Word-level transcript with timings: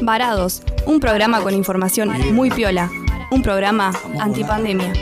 Varados, 0.00 0.62
un 0.86 1.00
programa 1.00 1.40
con 1.40 1.54
información 1.54 2.10
muy 2.34 2.50
piola, 2.50 2.90
un 3.30 3.42
programa 3.42 3.92
antipandemia. 4.20 4.92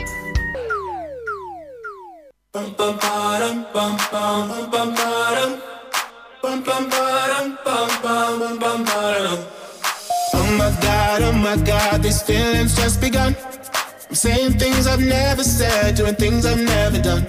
Oh 10.35 10.45
my 10.57 10.71
god, 10.81 11.21
oh 11.23 11.33
my 11.33 11.55
god, 11.65 12.01
these 12.01 12.21
feelings 12.21 12.75
just 12.75 13.01
begun. 13.01 13.35
I'm 14.09 14.15
saying 14.15 14.59
things 14.59 14.87
I've 14.87 15.01
never 15.01 15.43
said, 15.43 15.95
doing 15.95 16.15
things 16.15 16.45
I've 16.45 16.61
never 16.61 16.99
done. 17.01 17.25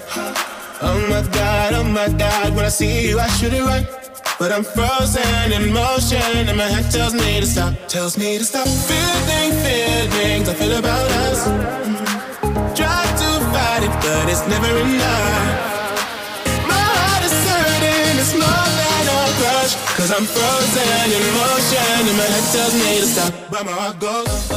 Oh 0.82 1.06
my 1.08 1.22
god, 1.32 1.72
oh 1.74 1.84
my 1.84 2.08
god, 2.08 2.54
when 2.54 2.64
I 2.64 2.68
see 2.68 3.08
you, 3.08 3.18
I 3.18 3.26
should 3.28 3.54
it 3.54 3.62
right. 3.62 4.03
But 4.38 4.50
I'm 4.50 4.64
frozen 4.64 5.52
in 5.52 5.72
motion, 5.72 6.48
and 6.48 6.58
my 6.58 6.64
head 6.64 6.90
tells 6.90 7.14
me 7.14 7.40
to 7.40 7.46
stop, 7.46 7.74
tells 7.88 8.18
me 8.18 8.36
to 8.38 8.44
stop. 8.44 8.66
Feeling 8.66 9.52
feelings 9.62 10.48
I 10.48 10.54
feel 10.54 10.76
about 10.76 11.08
us. 11.28 11.44
Try 12.74 13.04
to 13.22 13.30
fight 13.54 13.84
it, 13.84 13.94
but 14.02 14.28
it's 14.28 14.44
never 14.48 14.66
enough. 14.66 16.66
My 16.66 16.74
heart 16.74 17.24
is 17.24 17.32
than 17.94 18.18
a 19.18 19.20
crush. 19.38 19.74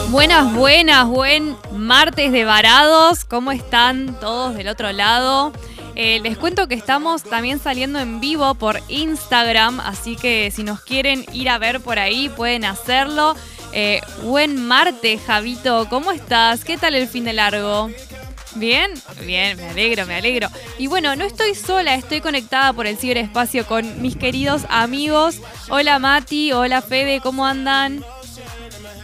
Buenas, 0.09 0.53
buenas, 0.53 1.07
buen 1.07 1.55
martes 1.71 2.31
de 2.31 2.45
varados. 2.45 3.25
¿Cómo 3.25 3.51
están 3.51 4.19
todos 4.19 4.55
del 4.55 4.69
otro 4.69 4.91
lado? 4.91 5.51
Eh, 5.99 6.19
les 6.21 6.37
cuento 6.37 6.67
que 6.67 6.75
estamos 6.75 7.23
también 7.23 7.57
saliendo 7.57 7.97
en 7.97 8.19
vivo 8.19 8.53
por 8.53 8.79
Instagram, 8.87 9.79
así 9.79 10.15
que 10.15 10.51
si 10.51 10.63
nos 10.63 10.79
quieren 10.81 11.25
ir 11.33 11.49
a 11.49 11.57
ver 11.57 11.81
por 11.81 11.97
ahí 11.97 12.29
pueden 12.29 12.65
hacerlo. 12.65 13.35
Eh, 13.73 14.01
buen 14.21 14.67
martes, 14.67 15.19
Javito, 15.25 15.89
¿cómo 15.89 16.11
estás? 16.11 16.63
¿Qué 16.63 16.77
tal 16.77 16.93
el 16.93 17.07
fin 17.07 17.23
de 17.23 17.33
largo? 17.33 17.89
¿Bien? 18.53 18.91
Bien, 19.25 19.57
me 19.57 19.69
alegro, 19.69 20.05
me 20.05 20.13
alegro. 20.13 20.49
Y 20.77 20.85
bueno, 20.85 21.15
no 21.15 21.25
estoy 21.25 21.55
sola, 21.55 21.95
estoy 21.95 22.21
conectada 22.21 22.73
por 22.73 22.85
el 22.85 22.99
ciberespacio 22.99 23.65
con 23.65 23.99
mis 23.99 24.15
queridos 24.15 24.67
amigos. 24.69 25.41
Hola 25.69 25.97
Mati, 25.97 26.51
hola 26.51 26.83
Fede, 26.83 27.21
¿cómo 27.21 27.43
andan? 27.43 28.05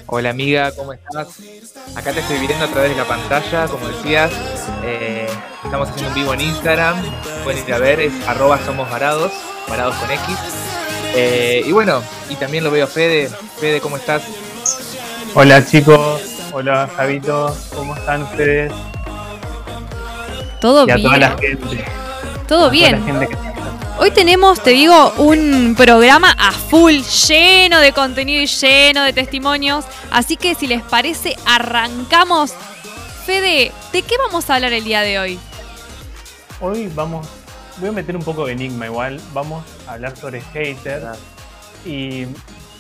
Hola 0.08 0.30
amiga, 0.30 0.72
¿cómo 0.76 0.94
estás? 0.94 1.28
Acá 1.96 2.12
te 2.12 2.20
estoy 2.20 2.38
viendo 2.40 2.66
a 2.66 2.68
través 2.68 2.92
de 2.92 2.98
la 2.98 3.06
pantalla, 3.08 3.68
como 3.68 3.88
decías. 3.88 4.32
eh, 4.84 5.28
estamos 5.64 5.90
haciendo 5.90 6.10
un 6.10 6.16
vivo 6.16 6.34
en 6.34 6.42
Instagram. 6.42 6.96
Pueden 7.44 7.66
ir 7.68 7.74
a 7.74 7.78
ver, 7.80 8.00
es 8.00 8.14
arroba 8.28 8.60
somos 8.66 8.90
varados, 8.90 9.32
varados 9.68 9.96
con 9.96 10.12
X. 10.12 10.24
Eh, 11.16 11.64
y 11.66 11.72
bueno, 11.72 12.02
y 12.30 12.36
también 12.36 12.64
lo 12.64 12.72
veo 12.72 12.86
a 12.86 12.88
Fede. 12.88 13.30
Fede, 13.60 13.82
¿cómo 13.82 13.98
estás? 13.98 14.24
Hola 15.36 15.66
chicos, 15.66 16.22
hola 16.52 16.90
Javito, 16.96 17.56
¿cómo 17.76 17.96
están 17.96 18.24
ustedes? 18.24 18.72
¿Todo 20.60 20.88
y 20.88 20.92
a 20.92 20.96
bien? 20.96 21.08
toda 21.08 21.18
la 21.20 21.38
gente. 21.38 21.86
¿Todo 22.48 22.66
a 22.68 22.70
toda 22.70 22.70
bien? 22.70 22.92
la 23.00 23.06
gente 23.06 23.28
que 23.28 23.36
Hoy 24.00 24.10
tenemos, 24.10 24.62
te 24.62 24.72
digo, 24.72 25.14
un 25.18 25.76
programa 25.78 26.36
a 26.38 26.52
full, 26.52 26.96
lleno 27.28 27.80
de 27.80 27.94
contenido 27.94 28.42
y 28.42 28.48
lleno 28.48 29.04
de 29.04 29.14
testimonios. 29.14 29.86
Así 30.12 30.36
que 30.36 30.56
si 30.56 30.66
les 30.66 30.82
parece, 30.82 31.36
arrancamos. 31.46 32.54
Fede, 33.26 33.72
¿de 33.92 34.02
qué 34.02 34.16
vamos 34.18 34.50
a 34.50 34.56
hablar 34.56 34.74
el 34.74 34.84
día 34.84 35.02
de 35.02 35.20
hoy? 35.20 35.40
Hoy 36.60 36.92
vamos, 36.96 37.28
voy 37.78 37.90
a 37.90 37.92
meter 37.92 38.18
un 38.18 38.24
poco 38.24 38.48
de 38.48 38.54
enigma 38.54 38.88
igual, 38.88 39.22
vamos 39.32 39.64
a 39.88 39.94
hablar 39.94 40.18
sobre 40.18 40.42
haters. 40.42 41.20
Y 41.86 42.26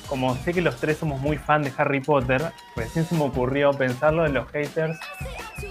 como 0.07 0.35
sé 0.37 0.51
que 0.51 0.61
los 0.61 0.77
tres 0.77 0.97
somos 0.97 1.21
muy 1.21 1.37
fan 1.37 1.61
de 1.61 1.71
Harry 1.77 2.01
Potter, 2.01 2.51
recién 2.75 3.05
se 3.05 3.13
me 3.13 3.23
ocurrió 3.23 3.71
pensarlo 3.71 4.25
en 4.25 4.33
los 4.33 4.49
haters, 4.51 4.99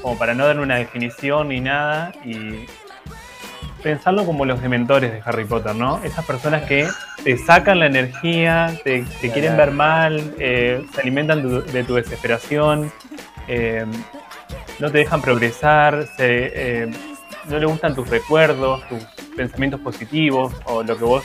como 0.02 0.16
para 0.16 0.34
no 0.34 0.46
dar 0.46 0.60
una 0.60 0.76
definición 0.76 1.48
ni 1.48 1.60
nada, 1.60 2.12
y 2.24 2.66
pensarlo 3.82 4.24
como 4.24 4.44
los 4.44 4.62
dementores 4.62 5.12
de 5.12 5.22
Harry 5.24 5.44
Potter, 5.44 5.74
¿no? 5.74 6.02
Esas 6.04 6.24
personas 6.24 6.62
que 6.64 6.88
te 7.24 7.36
sacan 7.36 7.80
la 7.80 7.86
energía, 7.86 8.78
te, 8.84 9.04
quieren 9.20 9.56
ver 9.56 9.72
mal, 9.72 10.34
eh, 10.38 10.84
se 10.94 11.00
alimentan 11.00 11.64
de 11.64 11.84
tu 11.84 11.94
desesperación, 11.94 12.92
eh, 13.48 13.84
no 14.78 14.90
te 14.90 14.98
dejan 14.98 15.20
progresar, 15.20 16.06
eh, 16.18 16.90
no 17.48 17.58
le 17.58 17.66
gustan 17.66 17.94
tus 17.94 18.08
recuerdos, 18.08 18.86
tus 18.88 19.02
pensamientos 19.36 19.80
positivos 19.80 20.52
o 20.64 20.82
lo 20.82 20.96
que 20.96 21.04
vos 21.04 21.24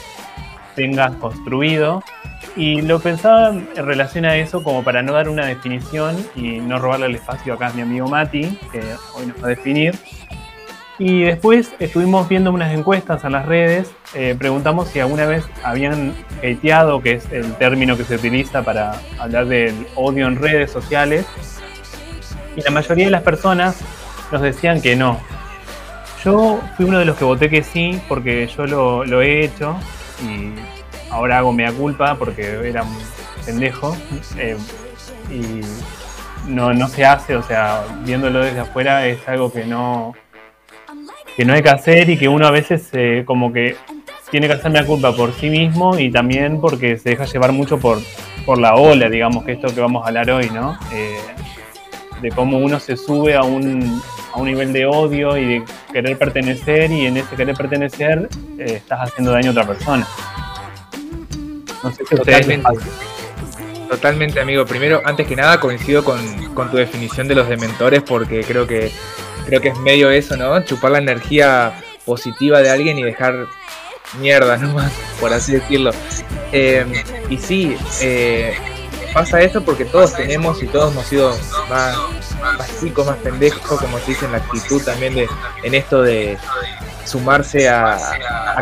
tengas 0.76 1.16
construido. 1.16 2.04
Y 2.56 2.82
lo 2.82 3.00
pensaba 3.00 3.50
en 3.50 3.68
relación 3.76 4.26
a 4.26 4.36
eso 4.36 4.64
como 4.64 4.84
para 4.84 5.04
no 5.04 5.14
dar 5.14 5.30
una 5.30 5.46
definición 5.46 6.16
y 6.36 6.60
no 6.60 6.80
robarle 6.80 7.06
el 7.08 7.16
espacio 7.16 7.54
acá 7.54 7.68
a 7.68 7.74
mi 7.74 7.82
amigo 7.82 8.08
Mati, 8.08 8.58
que 8.72 8.82
hoy 9.16 9.28
nos 9.28 9.42
va 9.42 9.48
a 9.48 9.50
definir. 9.50 9.96
Y 11.00 11.22
después 11.22 11.72
estuvimos 11.80 12.28
viendo 12.28 12.52
unas 12.52 12.74
encuestas 12.74 13.24
en 13.24 13.34
las 13.34 13.46
redes, 13.46 13.92
eh, 14.16 14.36
preguntamos 14.38 14.88
si 14.88 15.00
alguna 15.00 15.26
vez 15.26 15.46
habían 15.64 16.16
hateado, 16.40 17.02
que 17.02 17.14
es 17.14 17.32
el 17.32 17.54
término 17.56 17.96
que 17.98 18.04
se 18.04 18.16
utiliza 18.16 18.64
para 18.64 19.00
hablar 19.20 19.46
del 19.46 19.88
odio 19.96 20.28
en 20.28 20.38
redes 20.38 20.72
sociales. 20.72 21.26
Y 22.56 22.62
la 22.62 22.72
mayoría 22.72 23.06
de 23.06 23.12
las 23.12 23.22
personas 23.22 23.80
nos 24.32 24.42
decían 24.42 24.82
que 24.82 24.96
no. 24.96 25.20
Yo 26.24 26.60
fui 26.76 26.86
uno 26.86 26.98
de 26.98 27.06
los 27.06 27.16
que 27.16 27.26
voté 27.26 27.50
que 27.50 27.62
sí, 27.62 28.02
porque 28.10 28.48
yo 28.48 28.66
lo, 28.66 29.06
lo 29.06 29.22
he 29.22 29.46
hecho 29.46 29.78
y 30.24 30.54
ahora 31.12 31.38
hago 31.38 31.54
mea 31.54 31.72
culpa 31.72 32.16
porque 32.16 32.68
era 32.68 32.82
un 32.82 32.98
pendejo. 33.46 33.96
eh, 34.38 34.58
y 35.30 35.62
no, 36.50 36.74
no 36.74 36.88
se 36.88 37.06
hace, 37.06 37.36
o 37.36 37.44
sea, 37.44 37.84
viéndolo 38.04 38.40
desde 38.40 38.62
afuera 38.62 39.06
es 39.06 39.28
algo 39.28 39.52
que 39.52 39.66
no, 39.66 40.16
que 41.38 41.46
no 41.46 41.54
hay 41.54 41.62
que 41.62 41.70
hacer 41.70 42.10
y 42.10 42.18
que 42.18 42.28
uno 42.28 42.48
a 42.48 42.52
veces 42.52 42.90
eh, 42.94 43.22
como 43.24 43.54
que 43.54 43.76
tiene 44.32 44.48
que 44.48 44.54
hacerme 44.54 44.82
la 44.82 44.88
culpa 44.88 45.16
por 45.16 45.34
sí 45.34 45.52
mismo 45.52 45.98
y 45.98 46.12
también 46.12 46.60
porque 46.60 46.98
se 46.98 47.12
deja 47.12 47.26
llevar 47.26 47.52
mucho 47.52 47.78
por, 47.78 48.00
por 48.44 48.58
la 48.58 48.74
ola, 48.74 49.08
digamos, 49.08 49.46
que 49.46 49.52
esto 49.52 49.74
que 49.74 49.80
vamos 49.80 50.04
a 50.04 50.08
hablar 50.08 50.32
hoy, 50.32 50.50
¿no? 50.50 50.78
Eh, 50.92 51.20
de 52.24 52.32
cómo 52.32 52.58
uno 52.58 52.80
se 52.80 52.98
sube 52.98 53.36
a 53.36 53.44
un, 53.44 54.02
a 54.34 54.40
un 54.40 54.48
nivel 54.48 54.74
de 54.74 54.88
odio 54.88 55.38
y 55.38 55.46
de 55.46 55.64
querer 55.94 56.18
pertenecer 56.18 56.92
y 56.92 57.06
en 57.06 57.18
ese 57.18 57.36
querer 57.36 57.56
pertenecer 57.56 58.28
eh, 58.58 58.74
estás 58.78 59.02
haciendo 59.02 59.32
daño 59.32 59.50
a 59.50 59.52
otra 59.52 59.68
persona. 59.68 60.08
No 61.84 61.92
sé 61.92 62.04
si 62.04 62.16
Totalmente. 62.16 62.68
Totalmente, 63.88 64.40
amigo. 64.40 64.66
Primero, 64.66 65.02
antes 65.06 65.28
que 65.28 65.36
nada, 65.36 65.60
coincido 65.60 66.04
con, 66.04 66.20
con 66.56 66.72
tu 66.72 66.78
definición 66.78 67.28
de 67.28 67.36
los 67.36 67.48
dementores 67.48 68.02
porque 68.02 68.44
creo 68.44 68.66
que 68.66 68.92
creo 69.48 69.62
que 69.62 69.70
es 69.70 69.78
medio 69.80 70.12
eso, 70.12 70.36
¿no? 70.38 70.64
Chupar 70.64 70.92
la 70.92 70.98
energía 71.00 71.74
positiva 72.06 72.62
de 72.62 72.70
alguien 72.70 73.00
y 73.00 73.04
dejar 73.04 73.48
mierda 74.20 74.58
nomás, 74.58 74.92
por 75.20 75.34
así 75.34 75.54
decirlo. 75.54 75.92
Eh, 76.52 76.86
y 77.30 77.38
sí, 77.38 77.76
eh, 78.02 78.56
pasa 79.14 79.42
eso 79.42 79.64
porque 79.64 79.86
todos 79.86 80.14
tenemos 80.14 80.62
y 80.62 80.68
todos 80.68 80.92
hemos 80.92 81.06
sido 81.08 81.36
más, 81.70 81.98
más 82.58 82.80
chicos, 82.80 83.06
más 83.08 83.18
pendejos, 83.18 83.80
como 83.80 83.98
se 84.00 84.08
dice 84.08 84.26
en 84.26 84.34
la 84.34 84.38
actitud 84.38 84.82
también 84.84 85.16
de 85.16 85.28
en 85.64 85.74
esto 85.74 86.02
de 86.02 86.38
sumarse 87.06 87.70
a, 87.70 87.98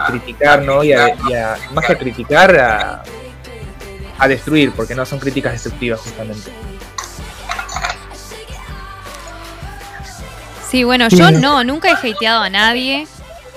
criticar, 0.08 0.62
¿no? 0.62 0.84
Y 0.84 0.94
a, 0.94 1.16
y 1.28 1.34
a- 1.34 1.58
más 1.74 1.86
que 1.86 1.94
a 1.94 1.98
criticar, 1.98 2.56
a, 2.60 3.04
a 4.20 4.28
destruir, 4.28 4.72
porque 4.72 4.94
no 4.94 5.04
son 5.06 5.20
críticas 5.20 5.54
destructivas 5.54 6.00
justamente. 6.02 6.52
Sí, 10.70 10.84
bueno, 10.84 11.08
yo 11.10 11.32
no, 11.32 11.64
nunca 11.64 11.90
he 11.90 12.12
hateado 12.12 12.42
a 12.42 12.50
nadie. 12.50 13.08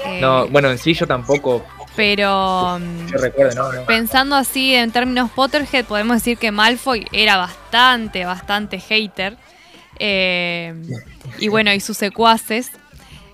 eh, 0.07 0.21
No, 0.21 0.47
bueno, 0.49 0.71
en 0.71 0.79
sí 0.79 0.95
yo 0.95 1.07
tampoco, 1.07 1.65
Pero 1.97 2.79
yo 3.11 3.19
recuerdo, 3.19 3.55
¿no? 3.55 3.73
no. 3.73 3.85
pensando 3.87 4.37
así 4.37 4.75
en 4.75 4.93
términos 4.93 5.31
Potterhead, 5.31 5.85
podemos 5.85 6.17
decir 6.19 6.39
que 6.39 6.53
Malfoy 6.53 7.07
era 7.13 7.37
bastante, 7.37 8.25
bastante 8.25 8.79
hater. 8.79 9.37
Eh, 9.99 10.75
y 11.39 11.49
bueno, 11.49 11.73
y 11.73 11.81
sus 11.81 11.97
secuaces. 11.97 12.71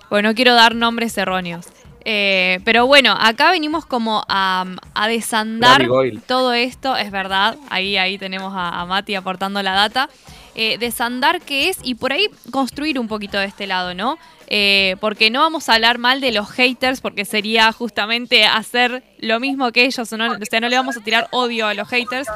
Bueno, 0.09 0.29
no 0.29 0.35
quiero 0.35 0.55
dar 0.55 0.73
nombres 0.75 1.17
erróneos. 1.17 1.67
Eh, 2.07 2.59
pero 2.63 2.85
bueno, 2.85 3.15
acá 3.19 3.51
venimos 3.51 3.85
como 3.85 4.23
a, 4.29 4.65
a 4.93 5.07
desandar 5.07 5.87
todo 6.27 6.53
esto, 6.53 6.95
es 6.95 7.09
verdad. 7.11 7.57
Ahí, 7.69 7.97
ahí 7.97 8.17
tenemos 8.19 8.53
a, 8.55 8.79
a 8.81 8.85
Mati 8.85 9.15
aportando 9.15 9.61
la 9.63 9.73
data. 9.73 10.09
Eh, 10.57 10.77
desandar 10.77 11.41
qué 11.41 11.67
es 11.67 11.79
y 11.83 11.95
por 11.95 12.13
ahí 12.13 12.29
construir 12.49 12.97
un 12.97 13.09
poquito 13.09 13.37
de 13.37 13.45
este 13.45 13.67
lado, 13.67 13.93
¿no? 13.93 14.17
Eh, 14.47 14.95
porque 15.01 15.29
no 15.29 15.41
vamos 15.41 15.67
a 15.67 15.73
hablar 15.73 15.97
mal 15.97 16.21
de 16.21 16.31
los 16.31 16.49
haters, 16.49 17.01
porque 17.01 17.25
sería 17.25 17.73
justamente 17.73 18.45
hacer 18.45 19.03
lo 19.17 19.41
mismo 19.41 19.69
que 19.73 19.83
ellos, 19.83 19.99
o 19.99 20.05
sea, 20.05 20.17
no 20.17 20.69
le 20.69 20.77
vamos 20.77 20.95
a 20.95 21.01
tirar 21.01 21.27
odio 21.31 21.67
a 21.67 21.73
los 21.73 21.89
haters, 21.89 22.29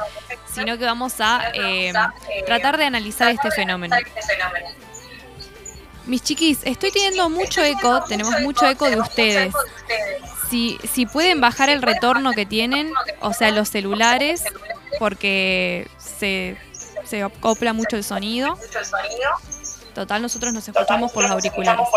sino 0.52 0.76
que 0.76 0.84
vamos 0.84 1.14
a 1.20 1.50
eh, 1.54 1.94
tratar 2.44 2.76
de 2.76 2.84
analizar 2.84 3.30
este 3.30 3.50
fenómeno. 3.52 3.96
Mis 6.04 6.22
chiquis, 6.22 6.58
estoy 6.64 6.90
teniendo 6.90 7.30
mucho 7.30 7.62
eco, 7.62 8.04
tenemos 8.06 8.38
mucho 8.42 8.68
eco 8.68 8.90
de 8.90 9.00
ustedes. 9.00 9.54
Si, 10.50 10.78
si 10.92 11.06
pueden 11.06 11.40
bajar 11.40 11.70
el 11.70 11.80
retorno 11.80 12.32
que 12.32 12.44
tienen, 12.44 12.92
o 13.20 13.32
sea, 13.32 13.50
los 13.50 13.70
celulares, 13.70 14.44
porque 14.98 15.88
se, 15.96 16.58
se 17.10 17.22
acopla 17.24 17.72
mucho 17.72 17.96
el 17.96 18.04
sonido. 18.04 18.56
Total, 19.94 20.22
nosotros 20.22 20.52
nos 20.52 20.68
escuchamos 20.68 21.10
por 21.10 21.24
los 21.24 21.32
auriculares. 21.32 21.88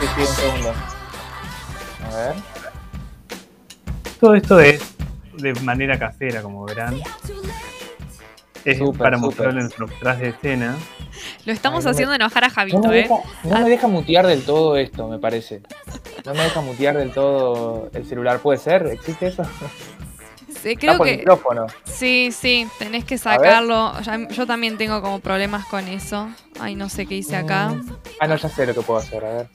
Sí, 0.00 0.26
sí. 0.26 0.42
A 2.04 2.16
ver. 2.16 2.34
Todo 4.20 4.34
esto 4.34 4.60
es 4.60 4.80
de 5.34 5.54
manera 5.54 5.98
casera, 5.98 6.42
como 6.42 6.64
verán. 6.64 7.02
Es 8.64 8.78
Súper, 8.78 8.98
para 9.02 9.16
en 9.16 9.54
nuestro 9.56 9.86
tras 10.00 10.18
de 10.18 10.28
escena. 10.30 10.76
Lo 11.44 11.52
estamos 11.52 11.78
Ay, 11.80 11.84
no 11.84 11.88
me- 11.88 11.90
haciendo 11.92 12.14
enojar 12.14 12.44
a 12.44 12.48
No 12.48 12.54
Javito, 12.54 12.78
me, 12.88 12.98
¿eh? 13.00 13.02
deja, 13.02 13.14
no 13.44 13.60
me 13.60 13.70
deja 13.70 13.86
mutear 13.88 14.26
del 14.26 14.44
todo 14.44 14.76
esto, 14.76 15.08
me 15.08 15.18
parece. 15.18 15.62
No 16.24 16.34
me 16.34 16.42
deja 16.44 16.60
mutear 16.60 16.96
del 16.96 17.12
todo 17.12 17.90
el 17.92 18.06
celular. 18.06 18.38
¿Puede 18.38 18.58
ser? 18.58 18.86
¿Existe 18.86 19.26
eso? 19.28 19.42
Sí, 20.62 20.76
creo 20.76 20.98
que 21.00 21.16
micrófono. 21.16 21.66
sí, 21.84 22.30
sí, 22.30 22.68
tenés 22.78 23.04
que 23.04 23.18
sacarlo. 23.18 23.98
Ya- 24.02 24.28
yo 24.28 24.46
también 24.46 24.76
tengo 24.78 25.02
como 25.02 25.18
problemas 25.18 25.64
con 25.66 25.88
eso. 25.88 26.28
Ay, 26.60 26.76
no 26.76 26.88
sé 26.88 27.06
qué 27.06 27.16
hice 27.16 27.34
acá. 27.36 27.70
Mm. 27.70 27.96
Ah, 28.20 28.26
no, 28.28 28.36
ya 28.36 28.48
sé 28.48 28.66
lo 28.66 28.74
que 28.74 28.82
puedo 28.82 29.00
hacer, 29.00 29.24
a 29.24 29.32
ver. 29.32 29.48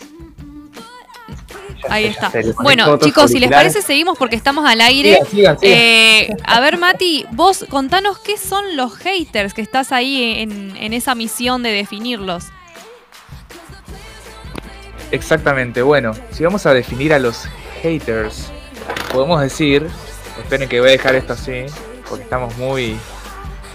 Ahí 1.90 2.06
está. 2.06 2.32
Bueno, 2.62 2.98
chicos, 2.98 3.32
si 3.32 3.40
les 3.40 3.50
parece, 3.50 3.82
seguimos 3.82 4.18
porque 4.18 4.36
estamos 4.36 4.66
al 4.66 4.82
aire. 4.82 5.14
Sigan, 5.14 5.28
sigan, 5.30 5.60
sigan. 5.60 5.78
Eh, 5.78 6.30
a 6.44 6.60
ver, 6.60 6.78
Mati, 6.78 7.26
vos 7.32 7.66
contanos 7.70 8.20
qué 8.20 8.38
son 8.38 8.76
los 8.76 8.96
haters 8.98 9.54
que 9.54 9.62
estás 9.62 9.92
ahí 9.92 10.42
en, 10.42 10.76
en 10.78 10.94
esa 10.94 11.16
misión 11.16 11.64
de 11.64 11.72
definirlos. 11.72 12.46
Exactamente, 15.12 15.82
bueno, 15.82 16.12
si 16.32 16.44
vamos 16.44 16.66
a 16.66 16.74
definir 16.74 17.14
a 17.14 17.20
los 17.20 17.48
haters, 17.82 18.52
podemos 19.14 19.40
decir, 19.42 19.88
esperen 20.38 20.68
que 20.68 20.82
voy 20.82 20.90
a 20.90 20.92
dejar 20.92 21.16
esto 21.16 21.32
así, 21.32 21.66
porque 22.10 22.26
estamos 22.26 22.58
muy, 22.58 22.98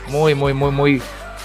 muy, 0.09 0.35
muy, 0.35 0.53
muy, 0.53 0.71
muy 0.71 1.03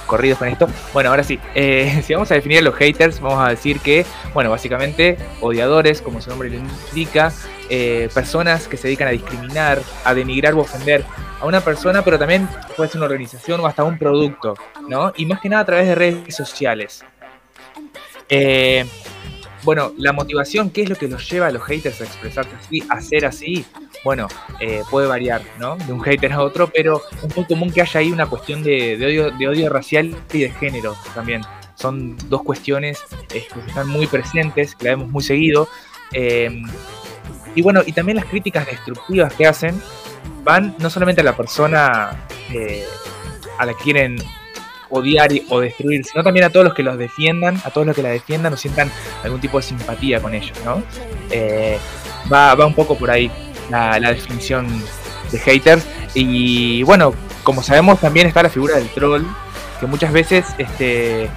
corridos 0.07 0.39
con 0.39 0.48
esto. 0.48 0.68
Bueno, 0.94 1.12
ahora 1.12 1.24
sí, 1.24 1.39
eh, 1.54 2.01
si 2.06 2.13
vamos 2.13 2.31
a 2.31 2.36
definir 2.36 2.59
a 2.59 2.62
los 2.62 2.75
haters, 2.75 3.19
vamos 3.19 3.45
a 3.45 3.50
decir 3.50 3.80
que, 3.80 4.06
bueno, 4.33 4.50
básicamente 4.50 5.18
odiadores, 5.42 6.01
como 6.01 6.21
su 6.21 6.30
nombre 6.30 6.50
lo 6.50 6.57
indica, 6.57 7.31
eh, 7.69 8.09
personas 8.13 8.68
que 8.68 8.77
se 8.77 8.88
dedican 8.88 9.09
a 9.09 9.12
discriminar, 9.12 9.81
a 10.04 10.13
denigrar 10.13 10.54
o 10.54 10.59
ofender 10.59 11.04
a 11.39 11.45
una 11.45 11.62
persona, 11.62 12.01
pero 12.01 12.18
también 12.18 12.48
puede 12.75 12.89
ser 12.89 12.98
una 13.00 13.06
organización 13.06 13.59
o 13.59 13.68
hasta 13.68 13.83
un 13.83 13.98
producto, 13.98 14.56
¿no? 14.88 15.13
Y 15.15 15.25
más 15.25 15.42
que 15.42 15.50
nada 15.50 15.63
a 15.63 15.65
través 15.65 15.88
de 15.88 15.95
redes 15.95 16.36
sociales. 16.36 17.04
Eh, 18.30 18.86
bueno, 19.68 19.92
la 19.98 20.14
motivación, 20.14 20.69
¿qué 20.69 20.84
es 20.84 20.90
lo 20.90 20.96
que 20.96 21.10
los 21.10 21.30
lleva 21.30 21.48
a 21.48 21.52
los 21.52 21.62
haters 21.62 22.00
a 22.00 22.06
expresarse 22.06 22.56
así, 22.56 22.81
a 22.88 23.02
ser 23.02 23.25
así? 23.25 23.66
Bueno, 24.02 24.30
eh, 24.62 24.81
puede 24.90 25.10
variar, 25.10 25.42
¿no? 25.60 25.75
De 25.75 25.92
un 25.92 26.00
hater 26.00 26.31
a 26.31 26.42
otro, 26.42 26.72
pero 26.74 27.02
es 27.22 27.36
muy 27.36 27.44
común 27.44 27.69
que 27.69 27.81
haya 27.81 28.00
ahí 28.00 28.10
una 28.10 28.28
cuestión 28.28 28.64
de, 28.64 28.96
odio, 28.96 29.31
de 29.31 29.46
odio 29.46 29.68
racial 29.68 30.16
y 30.31 30.40
de 30.40 30.52
género 30.52 30.96
también. 31.14 31.42
Son 31.75 32.16
dos 32.30 32.44
cuestiones 32.44 33.02
eh, 33.34 33.46
que 33.54 33.60
están 33.68 33.90
muy 33.90 34.08
presentes, 34.08 34.74
que 34.74 34.86
la 34.86 34.92
vemos 34.92 35.10
muy 35.10 35.22
seguido. 35.22 35.68
eh, 36.14 36.64
y 37.54 37.62
bueno, 37.62 37.81
y 37.86 37.92
también 37.92 38.16
las 38.16 38.25
críticas 38.28 38.68
destructivas 38.68 39.34
que 39.34 39.48
hacen 39.48 39.81
van 40.46 40.75
no 40.80 40.90
solamente 40.90 41.19
a 41.19 41.25
la 41.25 41.36
persona 41.36 42.25
eh, 42.54 42.86
a 43.60 43.66
la 43.66 43.74
que 43.74 43.84
quieren 43.84 44.16
odiar 44.89 45.30
o 45.50 45.60
destruir, 45.60 46.04
sino 46.06 46.24
también 46.24 46.45
a 46.45 46.50
todos 46.50 46.66
los 46.66 46.74
que 46.74 46.84
los 46.84 46.98
defiendan, 46.98 47.62
a 47.63 47.69
todos 47.72 47.88
los 47.88 47.95
que 47.95 48.04
la 48.04 48.10
defiendan 48.10 48.54
o 48.54 48.57
sientan 48.57 48.92
algún 49.24 49.39
tipo 49.39 49.57
de 49.57 49.63
simpatía 49.63 50.22
con 50.22 50.34
ellos, 50.34 50.57
¿no? 50.63 50.84
Eh, 51.31 51.78
va, 52.31 52.54
un 52.66 52.74
poco 52.74 52.98
por 52.98 53.12
ahí 53.12 53.31
la, 53.69 54.00
definición 54.00 54.68
de 55.31 55.39
haters. 55.39 55.86
Y 56.13 56.84
bueno, 56.84 57.13
como 57.44 57.62
sabemos 57.63 58.00
también 58.00 58.28
está 58.28 58.44
la 58.44 58.50
figura 58.50 58.78
del 58.78 58.89
troll, 58.89 59.24
que 59.80 59.86
muchas 59.86 60.12
veces 60.12 60.45
este, 60.57 61.30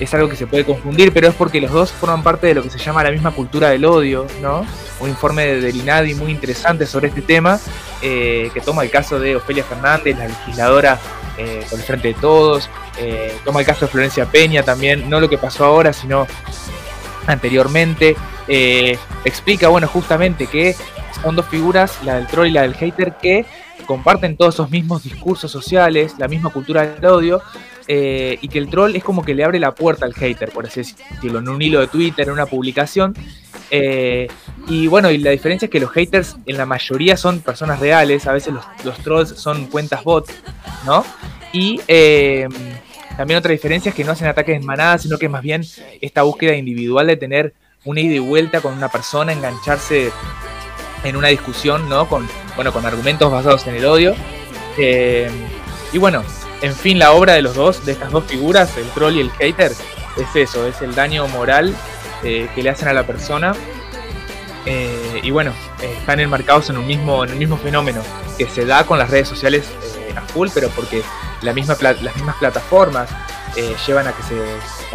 es 0.00 0.14
algo 0.14 0.28
que 0.28 0.36
se 0.36 0.46
puede 0.46 0.64
confundir, 0.64 1.12
pero 1.12 1.28
es 1.28 1.34
porque 1.34 1.60
los 1.60 1.70
dos 1.70 1.92
forman 1.92 2.22
parte 2.22 2.48
de 2.48 2.54
lo 2.54 2.62
que 2.62 2.70
se 2.70 2.78
llama 2.78 3.02
la 3.02 3.10
misma 3.10 3.32
cultura 3.32 3.70
del 3.70 3.84
odio, 3.84 4.26
¿no? 4.40 4.66
Un 5.00 5.08
informe 5.10 5.46
de- 5.46 5.70
INADI 5.70 6.14
muy 6.14 6.30
interesante 6.30 6.86
sobre 6.86 7.08
este 7.08 7.22
tema, 7.22 7.58
eh, 8.02 8.50
que 8.54 8.60
toma 8.60 8.82
el 8.82 8.90
caso 8.90 9.18
de 9.20 9.36
Ofelia 9.36 9.64
Fernández, 9.64 10.16
la 10.16 10.28
legisladora 10.28 10.98
eh, 11.38 11.64
por 11.68 11.78
el 11.78 11.84
Frente 11.84 12.08
de 12.08 12.14
Todos, 12.14 12.68
eh, 12.98 13.36
toma 13.44 13.60
el 13.60 13.66
caso 13.66 13.86
de 13.86 13.92
Florencia 13.92 14.26
Peña 14.26 14.62
también, 14.62 15.08
no 15.08 15.20
lo 15.20 15.28
que 15.28 15.38
pasó 15.38 15.64
ahora, 15.64 15.92
sino 15.92 16.26
anteriormente, 17.26 18.16
eh, 18.48 18.98
explica, 19.24 19.68
bueno, 19.68 19.88
justamente 19.88 20.46
que 20.46 20.74
son 21.22 21.36
dos 21.36 21.46
figuras, 21.46 21.98
la 22.04 22.16
del 22.16 22.26
troll 22.26 22.48
y 22.48 22.50
la 22.50 22.62
del 22.62 22.74
hater, 22.74 23.14
que 23.20 23.44
comparten 23.86 24.36
todos 24.36 24.54
esos 24.54 24.70
mismos 24.70 25.02
discursos 25.02 25.50
sociales, 25.50 26.14
la 26.18 26.28
misma 26.28 26.50
cultura 26.50 26.86
del 26.86 27.04
odio, 27.04 27.42
eh, 27.88 28.38
y 28.40 28.48
que 28.48 28.58
el 28.58 28.68
troll 28.68 28.96
es 28.96 29.04
como 29.04 29.24
que 29.24 29.34
le 29.34 29.44
abre 29.44 29.60
la 29.60 29.74
puerta 29.74 30.06
al 30.06 30.14
hater, 30.14 30.50
por 30.50 30.66
así 30.66 30.80
decirlo, 30.80 31.38
en 31.38 31.48
un 31.48 31.62
hilo 31.62 31.80
de 31.80 31.86
Twitter, 31.86 32.26
en 32.26 32.34
una 32.34 32.46
publicación. 32.46 33.14
Eh, 33.70 34.28
y 34.68 34.86
bueno, 34.86 35.10
y 35.10 35.18
la 35.18 35.30
diferencia 35.30 35.66
es 35.66 35.70
que 35.70 35.80
los 35.80 35.90
haters 35.90 36.36
en 36.46 36.56
la 36.56 36.66
mayoría 36.66 37.16
son 37.16 37.40
personas 37.40 37.80
reales, 37.80 38.26
a 38.26 38.32
veces 38.32 38.54
los, 38.84 38.98
trolls 38.98 39.30
son 39.30 39.66
cuentas 39.66 40.04
bot, 40.04 40.30
¿no? 40.84 41.04
Y 41.52 41.80
eh, 41.88 42.48
también 43.16 43.38
otra 43.38 43.52
diferencia 43.52 43.90
es 43.90 43.94
que 43.94 44.04
no 44.04 44.12
hacen 44.12 44.28
ataques 44.28 44.56
en 44.56 44.66
manada, 44.66 44.98
sino 44.98 45.18
que 45.18 45.28
más 45.28 45.42
bien 45.42 45.62
esta 46.00 46.22
búsqueda 46.22 46.54
individual 46.54 47.06
de 47.06 47.16
tener 47.16 47.54
una 47.84 48.00
ida 48.00 48.14
y 48.16 48.18
vuelta 48.18 48.60
con 48.60 48.74
una 48.74 48.88
persona, 48.88 49.32
engancharse 49.32 50.10
en 51.04 51.16
una 51.16 51.28
discusión, 51.28 51.88
¿no? 51.88 52.08
Con, 52.08 52.28
bueno, 52.56 52.72
con 52.72 52.84
argumentos 52.84 53.30
basados 53.30 53.66
en 53.66 53.76
el 53.76 53.84
odio. 53.84 54.14
Eh, 54.76 55.30
y 55.92 55.98
bueno, 55.98 56.24
en 56.62 56.74
fin, 56.74 56.98
la 56.98 57.12
obra 57.12 57.34
de 57.34 57.42
los 57.42 57.54
dos, 57.54 57.86
de 57.86 57.92
estas 57.92 58.10
dos 58.10 58.24
figuras, 58.24 58.76
el 58.76 58.88
troll 58.90 59.16
y 59.16 59.20
el 59.20 59.30
hater, 59.30 59.72
es 59.72 60.36
eso, 60.36 60.66
es 60.66 60.82
el 60.82 60.94
daño 60.94 61.28
moral 61.28 61.74
eh, 62.22 62.48
que 62.54 62.62
le 62.62 62.70
hacen 62.70 62.88
a 62.88 62.92
la 62.92 63.06
persona. 63.06 63.52
Eh, 64.64 65.20
y 65.22 65.30
bueno, 65.30 65.52
están 65.80 66.18
enmarcados 66.18 66.70
en 66.70 66.78
un 66.78 66.86
mismo, 66.86 67.24
en 67.24 67.32
un 67.32 67.38
mismo 67.38 67.56
fenómeno 67.56 68.02
que 68.36 68.48
se 68.48 68.64
da 68.64 68.84
con 68.84 68.98
las 68.98 69.10
redes 69.10 69.28
sociales 69.28 69.64
eh, 69.98 70.14
a 70.16 70.22
full, 70.22 70.48
pero 70.52 70.68
porque 70.70 71.02
la 71.42 71.52
misma 71.52 71.76
las 71.80 72.16
mismas 72.16 72.36
plataformas 72.36 73.08
eh, 73.56 73.74
llevan 73.86 74.06
a 74.06 74.12
que, 74.12 74.22
se, 74.22 74.34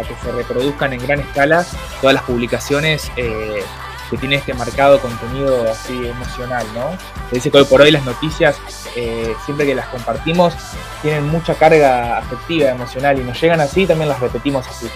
a 0.00 0.06
que 0.06 0.14
se 0.22 0.30
reproduzcan 0.30 0.92
en 0.92 1.00
gran 1.00 1.18
escala 1.18 1.66
todas 2.00 2.14
las 2.14 2.22
publicaciones 2.22 3.10
eh, 3.16 3.64
que 4.08 4.16
tienen 4.18 4.38
este 4.38 4.54
marcado 4.54 5.00
contenido 5.00 5.68
así 5.68 6.06
emocional, 6.06 6.64
¿no? 6.74 6.96
Se 7.30 7.36
dice 7.36 7.50
que 7.50 7.58
hoy 7.58 7.64
por 7.64 7.80
hoy 7.80 7.90
las 7.90 8.04
noticias, 8.04 8.56
eh, 8.94 9.34
siempre 9.44 9.66
que 9.66 9.74
las 9.74 9.86
compartimos, 9.88 10.54
tienen 11.00 11.26
mucha 11.26 11.54
carga 11.54 12.18
afectiva, 12.18 12.70
emocional, 12.70 13.18
y 13.18 13.24
nos 13.24 13.40
llegan 13.40 13.60
así, 13.60 13.86
también 13.86 14.10
las 14.10 14.20
repetimos 14.20 14.66
así. 14.68 14.88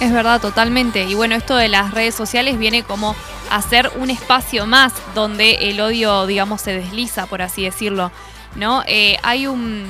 Es 0.00 0.12
verdad, 0.12 0.40
totalmente. 0.40 1.04
Y 1.04 1.14
bueno, 1.14 1.34
esto 1.34 1.56
de 1.56 1.68
las 1.68 1.92
redes 1.92 2.14
sociales 2.14 2.56
viene 2.58 2.84
como 2.84 3.16
a 3.50 3.60
ser 3.62 3.90
un 3.96 4.10
espacio 4.10 4.64
más 4.66 4.92
donde 5.14 5.70
el 5.70 5.80
odio, 5.80 6.26
digamos, 6.26 6.60
se 6.60 6.72
desliza, 6.72 7.26
por 7.26 7.42
así 7.42 7.64
decirlo. 7.64 8.12
¿No? 8.54 8.82
Eh, 8.86 9.18
hay 9.22 9.46
un, 9.46 9.86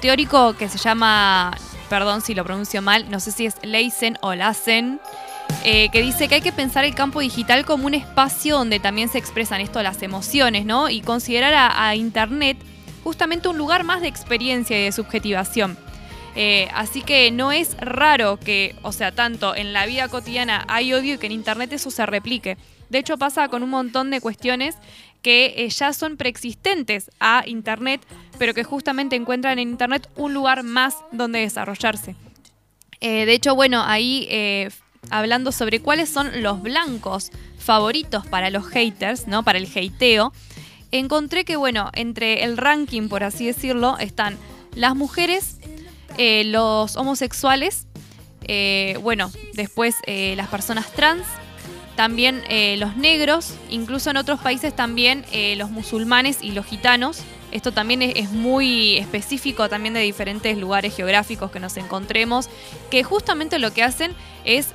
teórico 0.00 0.54
que 0.54 0.68
se 0.68 0.78
llama, 0.78 1.56
perdón 1.88 2.20
si 2.20 2.34
lo 2.34 2.44
pronuncio 2.44 2.82
mal, 2.82 3.10
no 3.10 3.20
sé 3.20 3.32
si 3.32 3.46
es 3.46 3.54
Leisen 3.62 4.18
o 4.20 4.34
Lassen, 4.34 5.00
eh, 5.64 5.88
que 5.90 6.02
dice 6.02 6.28
que 6.28 6.36
hay 6.36 6.40
que 6.40 6.52
pensar 6.52 6.84
el 6.84 6.94
campo 6.94 7.20
digital 7.20 7.64
como 7.64 7.86
un 7.86 7.94
espacio 7.94 8.58
donde 8.58 8.80
también 8.80 9.08
se 9.08 9.18
expresan 9.18 9.60
esto 9.60 9.82
las 9.82 10.02
emociones, 10.02 10.66
¿no? 10.66 10.90
Y 10.90 11.00
considerar 11.00 11.72
a 11.74 11.94
Internet 11.94 12.58
justamente 13.02 13.48
un 13.48 13.58
lugar 13.58 13.84
más 13.84 14.00
de 14.00 14.08
experiencia 14.08 14.78
y 14.78 14.84
de 14.84 14.92
subjetivación. 14.92 15.76
Eh, 16.34 16.68
así 16.74 17.02
que 17.02 17.30
no 17.30 17.52
es 17.52 17.76
raro 17.78 18.38
que, 18.38 18.74
o 18.82 18.92
sea, 18.92 19.12
tanto 19.12 19.54
en 19.54 19.72
la 19.72 19.86
vida 19.86 20.08
cotidiana 20.08 20.64
hay 20.68 20.94
odio 20.94 21.14
y 21.14 21.18
que 21.18 21.26
en 21.26 21.32
Internet 21.32 21.72
eso 21.72 21.90
se 21.90 22.06
replique. 22.06 22.56
De 22.88 22.98
hecho 22.98 23.18
pasa 23.18 23.48
con 23.48 23.62
un 23.62 23.70
montón 23.70 24.10
de 24.10 24.20
cuestiones 24.20 24.76
que 25.20 25.54
eh, 25.56 25.68
ya 25.68 25.92
son 25.92 26.16
preexistentes 26.16 27.10
a 27.20 27.44
Internet, 27.46 28.00
pero 28.38 28.54
que 28.54 28.64
justamente 28.64 29.14
encuentran 29.16 29.58
en 29.58 29.68
Internet 29.70 30.08
un 30.16 30.34
lugar 30.34 30.62
más 30.62 30.96
donde 31.12 31.40
desarrollarse. 31.40 32.16
Eh, 33.00 33.26
de 33.26 33.32
hecho, 33.32 33.54
bueno, 33.54 33.82
ahí 33.84 34.28
hablando 35.10 35.52
sobre 35.52 35.80
cuáles 35.80 36.08
son 36.08 36.42
los 36.42 36.62
blancos 36.62 37.30
favoritos 37.58 38.26
para 38.26 38.50
los 38.50 38.66
haters, 38.68 39.26
¿no? 39.26 39.42
Para 39.42 39.58
el 39.58 39.66
hateo, 39.66 40.32
encontré 40.90 41.44
que, 41.44 41.56
bueno, 41.56 41.90
entre 41.94 42.44
el 42.44 42.56
ranking, 42.56 43.08
por 43.08 43.24
así 43.24 43.46
decirlo, 43.46 43.98
están 43.98 44.38
las 44.74 44.94
mujeres, 44.94 45.58
eh, 46.18 46.44
los 46.44 46.96
homosexuales, 46.96 47.86
eh, 48.42 48.98
bueno, 49.02 49.30
después 49.54 49.96
eh, 50.06 50.34
las 50.36 50.48
personas 50.48 50.90
trans, 50.92 51.24
también 51.96 52.42
los 52.78 52.96
negros, 52.96 53.54
incluso 53.68 54.10
en 54.10 54.16
otros 54.16 54.40
países 54.40 54.74
también 54.74 55.26
los 55.58 55.70
musulmanes 55.70 56.38
y 56.40 56.52
los 56.52 56.64
gitanos. 56.64 57.20
Esto 57.50 57.70
también 57.72 58.00
es, 58.00 58.30
muy 58.30 58.96
específico 58.96 59.68
también 59.68 59.92
de 59.92 60.00
diferentes 60.00 60.56
lugares 60.56 60.96
geográficos 60.96 61.50
que 61.50 61.60
nos 61.60 61.76
encontremos, 61.76 62.48
que 62.90 63.04
justamente 63.04 63.58
lo 63.58 63.74
que 63.74 63.82
hacen 63.82 64.14
es, 64.44 64.72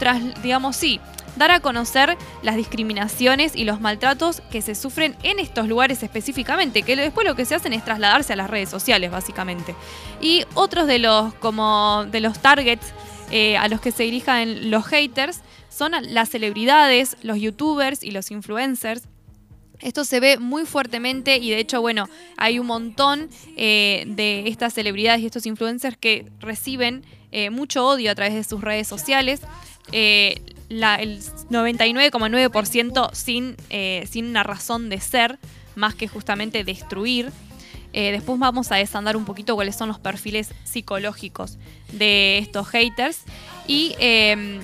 tras, 0.00 0.42
digamos, 0.42 0.74
sí, 0.74 1.00
dar 1.36 1.50
a 1.50 1.60
conocer 1.60 2.16
las 2.42 2.56
discriminaciones 2.56 3.54
y 3.54 3.64
los 3.64 3.80
maltratos 3.80 4.40
que 4.50 4.62
se 4.62 4.74
sufren 4.74 5.16
en 5.22 5.38
estos 5.38 5.68
lugares 5.68 6.02
específicamente, 6.02 6.82
que 6.82 6.96
después 6.96 7.26
lo 7.26 7.34
que 7.34 7.44
se 7.44 7.54
hacen 7.54 7.72
es 7.72 7.84
trasladarse 7.84 8.32
a 8.32 8.36
las 8.36 8.50
redes 8.50 8.68
sociales, 8.68 9.10
básicamente. 9.10 9.74
Y 10.20 10.44
otros 10.54 10.86
de 10.86 10.98
los, 10.98 11.34
como 11.34 12.04
de 12.10 12.20
los 12.20 12.38
targets 12.40 12.92
eh, 13.30 13.56
a 13.56 13.68
los 13.68 13.80
que 13.80 13.90
se 13.90 14.04
dirijan 14.04 14.70
los 14.70 14.86
haters 14.86 15.40
son 15.68 15.92
las 16.00 16.28
celebridades, 16.30 17.16
los 17.22 17.38
youtubers 17.38 18.02
y 18.02 18.10
los 18.10 18.30
influencers. 18.30 19.02
Esto 19.80 20.04
se 20.04 20.20
ve 20.20 20.38
muy 20.38 20.64
fuertemente 20.64 21.36
y 21.36 21.50
de 21.50 21.58
hecho, 21.58 21.82
bueno, 21.82 22.08
hay 22.38 22.58
un 22.58 22.66
montón 22.66 23.28
eh, 23.56 24.04
de 24.06 24.48
estas 24.48 24.72
celebridades 24.72 25.20
y 25.20 25.26
estos 25.26 25.44
influencers 25.44 25.98
que 25.98 26.30
reciben 26.40 27.04
eh, 27.30 27.50
mucho 27.50 27.86
odio 27.86 28.10
a 28.10 28.14
través 28.14 28.34
de 28.34 28.44
sus 28.44 28.62
redes 28.62 28.88
sociales. 28.88 29.42
El 30.68 31.20
99,9% 31.20 33.10
sin, 33.12 33.56
sin 34.08 34.26
una 34.26 34.42
razón 34.42 34.88
de 34.88 35.00
ser, 35.00 35.38
más 35.76 35.94
que 35.94 36.08
justamente 36.08 36.64
destruir. 36.64 37.32
Eh, 37.92 38.12
después 38.12 38.38
vamos 38.38 38.70
a 38.72 38.76
desandar 38.76 39.16
un 39.16 39.24
poquito 39.24 39.54
cuáles 39.54 39.76
son 39.76 39.88
los 39.88 39.98
perfiles 39.98 40.50
psicológicos 40.64 41.56
de 41.92 42.38
estos 42.38 42.68
haters. 42.68 43.20
Y 43.66 43.94
em, 43.98 44.60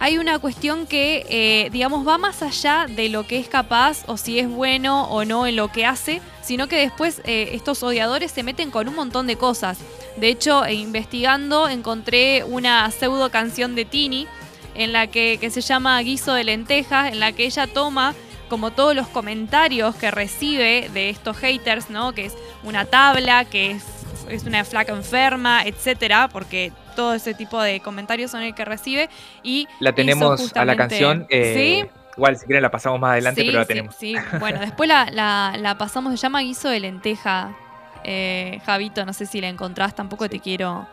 hay 0.00 0.18
una 0.18 0.40
cuestión 0.40 0.88
que, 0.88 1.24
eh, 1.28 1.70
digamos, 1.70 2.06
va 2.06 2.18
más 2.18 2.42
allá 2.42 2.86
de 2.88 3.08
lo 3.08 3.24
que 3.26 3.38
es 3.38 3.46
capaz 3.46 4.02
o 4.08 4.16
si 4.16 4.40
es 4.40 4.48
bueno 4.48 5.04
o 5.10 5.24
no 5.24 5.46
en 5.46 5.54
lo 5.54 5.70
que 5.70 5.86
hace, 5.86 6.20
sino 6.42 6.66
que 6.66 6.76
después 6.76 7.20
eh, 7.24 7.50
estos 7.52 7.84
odiadores 7.84 8.32
se 8.32 8.42
meten 8.42 8.72
con 8.72 8.88
un 8.88 8.96
montón 8.96 9.28
de 9.28 9.36
cosas. 9.36 9.78
De 10.16 10.28
hecho, 10.28 10.68
investigando 10.68 11.68
encontré 11.68 12.42
una 12.42 12.90
pseudo 12.90 13.30
canción 13.30 13.76
de 13.76 13.84
Tini 13.84 14.26
en 14.74 14.92
la 14.92 15.06
que, 15.06 15.38
que 15.40 15.50
se 15.50 15.60
llama 15.60 16.00
Guiso 16.00 16.34
de 16.34 16.44
Lentejas, 16.44 17.12
en 17.12 17.20
la 17.20 17.32
que 17.32 17.44
ella 17.44 17.66
toma 17.66 18.14
como 18.52 18.70
todos 18.70 18.94
los 18.94 19.08
comentarios 19.08 19.94
que 19.94 20.10
recibe 20.10 20.90
de 20.92 21.08
estos 21.08 21.38
haters, 21.38 21.88
¿no? 21.88 22.12
Que 22.12 22.26
es 22.26 22.36
una 22.64 22.84
tabla, 22.84 23.46
que 23.46 23.70
es, 23.70 24.44
una 24.44 24.62
flaca 24.64 24.92
enferma, 24.92 25.62
etcétera, 25.64 26.28
porque 26.28 26.70
todo 26.94 27.14
ese 27.14 27.32
tipo 27.32 27.62
de 27.62 27.80
comentarios 27.80 28.30
son 28.30 28.42
el 28.42 28.54
que 28.54 28.66
recibe. 28.66 29.08
Y 29.42 29.68
la 29.80 29.94
tenemos 29.94 30.54
a 30.54 30.66
la 30.66 30.76
canción. 30.76 31.26
Eh, 31.30 31.54
¿Sí? 31.56 31.90
Igual, 32.14 32.36
si 32.36 32.44
quieren, 32.44 32.60
la 32.60 32.70
pasamos 32.70 33.00
más 33.00 33.12
adelante, 33.12 33.42
pero 33.42 33.58
la 33.58 33.64
tenemos. 33.64 33.94
Sí, 33.94 34.16
bueno, 34.38 34.60
después 34.60 34.86
la, 34.86 35.76
pasamos, 35.78 36.12
se 36.12 36.18
llama 36.18 36.42
guiso 36.42 36.68
de 36.68 36.80
lenteja. 36.80 37.56
Eh, 38.04 38.60
Javito, 38.66 39.06
no 39.06 39.14
sé 39.14 39.24
si 39.24 39.40
la 39.40 39.48
encontrás, 39.48 39.94
tampoco 39.94 40.28
te 40.28 40.40
quiero 40.40 40.86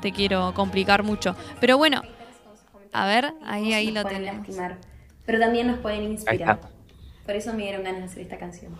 te 0.00 0.12
quiero 0.12 0.52
complicar 0.54 1.02
mucho. 1.02 1.36
Pero 1.60 1.78
bueno, 1.78 2.02
a 2.96 3.06
ver, 3.06 3.34
ahí, 3.44 3.74
ahí 3.74 3.90
lo 3.90 4.04
tenemos. 4.04 4.46
pero 5.26 5.38
también 5.38 5.66
nos 5.66 5.78
pueden 5.80 6.04
inspirar. 6.04 6.60
Por 7.26 7.34
eso 7.34 7.52
me 7.52 7.64
dieron 7.64 7.84
ganas 7.84 8.00
de 8.00 8.06
hacer 8.06 8.22
esta 8.22 8.38
canción. 8.38 8.72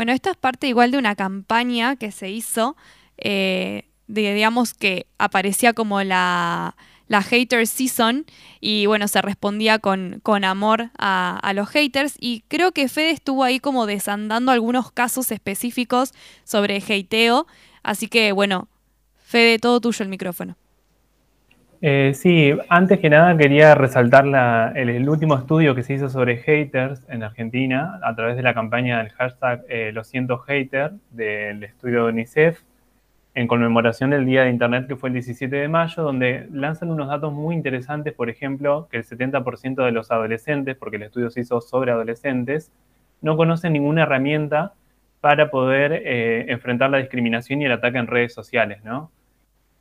Bueno, 0.00 0.12
esta 0.12 0.30
es 0.30 0.36
parte 0.38 0.66
igual 0.66 0.92
de 0.92 0.96
una 0.96 1.14
campaña 1.14 1.94
que 1.96 2.10
se 2.10 2.30
hizo, 2.30 2.74
eh, 3.18 3.84
de, 4.06 4.32
digamos 4.32 4.72
que 4.72 5.06
aparecía 5.18 5.74
como 5.74 6.02
la, 6.02 6.74
la 7.08 7.20
hater 7.20 7.66
season 7.66 8.24
y 8.62 8.86
bueno, 8.86 9.08
se 9.08 9.20
respondía 9.20 9.78
con, 9.78 10.20
con 10.22 10.44
amor 10.44 10.88
a, 10.96 11.52
los 11.54 11.68
haters 11.68 12.14
y 12.18 12.44
creo 12.48 12.72
que 12.72 12.88
Fede 12.88 13.10
estuvo 13.10 13.44
ahí 13.44 13.60
como 13.60 13.84
desandando 13.84 14.52
algunos 14.52 14.90
casos 14.90 15.30
específicos 15.30 16.14
sobre 16.44 16.78
hateo, 16.78 17.46
así 17.82 18.08
que 18.08 18.32
bueno, 18.32 18.68
Fede, 19.22 19.58
todo 19.58 19.82
tuyo 19.82 20.02
el 20.02 20.08
micrófono. 20.08 20.56
Eh, 21.82 22.12
sí, 22.14 22.52
antes 22.68 22.98
que 22.98 23.08
nada 23.08 23.34
quería 23.38 23.74
resaltar 23.74 24.26
el, 24.76 25.08
último 25.08 25.36
estudio 25.36 25.74
que 25.74 25.82
se 25.82 25.94
hizo 25.94 26.10
sobre 26.10 26.36
haters 26.36 27.02
en 27.08 27.22
Argentina 27.22 27.98
a 28.02 28.14
través 28.14 28.36
de 28.36 28.42
la 28.42 28.52
campaña 28.52 28.98
del 28.98 29.08
hashtag 29.12 29.64
eh, 29.66 29.90
Lo 29.94 30.04
siento 30.04 30.36
hater 30.38 30.92
del 31.10 31.64
estudio 31.64 32.04
de 32.04 32.12
UNICEF 32.12 32.60
en 33.34 33.46
conmemoración 33.48 34.10
del 34.10 34.26
Día 34.26 34.42
de 34.42 34.50
Internet 34.50 34.88
que 34.88 34.96
fue 34.96 35.08
el 35.08 35.14
17 35.14 35.56
de 35.56 35.68
mayo, 35.68 36.02
donde 36.02 36.48
lanzan 36.52 36.90
unos 36.90 37.08
datos 37.08 37.32
muy 37.32 37.54
interesantes, 37.54 38.12
por 38.12 38.28
ejemplo, 38.28 38.86
que 38.90 38.98
el 38.98 39.04
70% 39.04 39.82
de 39.82 39.92
los 39.92 40.10
adolescentes, 40.10 40.76
porque 40.76 40.96
el 40.96 41.04
estudio 41.04 41.30
se 41.30 41.40
hizo 41.40 41.62
sobre 41.62 41.92
adolescentes, 41.92 42.72
no 43.22 43.38
conocen 43.38 43.72
ninguna 43.72 44.02
herramienta 44.02 44.74
para 45.22 45.50
poder 45.50 45.92
eh, 46.04 46.46
enfrentar 46.48 46.90
la 46.90 46.98
discriminación 46.98 47.62
y 47.62 47.66
el 47.66 47.72
ataque 47.72 47.98
en 47.98 48.06
redes 48.06 48.34
sociales, 48.34 48.84
¿no? 48.84 49.10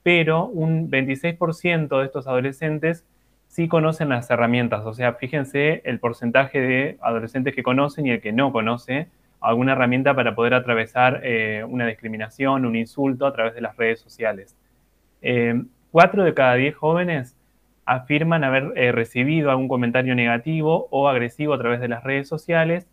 Pero 0.10 0.48
un 0.48 0.89
26% 0.89 2.00
de 2.00 2.06
estos 2.06 2.25
adolescentes 2.25 3.06
sí 3.48 3.68
conocen 3.68 4.10
las 4.10 4.28
herramientas. 4.32 4.84
O 4.88 4.96
sea, 4.96 5.13
fíjense 5.13 5.84
el 5.86 6.00
porcentaje 6.00 6.60
de 6.60 6.98
adolescentes 7.00 7.54
que 7.54 7.62
conocen 7.62 8.08
y 8.08 8.10
el 8.10 8.20
que 8.20 8.32
no 8.32 8.51
conoce 8.51 9.08
alguna 9.39 9.74
herramienta 9.74 10.16
para 10.16 10.34
poder 10.34 10.56
atravesar 10.56 11.22
eh, 11.24 11.63
una 11.63 11.86
discriminación, 11.86 12.66
un 12.66 12.75
insulto 12.75 13.28
a 13.28 13.34
través 13.34 13.54
de 13.54 13.62
las 13.62 13.78
redes 13.78 14.00
sociales. 14.00 14.58
Eh, 15.22 15.62
cuatro 15.92 16.24
de 16.24 16.34
cada 16.34 16.56
diez 16.56 16.75
jóvenes 16.75 17.38
afirman 17.86 18.44
haber 18.44 18.74
eh, 18.78 18.92
recibido 18.92 19.51
algún 19.51 19.68
comentario 19.68 20.16
negativo 20.16 20.88
o 20.89 21.08
agresivo 21.08 21.54
a 21.54 21.60
través 21.60 21.82
de 21.82 21.88
las 21.88 22.04
redes 22.04 22.28
sociales 22.28 22.88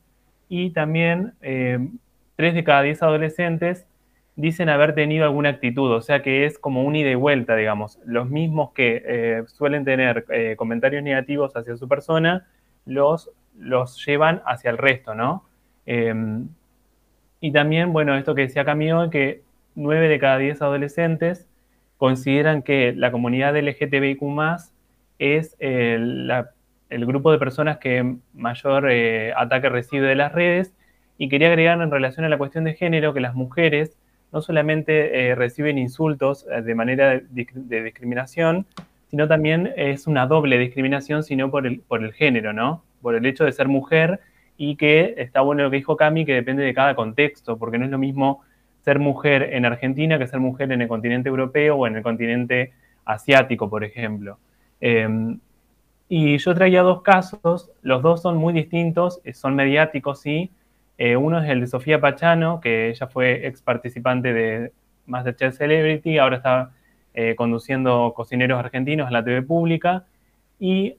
y 0.51 0.69
también 0.69 1.33
tres 1.41 2.53
de 2.53 2.63
cada 2.63 2.83
diez 2.83 3.03
adolescentes 3.03 3.87
dicen 4.37 4.69
haber 4.69 4.95
tenido 4.95 5.25
alguna 5.25 5.49
actitud, 5.49 5.91
o 5.91 6.03
sea 6.03 6.23
que 6.23 6.45
es 6.45 6.59
como 6.59 6.85
un 6.85 6.95
ida 6.95 7.11
y 7.11 7.15
vuelta, 7.15 7.57
digamos. 7.57 7.99
Los 8.05 8.29
mismos 8.29 8.73
que 8.73 9.03
eh, 9.05 9.43
suelen 9.47 9.85
tener 9.85 10.27
eh, 10.31 10.55
comentarios 10.57 11.03
negativos 11.03 11.57
hacia 11.57 11.77
su 11.77 11.89
persona, 11.89 12.47
los, 12.85 13.31
los 13.59 14.05
llevan 14.05 14.43
hacia 14.47 14.71
el 14.71 14.79
resto, 14.79 15.15
¿no? 15.15 15.45
Em, 15.87 16.49
y 17.41 17.53
también, 17.53 17.93
bueno, 17.93 18.15
esto 18.17 18.35
que 18.35 18.43
decía 18.43 18.65
Camilo, 18.65 19.09
que 19.11 19.43
9 19.75 20.09
de 20.09 20.19
cada 20.19 20.39
10 20.39 20.61
adolescentes 20.63 21.49
consideran 21.97 22.63
que 22.63 22.93
la 22.95 23.11
comunidad 23.11 23.57
LGTBIQ 23.57 24.23
es 25.19 25.57
el, 25.59 26.31
el 26.91 27.07
grupo 27.07 27.33
de 27.33 27.39
personas 27.39 27.79
que 27.79 28.17
mayor 28.35 28.91
eh, 28.91 29.33
ataque 29.35 29.69
recibe 29.71 30.07
de 30.07 30.15
las 30.15 30.33
redes. 30.33 30.75
Y 31.19 31.31
quería 31.31 31.49
agregar 31.49 31.81
en 31.81 31.91
relación 31.91 32.27
a 32.27 32.29
la 32.29 32.37
cuestión 32.37 32.65
de 32.65 32.75
género 32.75 33.15
que 33.15 33.21
las 33.21 33.35
mujeres 33.35 33.97
no 34.33 34.43
solamente 34.43 35.29
eh, 35.29 35.35
reciben 35.35 35.79
insultos 35.79 36.47
eh, 36.51 36.63
de 36.63 36.75
manera 36.75 37.21
de, 37.21 37.83
discriminación, 37.83 38.67
sino 39.09 39.29
también 39.29 39.73
es 39.77 40.07
una 40.07 40.27
doble 40.27 40.59
discriminación, 40.59 41.23
sino 41.23 41.51
por 41.51 41.67
el, 41.67 41.81
por 41.81 42.03
el 42.03 42.13
género, 42.13 42.53
¿no? 42.53 42.83
Por 43.03 43.15
el 43.15 43.25
hecho 43.27 43.45
de 43.45 43.53
ser 43.53 43.69
mujer 43.69 44.21
y 44.57 44.77
que 44.77 45.15
está 45.19 45.43
bueno 45.43 45.63
lo 45.63 45.71
que 45.71 45.77
dijo 45.77 45.97
Cami, 45.97 46.25
que 46.25 46.35
depende 46.35 46.65
de 46.65 46.75
cada 46.75 46.95
contexto, 46.95 47.57
porque 47.57 47.79
no 47.79 47.85
es 47.85 47.91
lo 47.91 47.99
mismo 47.99 48.43
ser 48.85 48.99
mujer 48.99 49.55
en 49.55 49.65
Argentina 49.65 50.19
que 50.19 50.27
ser 50.27 50.41
mujer 50.41 50.71
en 50.73 50.83
el 50.83 50.89
continente 50.89 51.29
europeo 51.29 51.77
o 51.77 51.87
en 51.87 51.97
el 51.97 52.03
continente 52.03 52.73
asiático, 53.05 53.69
por 53.69 53.85
ejemplo. 53.85 54.39
Em, 54.81 55.39
y 56.09 56.39
yo 56.39 56.55
traía 56.55 56.83
dos 56.83 57.03
casos, 57.03 57.71
los 57.83 58.03
dos 58.03 58.23
son 58.23 58.37
muy 58.37 58.53
distintos, 58.53 59.21
son 59.33 59.57
mediáticos, 59.57 60.21
sí, 60.21 60.51
eh, 60.99 61.17
uno 61.17 61.43
es 61.43 61.49
el 61.51 61.61
de 61.61 61.67
Sofía 61.67 62.01
Pachano, 62.01 62.61
que 62.61 62.89
ella 62.89 63.07
fue 63.07 63.47
ex 63.47 63.63
participante 63.63 64.33
de 64.33 64.73
Masterchef 65.07 65.57
Celebrity, 65.57 66.19
ahora 66.19 66.37
está 66.37 66.71
eh, 67.15 67.35
conduciendo 67.35 68.13
Cocineros 68.15 68.59
Argentinos 68.59 69.07
en 69.09 69.13
la 69.13 69.25
TV 69.25 69.43
pública. 69.43 70.05
Y 70.59 70.97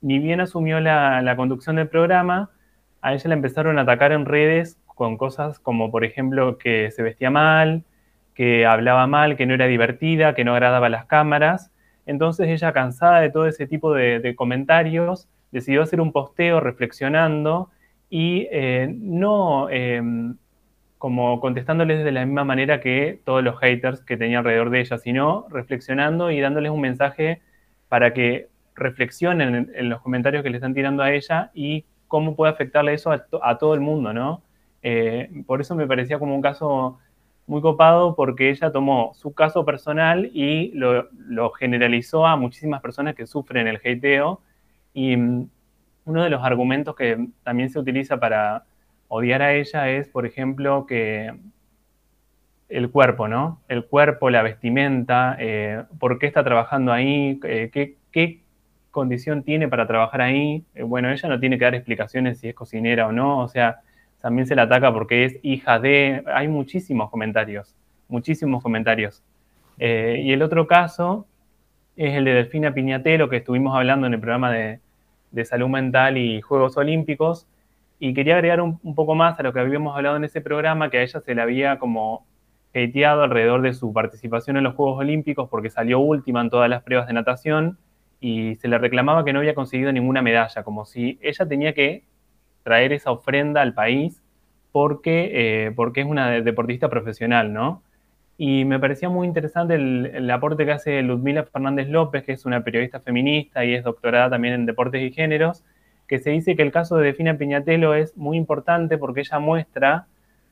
ni 0.00 0.18
bien 0.18 0.40
asumió 0.40 0.80
la, 0.80 1.34
conducción 1.36 1.76
del 1.76 1.88
programa, 1.88 2.50
a 3.02 3.14
ella 3.14 3.28
la 3.28 3.34
empezaron 3.34 3.78
a 3.78 3.82
atacar 3.82 4.12
en 4.12 4.24
redes 4.24 4.78
con 4.86 5.16
cosas 5.16 5.58
como, 5.58 5.90
por 5.90 6.04
ejemplo, 6.04 6.58
que 6.58 6.90
se 6.90 7.02
vestía 7.02 7.30
mal, 7.30 7.84
que 8.34 8.66
hablaba 8.66 9.06
mal, 9.06 9.36
que 9.36 9.46
no 9.46 9.54
era 9.54 9.66
divertida, 9.66 10.34
que 10.34 10.44
no 10.44 10.52
agradaba 10.52 10.86
a 10.86 10.90
las 10.90 11.06
cámaras. 11.06 11.72
Entonces 12.06 12.48
ella, 12.48 12.72
cansada 12.72 13.20
de 13.20 13.30
todo 13.30 13.46
ese 13.46 13.66
tipo 13.66 13.92
de, 13.92 14.34
comentarios, 14.36 15.28
decidió 15.50 15.82
hacer 15.82 16.00
un 16.00 16.12
posteo 16.12 16.60
reflexionando 16.60 17.70
y 18.10 18.48
eh, 18.50 18.88
no 18.90 19.68
em, 19.70 20.36
como 20.98 21.40
contestándoles 21.40 22.04
de 22.04 22.12
la 22.12 22.24
misma 22.24 22.44
manera 22.44 22.80
que 22.80 23.20
todos 23.24 23.42
los 23.42 23.58
haters 23.60 24.02
que 24.02 24.16
tenía 24.16 24.38
alrededor 24.38 24.70
de 24.70 24.80
ella, 24.80 24.98
sino 24.98 25.46
reflexionando 25.50 26.30
y 26.30 26.40
dándoles 26.40 26.70
un 26.70 26.80
mensaje 26.80 27.42
para 27.88 28.12
que 28.14 28.48
reflexionen 28.74 29.72
en, 29.74 29.88
los 29.88 30.00
comentarios 30.02 30.42
que 30.42 30.50
le 30.50 30.56
están 30.56 30.74
tirando 30.74 31.02
a 31.02 31.12
ella 31.12 31.50
y 31.54 31.84
cómo 32.08 32.36
puede 32.36 32.52
afectarle 32.52 32.94
eso 32.94 33.10
a, 33.12 33.58
todo 33.58 33.74
el 33.74 33.80
mundo, 33.80 34.12
¿no? 34.12 34.42
Eh, 34.82 35.30
por 35.46 35.60
eso 35.60 35.74
me 35.74 35.86
parecía 35.86 36.18
como 36.18 36.34
un 36.34 36.42
caso 36.42 36.98
muy 37.46 37.60
copado 37.60 38.14
porque 38.14 38.50
ella 38.50 38.72
tomó 38.72 39.12
su 39.14 39.32
caso 39.32 39.64
personal 39.64 40.30
y 40.32 40.72
lo, 40.72 41.08
generalizó 41.52 42.26
a 42.26 42.36
muchísimas 42.36 42.80
personas 42.82 43.14
que 43.14 43.26
sufren 43.26 43.66
el 43.68 43.76
hateo 43.76 44.40
mm, 44.94 45.42
uno 46.06 46.22
de 46.22 46.30
los 46.30 46.42
argumentos 46.42 46.96
que 46.96 47.28
también 47.42 47.68
se 47.68 47.78
utiliza 47.78 48.18
para 48.18 48.64
odiar 49.08 49.42
a 49.42 49.52
ella 49.52 49.90
es, 49.90 50.08
por 50.08 50.24
ejemplo, 50.24 50.86
que 50.86 51.34
el 52.68 52.90
cuerpo, 52.90 53.28
¿no? 53.28 53.60
El 53.68 53.84
cuerpo, 53.84 54.30
la 54.30 54.42
vestimenta, 54.42 55.36
eh, 55.38 55.82
por 55.98 56.18
qué 56.18 56.26
está 56.26 56.42
trabajando 56.42 56.92
ahí, 56.92 57.38
eh, 57.44 57.70
qué, 57.72 58.40
condición 58.90 59.42
tiene 59.42 59.68
para 59.68 59.86
trabajar 59.86 60.22
ahí. 60.22 60.64
Eh, 60.74 60.82
bueno, 60.82 61.10
ella 61.10 61.28
no 61.28 61.38
tiene 61.38 61.58
que 61.58 61.66
dar 61.66 61.74
explicaciones 61.74 62.38
si 62.38 62.48
es 62.48 62.54
cocinera 62.54 63.06
o 63.06 63.12
no, 63.12 63.40
o 63.40 63.48
sea, 63.48 63.80
también 64.22 64.46
se 64.46 64.56
la 64.56 64.62
ataca 64.62 64.90
porque 64.90 65.26
es 65.26 65.38
hija 65.42 65.78
de... 65.78 66.24
Hay 66.26 66.48
muchísimos 66.48 67.10
comentarios, 67.10 67.76
muchísimos 68.08 68.62
comentarios. 68.62 69.22
y 69.78 70.32
el 70.32 70.40
otro 70.42 70.66
caso 70.66 71.26
es 71.96 72.14
el 72.14 72.24
de 72.24 72.34
Delfina 72.34 72.72
Piñatelo, 72.72 73.28
que 73.28 73.36
estuvimos 73.38 73.76
hablando 73.76 74.06
en 74.06 74.14
el 74.14 74.20
programa 74.20 74.50
de, 74.50 74.80
de 75.36 75.44
salud 75.44 75.68
mental 75.68 76.16
y 76.16 76.40
Juegos 76.40 76.76
Olímpicos, 76.78 77.46
y 77.98 78.14
quería 78.14 78.34
agregar 78.34 78.60
un, 78.60 78.78
poco 78.94 79.14
más 79.14 79.38
a 79.38 79.42
lo 79.42 79.52
que 79.52 79.60
habíamos 79.60 79.94
hablado 79.94 80.16
en 80.16 80.24
ese 80.24 80.40
programa, 80.40 80.90
que 80.90 80.98
a 80.98 81.02
ella 81.02 81.20
se 81.20 81.34
le 81.34 81.42
había 81.42 81.78
como 81.78 82.26
hateado 82.74 83.22
alrededor 83.22 83.62
de 83.62 83.74
su 83.74 83.92
participación 83.92 84.56
en 84.56 84.64
los 84.64 84.74
Juegos 84.74 84.98
Olímpicos 84.98 85.48
porque 85.48 85.70
salió 85.70 85.98
última 86.00 86.40
en 86.40 86.50
todas 86.50 86.68
las 86.68 86.82
pruebas 86.82 87.06
de 87.06 87.12
natación 87.12 87.78
y 88.20 88.56
se 88.56 88.68
le 88.68 88.78
reclamaba 88.78 89.24
que 89.24 89.32
no 89.32 89.38
había 89.38 89.54
conseguido 89.54 89.92
ninguna 89.92 90.22
medalla, 90.22 90.62
como 90.62 90.84
si 90.86 91.18
ella 91.22 91.46
tenía 91.46 91.74
que 91.74 92.04
traer 92.62 92.92
esa 92.92 93.10
ofrenda 93.10 93.62
al 93.62 93.74
país 93.74 94.22
porque, 94.72 95.30
eh, 95.32 95.72
porque 95.76 96.00
es 96.00 96.06
una 96.06 96.30
deportista 96.30 96.88
profesional, 96.88 97.52
¿no? 97.52 97.82
Y 98.38 98.64
me 98.66 98.78
parecía 98.78 99.08
muy 99.08 99.26
interesante 99.26 99.74
el, 99.76 100.30
aporte 100.30 100.66
que 100.66 100.72
hace 100.72 101.02
Ludmila 101.02 101.44
Fernández 101.44 101.88
López, 101.88 102.24
que 102.24 102.32
es 102.32 102.44
una 102.44 102.62
periodista 102.62 103.00
feminista 103.00 103.64
y 103.64 103.74
es 103.74 103.82
doctorada 103.82 104.30
también 104.30 104.54
en 104.54 104.66
deportes 104.66 105.02
y 105.02 105.12
géneros, 105.12 105.64
que 106.06 106.18
se 106.18 106.30
dice 106.30 106.54
que 106.54 106.62
el 106.62 106.70
caso 106.70 106.96
de 106.96 107.06
Defina 107.06 107.38
Piñatelo 107.38 107.94
es 107.94 108.16
muy 108.16 108.36
importante 108.36 108.98
porque 108.98 109.20
ella 109.20 109.38
muestra 109.38 110.06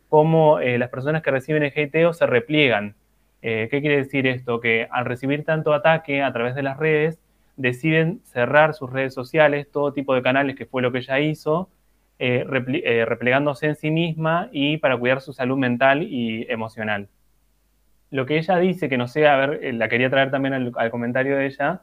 cómo 0.08 0.60
eh, 0.60 0.78
las 0.78 0.88
personas 0.90 1.22
que 1.22 1.30
reciben 1.30 1.62
el 1.62 1.72
hateo 1.76 2.14
se 2.14 2.26
repliegan. 2.26 2.94
Eh, 3.42 3.68
¿Qué 3.70 3.80
quiere 3.82 3.96
decir 3.98 4.26
esto? 4.26 4.60
Que 4.60 4.88
al 4.90 5.04
recibir 5.04 5.44
tanto 5.44 5.74
ataque 5.74 6.22
a 6.22 6.32
través 6.32 6.54
de 6.54 6.62
las 6.62 6.78
redes, 6.78 7.20
deciden 7.56 8.20
cerrar 8.24 8.74
sus 8.74 8.90
redes 8.90 9.12
sociales, 9.14 9.70
todo 9.70 9.92
tipo 9.92 10.14
de 10.14 10.22
canales, 10.22 10.56
que 10.56 10.66
fue 10.66 10.82
lo 10.82 10.90
que 10.90 10.98
ella 10.98 11.20
hizo, 11.20 11.68
eh, 12.18 12.44
replegándose 13.06 13.66
en 13.66 13.76
sí 13.76 13.90
misma 13.90 14.48
y 14.52 14.78
para 14.78 14.96
cuidar 14.96 15.20
su 15.20 15.32
salud 15.32 15.58
mental 15.58 16.02
y 16.02 16.46
emocional. 16.48 17.08
Lo 18.14 18.26
que 18.26 18.38
ella 18.38 18.58
dice, 18.58 18.88
que 18.88 18.96
no 18.96 19.08
sé, 19.08 19.26
a 19.26 19.34
ver, 19.34 19.74
la 19.74 19.88
quería 19.88 20.08
traer 20.08 20.30
también 20.30 20.54
al, 20.54 20.90
comentario 20.92 21.36
de 21.36 21.46
ella, 21.46 21.82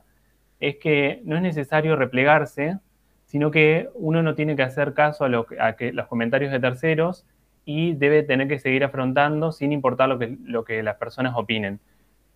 es 0.62 0.78
que 0.78 1.22
no 1.26 1.36
es 1.36 1.42
necesario 1.42 1.98
replegarse, 1.98 2.80
sino 3.26 3.52
que 3.52 3.90
uno 3.96 4.24
no 4.24 4.34
tiene 4.34 4.56
que 4.56 4.64
hacer 4.64 4.94
caso 4.94 5.26
a, 5.26 5.28
lo, 5.28 5.46
que, 5.46 5.92
los 5.92 6.08
comentarios 6.08 6.54
de 6.54 6.62
terceros 6.62 7.26
y 7.66 7.96
debe 7.96 8.24
tener 8.24 8.48
que 8.48 8.60
seguir 8.60 8.86
afrontando 8.86 9.52
sin 9.52 9.74
importar 9.74 10.08
lo 10.08 10.64
que 10.64 10.82
las 10.82 10.96
personas 10.96 11.34
opinen. 11.36 11.82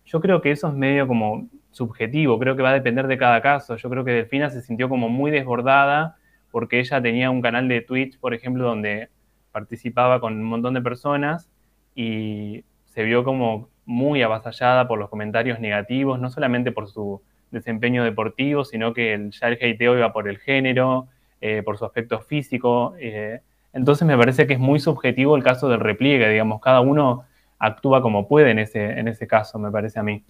Yo 0.04 0.20
creo 0.20 0.42
que 0.42 0.50
eso 0.50 0.68
es 0.68 0.74
medio 0.74 1.08
como 1.08 1.48
subjetivo, 1.70 2.38
creo 2.38 2.54
que 2.54 2.62
va 2.62 2.72
a 2.72 2.74
depender 2.74 3.06
de 3.06 3.16
cada 3.16 3.40
caso. 3.40 3.76
Yo 3.76 3.88
creo 3.88 4.04
que 4.04 4.10
Delfina 4.10 4.50
se 4.50 4.60
sintió 4.60 4.90
como 4.90 5.08
muy 5.08 5.30
desbordada 5.30 6.18
porque 6.50 6.80
ella 6.80 7.00
tenía 7.00 7.30
un 7.30 7.40
canal 7.40 7.66
de 7.66 7.80
Twitch, 7.80 8.18
por 8.20 8.34
ejemplo, 8.34 8.62
donde 8.62 9.08
participaba 9.52 10.20
con 10.20 10.34
un 10.34 10.44
montón 10.44 10.74
de 10.74 10.82
personas 10.82 11.50
y 11.94 12.62
se 12.84 13.02
vio 13.02 13.24
como 13.24 13.70
muy 13.86 14.22
avasallada 14.22 14.86
por 14.86 14.98
los 14.98 15.08
comentarios 15.08 15.60
negativos, 15.60 16.20
no 16.20 16.28
solamente 16.30 16.72
por 16.72 16.88
su 16.88 17.22
desempeño 17.50 18.04
deportivo, 18.04 18.64
sino 18.64 18.92
que 18.92 19.30
ya 19.30 19.48
el 19.48 19.54
hateo 19.54 19.96
iba 19.96 20.12
por 20.12 20.28
el 20.28 20.38
género, 20.38 21.06
eh, 21.40 21.62
por 21.64 21.78
su 21.78 21.84
aspecto 21.84 22.20
físico. 22.20 22.94
Eh, 22.98 23.40
entonces 23.72 24.06
me 24.06 24.16
parece 24.18 24.46
que 24.46 24.54
es 24.54 24.58
muy 24.58 24.80
subjetivo 24.80 25.36
el 25.36 25.44
caso 25.44 25.68
del 25.68 25.80
repliegue, 25.80 26.28
digamos, 26.28 26.60
cada 26.60 26.80
uno 26.80 27.24
actúa 27.58 28.02
como 28.02 28.28
puede 28.28 28.50
en 28.50 28.58
ese, 28.58 28.98
en 28.98 29.08
ese 29.08 29.26
caso, 29.26 29.58
me 29.58 29.70
parece 29.70 29.98
a 29.98 30.02
mí. 30.02 30.22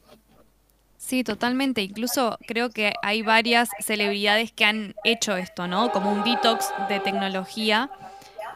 Sí, 0.96 1.22
totalmente. 1.24 1.82
Incluso 1.82 2.38
creo 2.46 2.70
que 2.70 2.92
hay 3.02 3.22
varias 3.22 3.68
celebridades 3.80 4.52
que 4.52 4.64
han 4.64 4.94
hecho 5.04 5.36
esto, 5.36 5.68
¿no? 5.68 5.90
Como 5.90 6.12
un 6.12 6.24
detox 6.24 6.72
de 6.88 7.00
tecnología. 7.00 7.90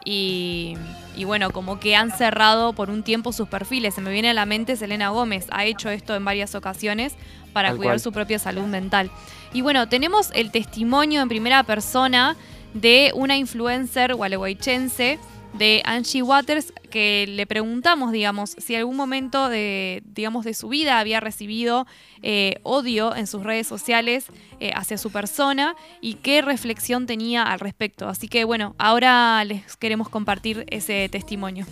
Y, 0.03 0.75
y, 1.15 1.25
bueno, 1.25 1.51
como 1.51 1.79
que 1.79 1.95
han 1.95 2.11
cerrado 2.11 2.73
por 2.73 2.89
un 2.89 3.03
tiempo 3.03 3.33
sus 3.33 3.47
perfiles. 3.47 3.95
Se 3.95 4.01
me 4.01 4.11
viene 4.11 4.29
a 4.29 4.33
la 4.33 4.45
mente 4.45 4.75
Selena 4.75 5.09
Gómez, 5.09 5.47
ha 5.51 5.65
hecho 5.65 5.89
esto 5.89 6.15
en 6.15 6.25
varias 6.25 6.55
ocasiones 6.55 7.15
para 7.53 7.75
cuidar 7.75 7.99
su 7.99 8.11
propia 8.11 8.39
salud 8.39 8.63
mental. 8.63 9.11
Y 9.53 9.61
bueno, 9.61 9.87
tenemos 9.89 10.31
el 10.33 10.51
testimonio 10.51 11.21
en 11.21 11.29
primera 11.29 11.63
persona 11.63 12.35
de 12.73 13.11
una 13.13 13.37
influencer 13.37 14.15
gualeguaychense 14.15 15.19
de 15.53 15.81
Angie 15.85 16.21
Waters 16.21 16.73
que 16.89 17.25
le 17.27 17.45
preguntamos, 17.45 18.11
digamos, 18.11 18.51
si 18.57 18.75
algún 18.75 18.95
momento 18.95 19.49
de, 19.49 20.03
digamos, 20.05 20.45
de 20.45 20.53
su 20.53 20.69
vida 20.69 20.99
había 20.99 21.19
recibido 21.19 21.87
eh, 22.21 22.59
odio 22.63 23.15
en 23.15 23.27
sus 23.27 23.43
redes 23.43 23.67
sociales 23.67 24.25
eh, 24.59 24.71
hacia 24.75 24.97
su 24.97 25.11
persona 25.11 25.75
y 26.01 26.15
qué 26.15 26.41
reflexión 26.41 27.05
tenía 27.07 27.43
al 27.43 27.59
respecto. 27.59 28.07
Así 28.07 28.27
que 28.27 28.43
bueno, 28.43 28.75
ahora 28.77 29.43
les 29.43 29.77
queremos 29.77 30.09
compartir 30.09 30.65
ese 30.69 31.09
testimonio. 31.09 31.65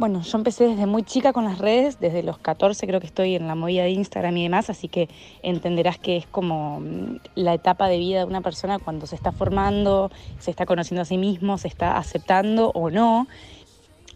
Bueno, 0.00 0.22
yo 0.22 0.38
empecé 0.38 0.66
desde 0.66 0.86
muy 0.86 1.02
chica 1.02 1.34
con 1.34 1.44
las 1.44 1.58
redes, 1.58 2.00
desde 2.00 2.22
los 2.22 2.38
14 2.38 2.86
creo 2.86 3.00
que 3.00 3.06
estoy 3.06 3.34
en 3.34 3.46
la 3.46 3.54
movida 3.54 3.82
de 3.82 3.90
Instagram 3.90 4.34
y 4.38 4.44
demás, 4.44 4.70
así 4.70 4.88
que 4.88 5.10
entenderás 5.42 5.98
que 5.98 6.16
es 6.16 6.26
como 6.26 6.80
mm, 6.80 7.18
la 7.34 7.52
etapa 7.52 7.86
de 7.86 7.98
vida 7.98 8.20
de 8.20 8.24
una 8.24 8.40
persona 8.40 8.78
cuando 8.78 9.06
se 9.06 9.14
está 9.14 9.30
formando, 9.30 10.10
se 10.38 10.52
está 10.52 10.64
conociendo 10.64 11.02
a 11.02 11.04
sí 11.04 11.18
mismo, 11.18 11.58
se 11.58 11.68
está 11.68 11.98
aceptando 11.98 12.70
o 12.74 12.88
no. 12.88 13.28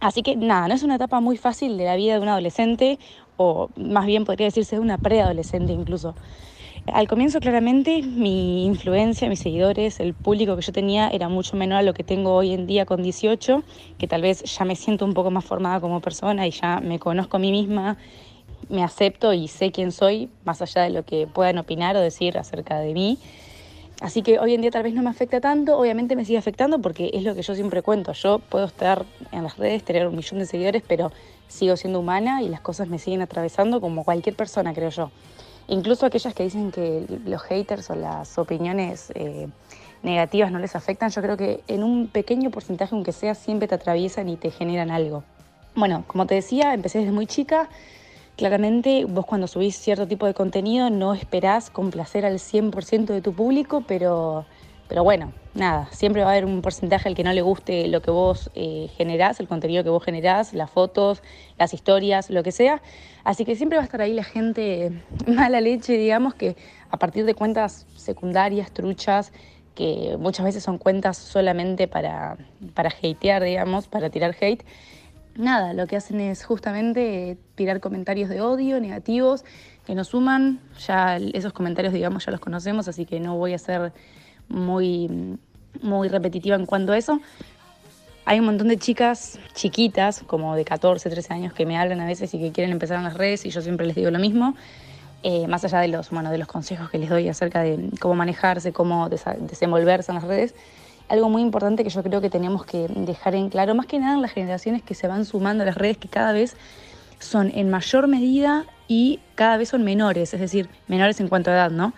Así 0.01 0.23
que 0.23 0.37
nada, 0.37 0.69
no 0.69 0.75
es 0.75 0.85
una 0.85 0.95
etapa 0.95 1.21
muy 1.21 1.37
fácil 1.37 1.77
de 1.77 1.85
la 1.85 1.97
vida 1.97 2.15
de 2.15 2.21
un 2.21 2.29
adolescente, 2.29 2.99
o 3.37 3.69
más 3.77 4.07
bien 4.07 4.25
podría 4.25 4.47
decirse 4.47 4.77
de 4.77 4.81
una 4.81 4.97
preadolescente 4.97 5.75
incluso. 5.75 6.15
Al 6.93 7.09
comienzo 7.09 7.41
claramente 7.41 8.03
mi 8.03 8.67
influencia, 8.67 9.31
mis 9.31 9.39
seguidores, 9.39 10.01
el 10.01 10.13
público 10.13 10.55
que 10.55 10.61
yo 10.61 10.71
tenía 10.71 11.09
era 11.09 11.31
mucho 11.31 11.57
menor 11.57 11.79
a 11.79 11.83
lo 11.83 11.95
que 11.95 12.05
tengo 12.05 12.35
hoy 12.35 12.53
en 12.53 12.67
día 12.67 12.85
con 12.85 13.03
18, 13.03 13.63
que 13.97 14.07
tal 14.07 14.21
vez 14.21 14.43
ya 14.43 14.67
me 14.67 14.77
siento 14.77 15.07
un 15.07 15.15
poco 15.15 15.31
más 15.31 15.47
formada 15.47 15.81
como 15.81 16.01
persona 16.01 16.47
y 16.47 16.51
ya 16.51 16.81
me 16.81 16.99
conozco 16.99 17.39
a 17.39 17.41
mí 17.41 17.53
misma, 17.53 17.97
me 18.69 18.83
acepto 18.85 19.33
y 19.33 19.49
sé 19.49 19.73
quién 19.73 19.93
soy, 19.93 20.29
más 20.45 20.61
allá 20.61 20.83
de 20.83 20.91
lo 20.91 21.05
que 21.05 21.27
puedan 21.27 21.57
opinar 21.57 21.97
o 21.97 22.01
decir 22.01 22.37
acerca 22.37 22.79
de 22.79 22.93
mí. 22.93 23.19
Así 24.03 24.21
que 24.21 24.39
hoy 24.39 24.53
en 24.53 24.61
día 24.61 24.71
tal 24.71 24.83
vez 24.83 24.93
no 24.93 25.03
me 25.03 25.09
afecta 25.09 25.41
tanto, 25.41 25.79
obviamente 25.79 26.17
me 26.17 26.27
sigue 26.27 26.37
afectando 26.37 26.81
porque 26.81 27.11
es 27.15 27.23
lo 27.23 27.35
que 27.35 27.41
yo 27.41 27.55
siempre 27.55 27.81
cuento. 27.81 28.13
Yo 28.13 28.41
puedo 28.41 28.67
estar 28.67 29.07
en 29.33 29.43
las 29.43 29.57
redes, 29.57 29.85
tener 29.85 30.07
un 30.07 30.17
millón 30.17 30.39
de 30.39 30.47
seguidores, 30.47 30.83
pero 30.87 31.13
sigo 31.49 31.79
siendo 31.79 32.01
humana 32.01 32.43
y 32.43 32.51
las 32.51 32.61
cosas 32.61 32.89
me 32.89 32.99
siguen 32.99 33.23
atravesando 33.23 33.81
como 33.81 34.05
cualquier 34.05 34.37
persona, 34.37 34.75
creo 34.75 34.91
yo. 34.91 35.11
Incluso 35.69 36.07
aquellas 36.07 36.35
que 36.35 36.45
dicen 36.45 36.71
que 36.71 37.07
los 37.25 37.43
haters 37.43 37.91
o 37.91 37.95
las 37.95 38.39
opiniones 38.39 39.11
eh, 39.15 39.49
negativas 40.03 40.53
no 40.53 40.59
les 40.59 40.77
afectan, 40.77 41.11
yo 41.11 41.23
creo 41.23 41.37
que 41.37 41.65
en 41.69 41.83
un 41.83 42.09
pequeño 42.09 42.51
porcentaje, 42.51 42.95
aunque 42.95 43.13
sea, 43.13 43.35
siempre 43.35 43.69
te 43.69 43.75
atraviesan 43.75 44.29
y 44.29 44.37
te 44.37 44.51
generan 44.51 44.91
algo. 44.91 45.25
Bueno, 45.75 46.05
como 46.07 46.27
te 46.27 46.35
decía, 46.35 46.75
empecé 46.75 46.99
desde 46.99 47.13
muy 47.13 47.27
chica. 47.27 47.69
Claramente 48.37 49.05
vos 49.05 49.27
cuando 49.27 49.47
subís 49.47 49.77
cierto 49.77 50.07
tipo 50.07 50.27
de 50.27 50.35
contenido 50.35 50.91
no 50.91 51.15
esperás 51.15 51.71
complacer 51.71 52.27
al 52.27 52.39
100% 52.39 53.07
de 53.07 53.23
tu 53.23 53.33
público, 53.33 53.85
pero 53.87 54.45
pero 54.89 55.03
bueno, 55.03 55.33
nada, 55.55 55.89
siempre 55.93 56.23
va 56.23 56.29
a 56.29 56.33
haber 56.33 56.45
un 56.45 56.61
porcentaje 56.63 57.09
al 57.09 57.15
que 57.15 57.25
no 57.25 57.33
le 57.33 57.43
guste 57.43 57.89
lo 57.89 58.03
que 58.03 58.11
vos 58.11 58.51
eh, 58.55 58.89
generás, 58.97 59.41
el 59.41 59.49
contenido 59.49 59.85
que 59.85 59.91
vos 59.91 60.05
generás, 60.05 60.53
las 60.53 60.71
fotos, 60.71 61.23
las 61.59 61.73
historias, 61.75 62.31
lo 62.31 62.43
que 62.43 62.53
sea. 62.53 62.83
Así 63.23 63.45
que 63.45 63.57
siempre 63.57 63.79
va 63.79 63.83
a 63.83 63.87
estar 63.87 64.01
ahí 64.01 64.13
la 64.13 64.25
gente 64.25 64.93
mala 65.27 65.61
leche, 65.61 65.97
digamos, 65.97 66.35
que 66.35 66.57
a 66.91 66.99
partir 66.99 67.25
de 67.25 67.35
cuentas 67.35 67.87
secundarias, 67.97 68.73
truchas, 68.73 69.33
que 69.75 70.17
muchas 70.19 70.45
veces 70.45 70.63
son 70.63 70.79
cuentas 70.79 71.17
solamente 71.17 71.89
para, 71.89 72.37
para 72.75 72.91
hatear, 72.91 73.43
digamos, 73.43 73.89
para 73.89 74.11
tirar 74.11 74.37
hate, 74.41 74.65
nada, 75.37 75.73
lo 75.73 75.87
que 75.87 75.97
hacen 75.97 76.21
es 76.21 76.45
justamente 76.45 77.37
tirar 77.55 77.81
comentarios 77.81 78.29
de 78.29 78.41
odio, 78.41 78.81
negativos, 78.81 79.45
que 79.87 79.95
nos 79.95 80.09
suman. 80.09 80.61
Ya 80.87 81.17
esos 81.17 81.53
comentarios, 81.53 81.93
digamos, 81.93 82.25
ya 82.25 82.33
los 82.33 82.41
conocemos, 82.41 82.89
así 82.89 83.05
que 83.05 83.21
no 83.21 83.37
voy 83.37 83.55
a 83.55 83.59
ser 83.59 83.93
muy, 84.49 85.39
muy 85.83 86.09
repetitiva 86.09 86.57
en 86.57 86.67
cuanto 86.67 86.93
a 86.93 86.99
eso. 86.99 87.21
Hay 88.27 88.41
un 88.41 88.47
montón 88.47 88.69
de 88.69 88.79
chicas 88.79 89.39
chiquitas, 89.55 90.23
como 90.27 90.57
de 90.57 90.65
14, 90.65 91.11
13 91.11 91.35
años, 91.35 91.53
que 91.53 91.67
me 91.67 91.77
hablan 91.77 92.01
a 92.01 92.07
veces 92.07 92.33
y 92.33 92.39
que 92.39 92.53
quieren 92.53 92.73
empezar 92.73 92.97
en 92.97 93.05
las 93.05 93.15
redes 93.15 93.45
y 93.45 93.51
yo 93.51 93.61
siempre 93.61 93.87
les 93.87 93.97
digo 93.97 94.11
lo 94.11 94.19
mismo. 94.19 94.55
Eh, 95.23 95.47
más 95.47 95.65
allá 95.65 95.81
de 95.81 95.89
los, 95.89 96.11
bueno, 96.11 96.31
de 96.31 96.39
los 96.39 96.49
consejos 96.49 96.91
que 96.91 96.99
les 96.99 97.09
doy 97.09 97.29
acerca 97.29 97.63
de 97.63 97.91
cómo 97.99 98.15
manejarse, 98.15 98.73
cómo 98.73 99.09
desenvolverse 99.09 100.13
en 100.13 100.17
las 100.17 100.25
redes, 100.25 100.55
algo 101.09 101.29
muy 101.31 101.43
importante 101.43 101.83
que 101.83 101.91
yo 101.91 102.03
creo 102.03 102.21
que 102.21 102.31
tenemos 102.31 102.65
que 102.65 102.89
dejar 102.89 103.35
en 103.35 103.49
claro, 103.49 103.75
más 103.75 103.87
que 103.87 103.99
nada 103.99 104.15
en 104.15 104.23
las 104.23 104.33
generaciones 104.33 104.83
que 104.83 104.95
se 104.95 105.07
van 105.07 105.25
sumando 105.25 105.63
a 105.63 105.67
las 105.67 105.77
redes, 105.77 105.97
que 105.97 106.09
cada 106.09 106.33
vez 106.33 106.57
son 107.21 107.51
en 107.55 107.71
mayor 107.71 108.07
medida 108.07 108.65
y 108.89 109.21
cada 109.35 109.57
vez 109.57 109.71
son 109.71 109.83
menores, 109.83 110.35
es 110.35 110.41
decir, 110.41 110.69
menores 110.89 111.21
en 111.21 111.29
cuanto 111.29 111.51
a 111.51 111.55
edad, 111.55 111.71
¿no? 111.71 111.95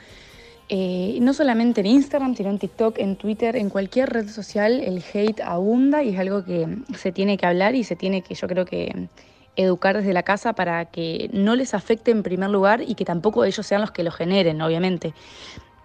Eh, 0.69 1.19
no 1.23 1.33
solamente 1.33 1.81
en 1.81 1.87
Instagram, 1.87 2.35
sino 2.35 2.51
en 2.51 2.59
TikTok, 2.59 2.99
en 2.99 3.17
Twitter, 3.17 3.55
en 3.55 3.71
cualquier 3.71 4.11
red 4.11 4.29
social, 4.29 4.81
el 4.81 5.03
hate 5.13 5.41
abunda 5.41 6.03
y 6.03 6.09
es 6.11 6.19
algo 6.19 6.45
que 6.45 6.67
se 6.97 7.13
tiene 7.13 7.37
que 7.37 7.47
hablar 7.47 7.77
y 7.77 7.85
se 7.85 7.95
tiene 7.95 8.23
que, 8.23 8.35
yo 8.35 8.49
creo 8.49 8.65
que, 8.65 9.09
educar 9.57 9.97
desde 9.97 10.13
la 10.13 10.23
casa 10.23 10.53
para 10.53 10.85
que 10.85 11.31
no 11.33 11.57
les 11.57 11.75
afecte 11.75 12.11
en 12.11 12.23
primer 12.23 12.51
lugar 12.51 12.83
y 12.87 12.95
que 12.95 13.05
tampoco 13.05 13.45
ellos 13.45 13.67
sean 13.67 13.81
los 13.81 13.91
que 13.91 14.03
lo 14.03 14.11
generen, 14.11 14.61
obviamente. 14.61 15.15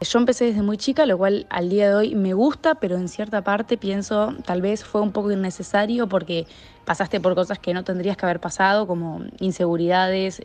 Yo 0.02 0.20
empecé 0.20 0.46
desde 0.46 0.64
muy 0.64 0.78
chica, 0.78 1.06
lo 1.06 1.18
cual 1.18 1.46
al 1.50 1.70
día 1.70 1.90
de 1.90 1.96
hoy 1.96 2.16
me 2.16 2.34
gusta, 2.34 2.76
pero 2.76 2.98
en 2.98 3.08
cierta 3.08 3.44
parte 3.44 3.78
pienso 3.78 4.36
tal 4.46 4.62
vez 4.62 4.84
fue 4.84 5.00
un 5.00 5.12
poco 5.12 5.32
innecesario 5.32 6.08
porque 6.08 6.48
pasaste 6.86 7.20
por 7.20 7.36
cosas 7.36 7.60
que 7.60 7.74
no 7.74 7.84
tendrías 7.84 8.18
que 8.18 8.26
haber 8.26 8.40
pasado, 8.40 8.88
como 8.88 9.22
inseguridades 9.40 10.42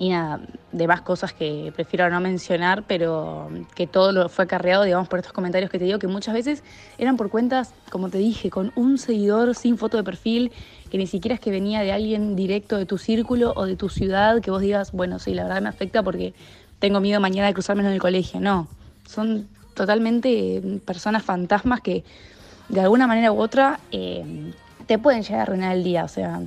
y 0.00 0.08
nada, 0.08 0.40
demás 0.72 1.02
cosas 1.02 1.34
que 1.34 1.74
prefiero 1.76 2.08
no 2.08 2.22
mencionar, 2.22 2.84
pero 2.86 3.50
que 3.74 3.86
todo 3.86 4.12
lo 4.12 4.30
fue 4.30 4.46
acarreado, 4.46 4.84
digamos, 4.84 5.08
por 5.08 5.18
estos 5.18 5.34
comentarios 5.34 5.70
que 5.70 5.78
te 5.78 5.84
digo, 5.84 5.98
que 5.98 6.06
muchas 6.06 6.32
veces 6.32 6.64
eran 6.96 7.18
por 7.18 7.28
cuentas, 7.28 7.74
como 7.90 8.08
te 8.08 8.16
dije, 8.16 8.48
con 8.48 8.72
un 8.76 8.96
seguidor 8.96 9.54
sin 9.54 9.76
foto 9.76 9.98
de 9.98 10.02
perfil, 10.02 10.52
que 10.90 10.96
ni 10.96 11.06
siquiera 11.06 11.34
es 11.34 11.40
que 11.40 11.50
venía 11.50 11.82
de 11.82 11.92
alguien 11.92 12.34
directo 12.34 12.78
de 12.78 12.86
tu 12.86 12.96
círculo 12.96 13.52
o 13.56 13.66
de 13.66 13.76
tu 13.76 13.90
ciudad, 13.90 14.40
que 14.40 14.50
vos 14.50 14.62
digas, 14.62 14.92
bueno, 14.92 15.18
sí, 15.18 15.34
la 15.34 15.42
verdad 15.42 15.60
me 15.60 15.68
afecta 15.68 16.02
porque 16.02 16.32
tengo 16.78 17.00
miedo 17.00 17.20
mañana 17.20 17.48
de 17.48 17.52
cruzarme 17.52 17.82
en 17.82 17.90
el 17.90 18.00
colegio. 18.00 18.40
No, 18.40 18.68
son 19.06 19.48
totalmente 19.74 20.80
personas 20.86 21.22
fantasmas 21.22 21.82
que 21.82 22.04
de 22.70 22.80
alguna 22.80 23.06
manera 23.06 23.32
u 23.32 23.38
otra 23.38 23.80
eh, 23.92 24.54
te 24.86 24.98
pueden 24.98 25.22
llegar 25.24 25.40
a 25.40 25.42
arruinar 25.42 25.76
el 25.76 25.84
día. 25.84 26.04
O 26.04 26.08
sea, 26.08 26.40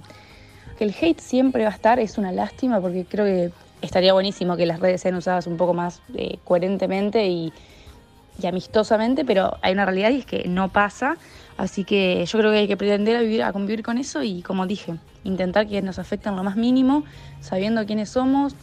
el 0.84 0.94
hate 1.00 1.20
siempre 1.20 1.64
va 1.64 1.70
a 1.70 1.74
estar 1.74 2.00
es 2.00 2.18
una 2.18 2.32
lástima 2.32 2.80
porque 2.82 3.06
creo 3.06 3.26
que 3.26 3.52
estaría 3.82 4.14
buenísimo 4.14 4.56
que 4.58 4.66
las 4.66 4.80
redes 4.80 5.02
sean 5.02 5.16
usadas 5.16 5.48
un 5.48 5.58
poco 5.58 5.74
más 5.74 6.02
eh, 6.14 6.38
coherentemente 6.44 7.28
y, 7.28 7.54
amistosamente, 8.46 9.24
pero 9.24 9.58
hay 9.62 9.74
una 9.74 9.86
realidad 9.86 10.10
y 10.12 10.20
es 10.20 10.26
que 10.26 10.48
no 10.48 10.70
pasa. 10.70 11.18
Así 11.56 11.84
que 11.84 12.26
yo 12.26 12.40
creo 12.40 12.52
que 12.52 12.58
hay 12.58 12.68
que 12.68 12.74
aprender 12.74 13.16
a 13.16 13.22
vivir, 13.22 13.44
a 13.44 13.54
convivir 13.54 13.84
con 13.84 13.98
eso 13.98 14.24
y, 14.24 14.42
como 14.42 14.66
dije, 14.66 14.96
intentar 15.24 15.68
que 15.68 15.82
nos 15.82 16.00
afecten 16.00 16.36
lo 16.36 16.44
más 16.44 16.56
mínimo, 16.56 17.04
sabiendo 17.42 17.86
quiénes 17.86 18.10
somos, 18.10 18.56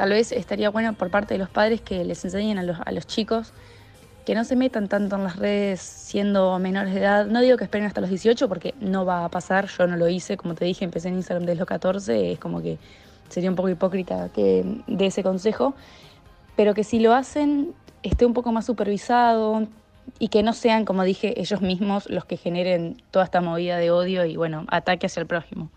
Tal 0.00 0.08
vez 0.08 0.32
estaría 0.32 0.70
bueno 0.70 0.94
por 0.94 1.10
parte 1.10 1.34
de 1.34 1.38
los 1.38 1.50
padres 1.50 1.82
que 1.82 2.06
les 2.06 2.24
enseñen 2.24 2.56
a 2.56 2.62
los, 2.62 2.78
a 2.82 2.90
los 2.90 3.06
chicos 3.06 3.52
que 4.24 4.34
no 4.34 4.44
se 4.44 4.56
metan 4.56 4.88
tanto 4.88 5.16
en 5.16 5.24
las 5.24 5.36
redes 5.36 5.80
siendo 5.80 6.58
menores 6.58 6.94
de 6.94 7.00
edad. 7.00 7.26
No 7.26 7.40
digo 7.40 7.56
que 7.56 7.64
esperen 7.64 7.86
hasta 7.86 8.00
los 8.00 8.10
18 8.10 8.48
porque 8.48 8.74
no 8.80 9.04
va 9.04 9.24
a 9.24 9.28
pasar, 9.28 9.66
yo 9.66 9.86
no 9.86 9.96
lo 9.96 10.08
hice, 10.08 10.36
como 10.36 10.54
te 10.54 10.64
dije, 10.64 10.84
empecé 10.84 11.08
en 11.08 11.16
Instagram 11.16 11.46
desde 11.46 11.58
los 11.58 11.68
14, 11.68 12.32
es 12.32 12.38
como 12.38 12.62
que 12.62 12.78
sería 13.28 13.50
un 13.50 13.56
poco 13.56 13.68
hipócrita 13.68 14.28
que 14.34 14.82
de 14.86 15.06
ese 15.06 15.22
consejo, 15.22 15.74
pero 16.56 16.74
que 16.74 16.84
si 16.84 17.00
lo 17.00 17.14
hacen 17.14 17.74
esté 18.02 18.26
un 18.26 18.34
poco 18.34 18.52
más 18.52 18.66
supervisado 18.66 19.66
y 20.18 20.28
que 20.28 20.42
no 20.42 20.52
sean, 20.52 20.84
como 20.84 21.04
dije, 21.04 21.40
ellos 21.40 21.60
mismos 21.60 22.08
los 22.10 22.24
que 22.24 22.36
generen 22.36 23.02
toda 23.10 23.24
esta 23.24 23.40
movida 23.40 23.78
de 23.78 23.90
odio 23.90 24.24
y 24.24 24.36
bueno, 24.36 24.66
ataque 24.68 25.06
hacia 25.06 25.20
el 25.20 25.26
prójimo. 25.26 25.70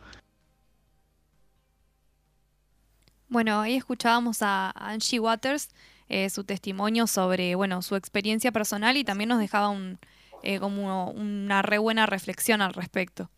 Bueno, 3.30 3.62
ahí 3.62 3.76
escuchábamos 3.76 4.42
a 4.42 4.72
Angie 4.76 5.20
Waters, 5.20 5.70
eh, 6.10 6.30
su 6.30 6.44
testimonio 6.44 7.08
sobre, 7.08 7.56
bueno, 7.56 7.82
su 7.82 7.96
experiencia 7.96 8.52
personal 8.52 8.98
y 8.98 9.04
también 9.04 9.30
nos 9.30 9.40
dejaba 9.40 9.70
un, 9.70 10.00
eh, 10.44 10.60
como 10.60 11.10
una 11.12 11.62
re 11.62 11.78
buena 11.78 12.06
reflexión 12.06 12.62
al 12.62 12.74
respecto. 12.74 13.30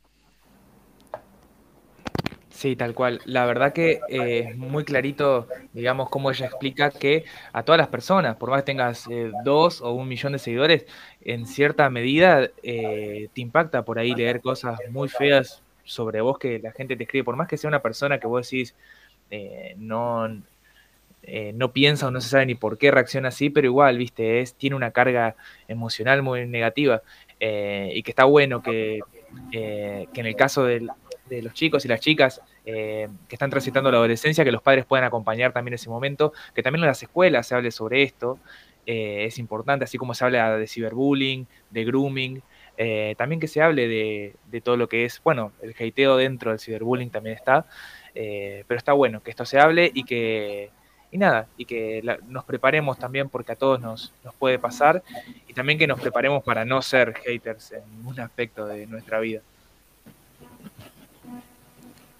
Sí, 2.50 2.78
tal 2.78 2.94
cual. 2.94 3.20
La 3.26 3.46
verdad 3.46 3.74
que 3.74 4.00
eh, 4.08 4.48
es 4.50 4.58
muy 4.58 4.86
clarito, 4.86 5.48
digamos, 5.74 6.10
cómo 6.10 6.32
ella 6.32 6.46
explica 6.46 6.90
que 6.90 7.26
a 7.52 7.64
todas 7.64 7.78
las 7.78 7.90
personas, 7.90 8.38
por 8.38 8.50
más 8.50 8.62
que 8.62 8.68
tengas 8.68 9.06
dos 9.44 9.82
o 9.82 9.92
un 9.92 10.08
millón 10.08 10.32
de 10.34 10.40
seguidores, 10.40 10.86
en 11.22 11.46
cierta 11.46 11.90
medida 11.90 12.48
te 12.64 13.30
impacta 13.36 13.84
por 13.84 14.00
ahí 14.00 14.16
leer 14.16 14.40
cosas 14.40 14.80
muy 14.90 15.10
feas 15.10 15.62
sobre 15.86 16.22
vos 16.22 16.38
que 16.38 16.60
la 16.60 16.72
gente 16.72 16.96
te 16.96 17.04
escribe, 17.04 17.24
por 17.24 17.36
más 17.36 17.48
que 17.48 17.58
sea 17.58 17.68
una 17.68 17.82
persona 17.82 18.20
que 18.20 18.28
vos 18.28 18.50
decís, 18.50 18.76
eh, 19.32 19.76
no, 19.78 20.28
eh, 21.28 21.54
no 21.56 21.72
piensa 21.72 22.08
o 22.08 22.12
no 22.12 22.22
se 22.22 22.30
sabe 22.30 22.46
ni 22.46 22.56
por 22.56 22.78
qué 22.78 22.92
reacciona 22.92 23.30
así, 23.30 23.50
pero 23.50 23.68
igual, 23.68 23.98
viste, 23.98 24.42
es, 24.42 24.56
tiene 24.56 24.76
una 24.76 24.92
carga 24.92 25.36
emocional 25.68 26.22
muy 26.22 26.46
negativa 26.48 27.02
eh, 27.40 27.92
y 27.94 28.04
que 28.04 28.12
está 28.12 28.26
bueno 28.26 28.62
que, 28.62 29.00
que 29.52 30.08
en 30.14 30.26
el 30.26 30.36
caso 30.36 30.66
de 30.66 30.82
los 31.30 31.54
chicos 31.54 31.84
y 31.86 31.88
las 31.88 32.00
chicas 32.00 32.42
que 32.64 33.10
están 33.30 33.50
transitando 33.50 33.92
la 33.92 33.98
adolescencia, 33.98 34.44
que 34.44 34.52
los 34.52 34.62
padres 34.62 34.86
puedan 34.86 35.06
acompañar 35.06 35.54
también 35.54 35.76
ese 35.76 35.90
momento, 35.90 36.34
que 36.54 36.64
también 36.64 36.84
en 36.84 36.88
las 36.88 37.04
escuelas 37.04 37.48
se 37.48 37.56
hable 37.56 37.72
sobre 37.72 38.04
esto, 38.04 38.40
es 38.86 39.38
importante, 39.38 39.84
así 39.86 39.98
como 39.98 40.14
se 40.14 40.26
habla 40.26 40.58
de 40.58 40.68
ciberbullying, 40.68 41.48
de 41.70 41.86
grooming, 41.86 42.42
también 43.18 43.40
que 43.40 43.48
se 43.48 43.62
hable 43.62 43.88
de, 43.88 44.36
de, 44.50 44.62
todo 44.62 44.78
lo 44.78 44.88
que 44.88 45.06
es, 45.06 45.22
bueno, 45.24 45.52
el 45.62 45.76
hateo 45.80 46.18
dentro 46.18 46.52
del 46.52 46.60
ciberbullying 46.60 47.10
también 47.10 47.36
está, 47.36 47.68
eh, 48.16 48.64
pero 48.68 48.78
está 48.78 48.94
bueno 48.94 49.22
que 49.22 49.30
esto 49.30 49.46
se 49.46 49.60
hable 49.60 49.92
y 49.94 50.06
que, 50.06 50.72
y 51.16 51.18
nada, 51.18 51.48
y 51.56 51.64
que 51.64 52.04
nos 52.28 52.44
preparemos 52.44 53.00
también 53.00 53.30
porque 53.30 53.54
a 53.54 53.56
todos 53.56 53.80
nos, 53.80 54.12
nos 54.26 54.36
puede 54.36 54.60
pasar 54.60 55.02
y 55.48 55.54
también 55.54 55.80
que 55.80 55.88
nos 55.88 55.98
preparemos 56.02 56.44
para 56.44 56.66
no 56.66 56.82
ser 56.82 57.14
haters 57.24 57.72
en 57.72 57.84
ningún 57.96 58.20
aspecto 58.20 58.66
de 58.66 58.86
nuestra 58.86 59.22
vida. 59.22 59.40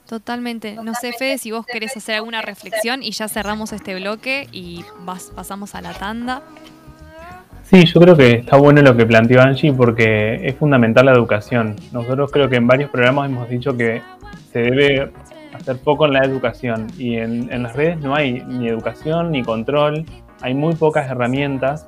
Totalmente. 0.08 0.78
No 0.82 0.94
sé, 0.94 1.12
Fede, 1.12 1.38
si 1.40 1.52
vos 1.52 1.66
querés 1.66 1.98
hacer 1.98 2.16
alguna 2.16 2.42
reflexión 2.42 3.04
y 3.04 3.12
ya 3.12 3.28
cerramos 3.28 3.74
este 3.74 3.96
bloque 3.96 4.48
y 4.54 4.86
vas, 5.02 5.30
pasamos 5.36 5.76
a 5.76 5.82
la 5.82 5.94
tanda. 5.94 6.42
Sí, 7.64 7.84
yo 7.84 8.00
creo 8.00 8.16
que 8.16 8.32
está 8.36 8.56
bueno 8.56 8.82
lo 8.82 8.96
que 8.96 9.06
planteó 9.06 9.42
Angie 9.42 9.74
porque 9.74 10.40
es 10.48 10.56
fundamental 10.56 11.08
la 11.08 11.12
educación. 11.12 11.76
Nosotros 11.92 12.32
creo 12.32 12.48
que 12.48 12.56
en 12.56 12.68
varios 12.68 12.90
programas 12.92 13.30
hemos 13.30 13.50
dicho 13.50 13.76
que 13.76 14.02
se 14.54 14.60
debe 14.60 15.12
hacer 15.66 15.82
poco 15.84 16.06
en 16.06 16.14
la 16.14 16.20
educación. 16.20 16.88
Y 16.98 17.16
en, 17.16 17.52
en, 17.52 17.64
las 17.64 17.76
redes 17.76 18.00
no 18.00 18.14
hay 18.14 18.44
ni 18.48 18.68
educación 18.68 19.32
ni 19.32 19.42
control, 19.42 20.06
hay 20.42 20.54
muy 20.54 20.76
pocas 20.76 21.10
herramientas 21.10 21.88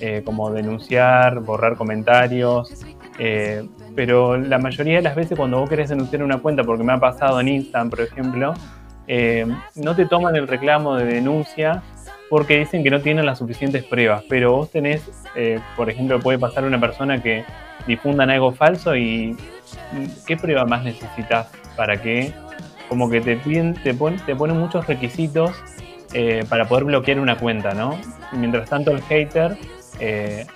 eh, 0.00 0.22
como 0.24 0.50
denunciar, 0.50 1.40
borrar 1.40 1.76
comentarios, 1.76 2.86
eh, 3.18 3.66
pero 3.96 4.36
la 4.36 4.58
mayoría 4.58 4.96
de 4.96 5.02
las 5.02 5.16
veces 5.16 5.36
cuando 5.36 5.58
vos 5.58 5.68
querés 5.68 5.88
denunciar 5.88 6.22
una 6.22 6.38
cuenta, 6.38 6.62
porque 6.62 6.84
me 6.84 6.92
ha 6.92 6.98
pasado 6.98 7.40
en 7.40 7.48
Instagram, 7.48 7.90
por 7.90 8.00
ejemplo, 8.00 8.54
eh, 9.08 9.46
no 9.74 9.96
te 9.96 10.06
toman 10.06 10.36
el 10.36 10.46
reclamo 10.46 10.94
de 10.94 11.04
denuncia 11.04 11.82
porque 12.30 12.58
dicen 12.60 12.84
que 12.84 12.90
no 12.90 13.00
tienen 13.00 13.26
las 13.26 13.38
suficientes 13.38 13.82
pruebas, 13.84 14.22
pero 14.28 14.52
vos 14.52 14.70
tenés, 14.70 15.02
por 15.76 15.88
ejemplo, 15.90 16.20
puede 16.20 16.38
pasar 16.38 16.64
una 16.64 16.78
persona 16.78 17.22
que 17.22 17.42
difundan 17.86 18.30
algo 18.30 18.52
falso 18.52 18.94
y 18.94 19.34
¿qué 20.26 20.36
prueba 20.36 20.64
más 20.66 20.84
necesitas 20.84 21.50
para 21.74 22.00
que 22.00 22.34
como 22.88 23.08
que 23.10 23.20
te 23.20 23.36
piden, 23.36 23.74
te, 23.74 23.94
te 23.94 24.36
ponen 24.36 24.58
muchos 24.58 24.86
requisitos 24.86 25.52
eh, 26.12 26.44
para 26.48 26.66
poder 26.66 26.84
bloquear 26.84 27.20
una 27.20 27.36
cuenta, 27.36 27.74
¿no? 27.74 27.98
mientras 28.32 28.68
tanto 28.68 28.90
el 28.90 29.02
hater 29.02 29.56
eh, 30.00 30.46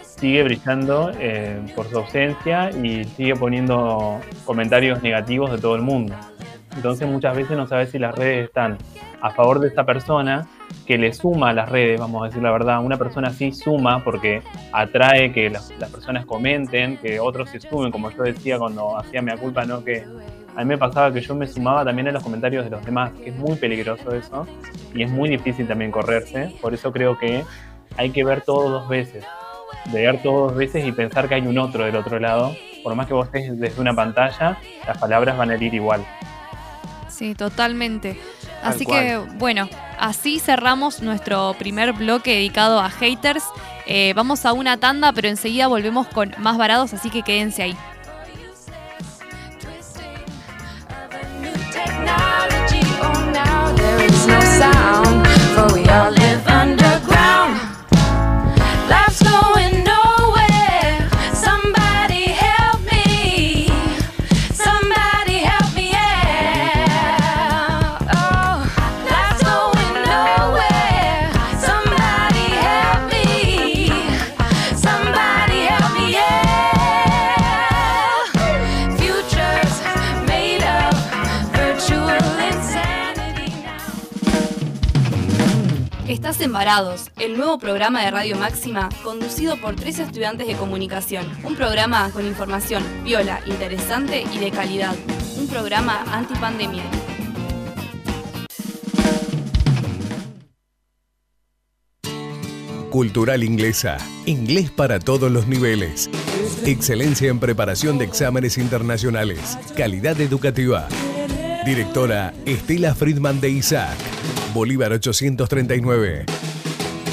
sigue 0.00 0.42
brillando 0.42 1.10
eh, 1.18 1.60
por 1.74 1.88
su 1.88 1.98
ausencia 1.98 2.70
y 2.70 3.04
sigue 3.04 3.34
poniendo 3.36 4.20
comentarios 4.44 5.02
negativos 5.02 5.50
de 5.50 5.58
todo 5.58 5.76
el 5.76 5.82
mundo. 5.82 6.14
Entonces 6.76 7.08
muchas 7.08 7.36
veces 7.36 7.56
no 7.56 7.66
sabes 7.66 7.90
si 7.90 7.98
las 7.98 8.14
redes 8.14 8.46
están 8.46 8.78
a 9.20 9.30
favor 9.30 9.60
de 9.60 9.68
esta 9.68 9.84
persona 9.84 10.46
que 10.86 10.98
le 10.98 11.12
suma 11.12 11.50
a 11.50 11.52
las 11.52 11.68
redes, 11.68 11.98
vamos 11.98 12.22
a 12.22 12.26
decir 12.26 12.42
la 12.42 12.50
verdad. 12.50 12.84
Una 12.84 12.96
persona 12.96 13.30
sí 13.30 13.52
suma 13.52 14.02
porque 14.04 14.42
atrae 14.72 15.32
que 15.32 15.50
las, 15.50 15.72
personas 15.72 16.26
comenten, 16.26 16.96
que 16.98 17.20
otros 17.20 17.50
se 17.50 17.60
sumen, 17.60 17.90
como 17.90 18.10
yo 18.10 18.22
decía 18.22 18.58
cuando 18.58 18.98
hacía 18.98 19.22
mi 19.22 19.32
culpa, 19.36 19.64
¿no? 19.64 19.84
Que 19.84 20.04
a 20.56 20.60
mí 20.60 20.66
me 20.66 20.78
pasaba 20.78 21.12
que 21.12 21.20
yo 21.20 21.34
me 21.34 21.46
sumaba 21.46 21.84
también 21.84 22.08
a 22.08 22.12
los 22.12 22.22
comentarios 22.22 22.64
de 22.64 22.70
los 22.70 22.84
demás, 22.84 23.10
que 23.22 23.30
es 23.30 23.36
muy 23.36 23.56
peligroso 23.56 24.14
eso 24.14 24.46
y 24.94 25.02
es 25.02 25.10
muy 25.10 25.28
difícil 25.28 25.66
también 25.66 25.90
correrse. 25.90 26.54
Por 26.60 26.74
eso 26.74 26.92
creo 26.92 27.18
que 27.18 27.44
hay 27.96 28.10
que 28.10 28.24
ver 28.24 28.42
todo 28.42 28.70
dos 28.70 28.88
veces. 28.88 29.24
leer 29.92 30.22
todo 30.22 30.48
dos 30.48 30.56
veces 30.56 30.86
y 30.86 30.92
pensar 30.92 31.28
que 31.28 31.34
hay 31.34 31.46
un 31.46 31.58
otro 31.58 31.84
del 31.84 31.96
otro 31.96 32.18
lado. 32.18 32.54
Por 32.82 32.94
más 32.94 33.06
que 33.06 33.14
vos 33.14 33.26
estés 33.26 33.58
desde 33.58 33.80
una 33.80 33.94
pantalla, 33.94 34.58
las 34.86 34.98
palabras 34.98 35.36
van 35.36 35.50
a 35.50 35.56
ir 35.56 35.74
igual. 35.74 36.04
Sí, 37.08 37.34
totalmente. 37.34 38.18
Así 38.62 38.86
que, 38.86 39.18
bueno, 39.36 39.68
así 39.98 40.40
cerramos 40.40 41.02
nuestro 41.02 41.54
primer 41.58 41.92
bloque 41.92 42.34
dedicado 42.34 42.80
a 42.80 42.90
haters. 42.90 43.44
Eh, 43.86 44.12
vamos 44.16 44.46
a 44.46 44.52
una 44.52 44.78
tanda, 44.78 45.12
pero 45.12 45.28
enseguida 45.28 45.66
volvemos 45.66 46.06
con 46.06 46.34
más 46.38 46.56
varados, 46.56 46.94
así 46.94 47.10
que 47.10 47.22
quédense 47.22 47.62
ahí. 47.62 47.76
sound, 54.72 55.26
for 55.54 55.66
we 55.74 55.84
all 55.88 56.10
live 56.10 56.46
underground. 56.46 57.73
Embarados, 86.40 87.10
el 87.18 87.36
nuevo 87.36 87.58
programa 87.58 88.02
de 88.02 88.10
Radio 88.10 88.36
Máxima 88.36 88.88
conducido 89.02 89.56
por 89.56 89.76
tres 89.76 89.98
estudiantes 89.98 90.46
de 90.46 90.54
comunicación. 90.56 91.26
Un 91.44 91.54
programa 91.54 92.10
con 92.10 92.26
información 92.26 92.82
viola, 93.04 93.40
interesante 93.46 94.24
y 94.32 94.38
de 94.38 94.50
calidad. 94.50 94.94
Un 95.38 95.46
programa 95.46 96.02
antipandemia. 96.10 96.84
Cultural 102.90 103.42
Inglesa. 103.42 103.98
Inglés 104.26 104.70
para 104.70 104.98
todos 104.98 105.30
los 105.30 105.46
niveles. 105.46 106.10
Excelencia 106.64 107.28
en 107.28 107.40
preparación 107.40 107.98
de 107.98 108.04
exámenes 108.04 108.58
internacionales. 108.58 109.58
Calidad 109.76 110.20
educativa. 110.20 110.88
Directora 111.64 112.34
Estela 112.44 112.94
Friedman 112.94 113.40
de 113.40 113.50
Isaac. 113.50 113.96
Bolívar 114.54 114.92
839. 114.92 116.26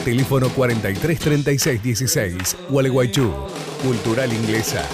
Teléfono 0.06 0.48
433616, 0.50 2.56
Gualeguaychú. 2.70 3.34
Cultural 3.84 4.32
Inglesa. 4.32 4.88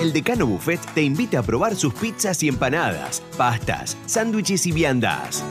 El 0.00 0.14
Decano 0.14 0.46
Buffet 0.46 0.80
te 0.94 1.02
invita 1.02 1.40
a 1.40 1.42
probar 1.42 1.76
sus 1.76 1.92
pizzas 1.92 2.42
y 2.42 2.48
empanadas, 2.48 3.22
pastas, 3.36 3.98
sándwiches 4.06 4.64
y 4.66 4.72
viandas. 4.72 5.44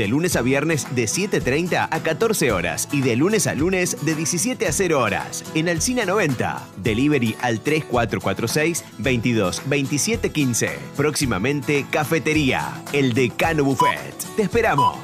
De 0.00 0.08
lunes 0.08 0.34
a 0.36 0.40
viernes 0.40 0.86
de 0.94 1.04
7.30 1.04 1.88
a 1.90 2.00
14 2.00 2.52
horas 2.52 2.88
y 2.90 3.02
de 3.02 3.16
lunes 3.16 3.46
a 3.46 3.54
lunes 3.54 3.98
de 4.02 4.14
17 4.14 4.66
a 4.66 4.72
0 4.72 4.98
horas 4.98 5.44
en 5.54 5.68
Alcina 5.68 6.06
90. 6.06 6.68
Delivery 6.78 7.36
al 7.42 7.60
3446 7.60 8.82
22 8.96 9.60
27 9.66 10.30
15. 10.30 10.78
Próximamente 10.96 11.84
Cafetería, 11.90 12.82
el 12.94 13.12
Decano 13.12 13.62
Buffet. 13.62 14.14
Te 14.36 14.44
esperamos. 14.44 14.96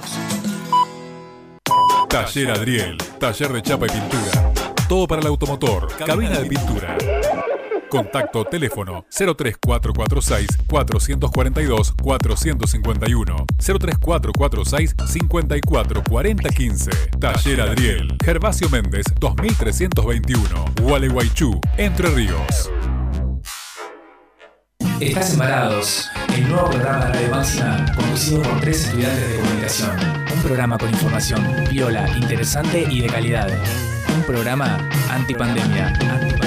Taller 2.08 2.52
Adriel, 2.52 2.96
taller 3.20 3.52
de 3.52 3.60
chapa 3.60 3.84
y 3.84 3.90
pintura. 3.90 4.52
Todo 4.88 5.06
para 5.06 5.20
el 5.20 5.26
automotor, 5.26 5.94
cabina 6.06 6.38
de 6.38 6.46
pintura. 6.46 6.96
Contacto 7.88 8.44
teléfono 8.44 9.04
03446 9.10 10.48
442 10.66 11.94
451 12.02 13.46
03446 13.58 14.94
544015 15.06 16.90
Taller 17.20 17.60
Adriel 17.60 18.16
Gervasio 18.24 18.68
Méndez 18.70 19.06
2321 19.18 20.64
Gualeguaychú 20.82 21.60
Entre 21.76 22.08
Ríos 22.10 22.70
Estás 25.00 25.34
embarados, 25.34 26.08
el 26.34 26.48
nuevo 26.48 26.70
programa 26.70 27.04
de 27.04 27.12
Radio 27.12 27.30
Máxima 27.30 27.84
conducido 27.94 28.40
por 28.40 28.60
tres 28.60 28.86
estudiantes 28.86 29.28
de 29.28 29.36
comunicación. 29.36 29.90
Un 30.34 30.42
programa 30.42 30.78
con 30.78 30.88
información 30.88 31.44
viola, 31.70 32.08
interesante 32.16 32.86
y 32.90 33.02
de 33.02 33.08
calidad. 33.08 33.50
Un 34.16 34.22
programa 34.22 34.78
antipandemia. 35.10 35.88
antipandemia. 35.88 36.45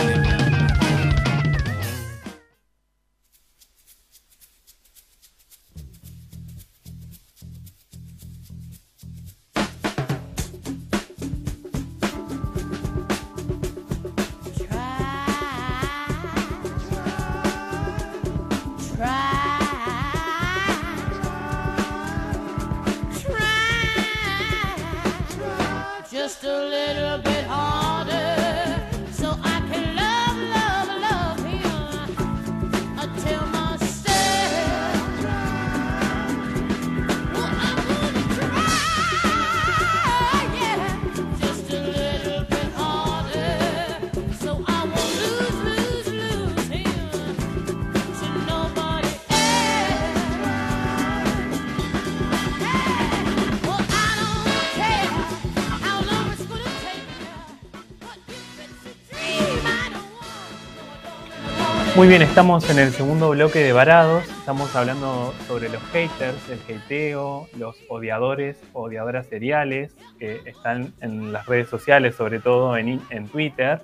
Muy 61.99 62.07
bien, 62.07 62.21
estamos 62.21 62.69
en 62.69 62.79
el 62.79 62.93
segundo 62.93 63.31
bloque 63.31 63.59
de 63.59 63.73
Varados. 63.73 64.23
Estamos 64.25 64.73
hablando 64.73 65.33
sobre 65.49 65.67
los 65.67 65.83
haters, 65.91 66.37
el 66.49 66.77
hateo, 66.77 67.49
los 67.57 67.75
odiadores, 67.89 68.57
odiadoras 68.71 69.27
seriales 69.27 69.93
que 70.17 70.39
están 70.45 70.93
en 71.01 71.33
las 71.33 71.45
redes 71.45 71.67
sociales, 71.67 72.15
sobre 72.15 72.39
todo 72.39 72.77
en, 72.77 73.01
Twitter. 73.29 73.81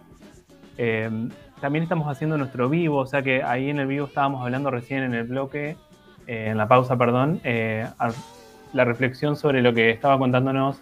Eh, 0.78 1.10
también 1.60 1.84
estamos 1.84 2.08
haciendo 2.08 2.38
nuestro 2.38 2.70
vivo, 2.70 3.00
o 3.00 3.06
sea 3.06 3.22
que 3.22 3.44
ahí 3.44 3.70
en 3.70 3.80
el 3.80 3.88
vivo 3.88 4.06
estábamos 4.06 4.42
hablando 4.46 4.72
recién 4.72 5.04
en 5.04 5.14
el 5.14 5.26
bloque, 5.26 5.76
eh, 6.26 6.48
en 6.52 6.58
la 6.58 6.70
pausa, 6.70 6.98
perdón, 6.98 7.42
eh, 7.44 7.86
la 8.72 8.86
reflexión 8.86 9.36
sobre 9.36 9.62
lo 9.62 9.74
que 9.74 9.90
estaba 9.90 10.18
contándonos 10.18 10.78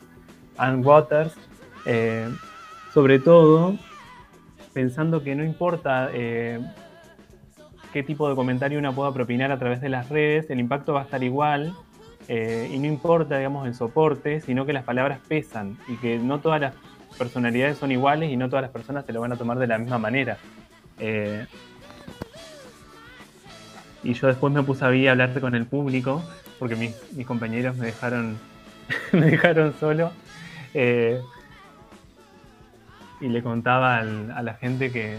Ann 0.56 0.86
Waters, 0.86 1.34
sobre 2.94 3.18
todo 3.18 3.76
pensando 4.72 5.24
que 5.24 5.34
no 5.34 5.44
importa 5.44 6.12
qué 7.94 8.02
tipo 8.02 8.28
de 8.28 8.36
comentario 8.36 8.80
uno 8.80 8.94
pueda 8.94 9.14
propinar 9.14 9.52
a 9.52 9.60
través 9.60 9.80
de 9.80 9.88
las 9.88 10.10
redes, 10.10 10.50
el 10.50 10.60
impacto 10.60 10.94
va 10.94 11.02
a 11.02 11.04
estar 11.04 11.24
igual 11.24 11.76
eh, 12.28 12.70
y 12.74 12.80
no 12.80 12.88
importa, 12.88 13.38
digamos, 13.38 13.68
el 13.68 13.76
soporte, 13.76 14.42
sino 14.42 14.66
que 14.66 14.74
las 14.74 14.84
palabras 14.84 15.20
pesan 15.28 15.78
y 15.88 15.98
que 15.98 16.18
no 16.18 16.40
todas 16.40 16.60
las 16.60 16.74
personalidades 17.18 17.78
son 17.78 17.92
iguales 17.92 18.32
y 18.32 18.36
no 18.36 18.50
todas 18.50 18.64
las 18.64 18.72
personas 18.72 19.06
se 19.06 19.14
lo 19.14 19.22
van 19.22 19.32
a 19.32 19.36
tomar 19.36 19.60
de 19.60 19.68
la 19.68 19.78
misma 19.78 20.00
manera. 20.00 20.38
Eh, 21.00 21.46
y 24.04 24.14
yo 24.14 24.28
después 24.28 24.52
me 24.52 24.64
puse 24.64 24.84
a, 24.84 24.88
a 24.88 25.12
hablar 25.12 25.40
con 25.40 25.54
el 25.54 25.68
público, 25.68 26.24
porque 26.58 26.76
mis, 26.76 27.28
compañeros 27.28 27.76
me 27.78 27.86
dejaron, 27.86 28.38
me 29.12 29.28
dejaron 29.28 29.74
solo. 29.80 30.12
Eh, 30.74 31.22
y 33.22 33.30
le 33.30 33.44
contaba 33.44 34.00
a 34.00 34.04
la 34.04 34.54
gente 34.56 34.92
que, 34.92 35.16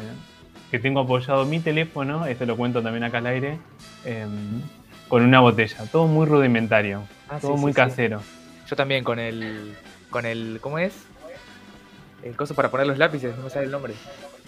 que 0.74 0.80
tengo 0.80 0.98
apoyado 0.98 1.44
mi 1.44 1.60
teléfono, 1.60 2.26
esto 2.26 2.46
lo 2.46 2.56
cuento 2.56 2.82
también 2.82 3.04
acá 3.04 3.18
al 3.18 3.28
aire, 3.28 3.60
em, 4.04 4.60
con 5.06 5.22
una 5.22 5.38
botella. 5.38 5.76
Todo 5.92 6.08
muy 6.08 6.26
rudimentario, 6.26 7.04
ah, 7.28 7.38
todo 7.40 7.56
muy 7.56 7.72
casero. 7.72 8.20
Yo 8.68 8.74
también 8.74 9.04
con 9.04 9.20
el, 9.20 9.76
con 10.10 10.26
el, 10.26 10.58
¿cómo 10.60 10.80
es? 10.80 10.92
El 12.24 12.34
coso 12.34 12.56
para 12.56 12.72
poner 12.72 12.88
los 12.88 12.98
lápices, 12.98 13.36
no 13.36 13.44
me 13.44 13.50
sale 13.50 13.66
el 13.66 13.70
nombre. 13.70 13.94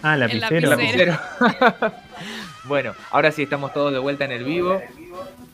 Ah, 0.01 0.17
lapicero. 0.17 0.69
lapicero. 0.69 1.17
bueno, 2.65 2.93
ahora 3.11 3.31
sí 3.31 3.43
estamos 3.43 3.71
todos 3.71 3.93
de 3.93 3.99
vuelta 3.99 4.25
en 4.25 4.33
el 4.33 4.43
vivo. 4.43 4.81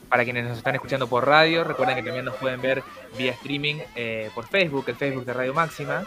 Para 0.10 0.24
quienes 0.24 0.46
nos 0.46 0.58
están 0.58 0.74
escuchando 0.74 1.06
por 1.06 1.28
radio, 1.28 1.64
recuerden 1.64 1.98
que 1.98 2.02
también 2.02 2.26
nos 2.26 2.36
pueden 2.38 2.60
ver 2.64 2.82
vía 3.16 3.34
streaming 3.34 3.76
eh, 3.96 4.32
por 4.34 4.48
Facebook, 4.48 4.86
el 4.88 4.96
Facebook 4.96 5.26
de 5.26 5.34
Radio 5.34 5.54
Máxima 5.54 6.04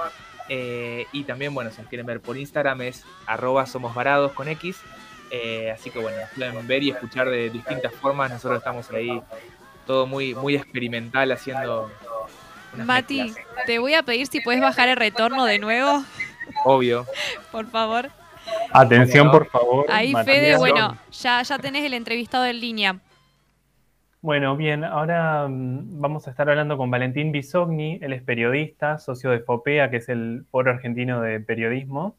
Eh, 0.49 1.07
y 1.13 1.25
también, 1.25 1.55
bueno, 1.55 1.71
si 1.71 1.81
nos 1.81 1.89
quieren 1.89 2.07
ver 2.07 2.21
por 2.21 2.37
Instagram 2.37 2.83
es 2.83 3.05
arroba 3.27 3.67
somos 3.67 3.95
varados 3.95 4.33
con 4.33 4.49
X. 4.49 4.81
Eh, 5.31 5.73
así 5.73 5.91
que 5.91 5.99
bueno, 5.99 6.19
pueden 6.37 6.67
ver 6.67 6.83
y 6.83 6.91
escuchar 6.91 7.29
de 7.29 7.51
distintas 7.51 7.93
formas. 7.95 8.31
Nosotros 8.31 8.59
estamos 8.59 8.91
ahí 8.91 9.21
todo 9.87 10.07
muy, 10.07 10.35
muy 10.35 10.55
experimental 10.55 11.33
haciendo. 11.33 11.91
Mati, 12.77 13.33
te 13.65 13.79
voy 13.79 13.95
a 13.95 14.03
pedir 14.03 14.27
si 14.27 14.41
puedes 14.41 14.61
bajar 14.61 14.89
el 14.89 14.97
retorno 14.97 15.45
de 15.45 15.59
nuevo. 15.59 16.05
Obvio. 16.65 17.07
por 17.53 17.69
favor. 17.71 18.11
Atención, 18.73 19.31
por 19.31 19.49
favor. 19.49 19.87
Ahí, 19.89 20.13
Fede, 20.25 20.57
bueno, 20.57 20.97
ya, 21.11 21.43
ya 21.43 21.59
tenés 21.59 21.85
el 21.85 21.95
entrevistado 21.95 22.45
en 22.47 22.61
línea. 22.61 22.97
Bueno, 24.27 24.57
bien, 24.57 24.83
ahora 24.83 25.47
mm, 25.47 26.01
vamos 26.01 26.27
a 26.27 26.31
estar 26.31 26.51
hablando 26.51 26.77
con 26.77 26.91
Valentín 26.91 27.31
Bisogni, 27.31 28.01
él 28.03 28.13
es 28.13 28.25
periodista, 28.25 28.99
socio 28.99 29.31
de 29.31 29.39
FOPEA, 29.39 29.89
que 29.89 29.99
es 29.99 30.09
el 30.09 30.47
Foro 30.51 30.73
Argentino 30.73 31.21
de 31.21 31.39
Periodismo, 31.39 32.17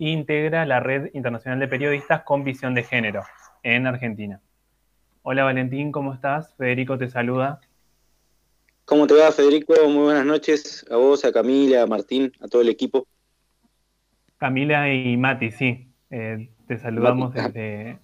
e 0.00 0.08
integra 0.08 0.66
la 0.66 0.80
Red 0.80 1.10
Internacional 1.14 1.60
de 1.60 1.68
Periodistas 1.68 2.24
con 2.24 2.42
Visión 2.42 2.74
de 2.74 2.82
Género 2.82 3.22
en 3.62 3.86
Argentina. 3.86 4.40
Hola 5.22 5.44
Valentín, 5.44 5.92
¿cómo 5.92 6.12
estás? 6.12 6.56
Federico 6.56 6.98
te 6.98 7.08
saluda. 7.08 7.60
¿Cómo 8.84 9.06
te 9.06 9.14
va, 9.14 9.30
Federico? 9.30 9.74
Muy 9.88 10.02
buenas 10.02 10.26
noches 10.26 10.84
a 10.90 10.96
vos, 10.96 11.24
a 11.24 11.30
Camila, 11.30 11.82
a 11.82 11.86
Martín, 11.86 12.32
a 12.40 12.48
todo 12.48 12.62
el 12.62 12.68
equipo. 12.68 13.06
Camila 14.38 14.92
y 14.92 15.16
Mati, 15.16 15.52
sí. 15.52 15.88
Eh, 16.10 16.50
te 16.66 16.78
saludamos 16.78 17.32
desde, 17.32 18.00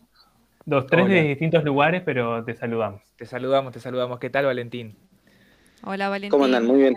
Dos, 0.69 0.87
tres 0.87 1.09
de 1.09 1.23
distintos 1.23 1.65
lugares, 1.65 2.03
pero 2.05 2.45
te 2.45 2.53
saludamos. 2.53 3.01
Te 3.17 3.25
saludamos, 3.25 3.73
te 3.73 3.81
saludamos. 3.81 4.19
¿Qué 4.19 4.29
tal, 4.29 4.45
Valentín? 4.45 4.99
Hola, 5.83 6.11
Valentín. 6.11 6.29
¿Cómo 6.29 6.45
andan? 6.45 6.67
Muy 6.67 6.81
bien. 6.81 6.95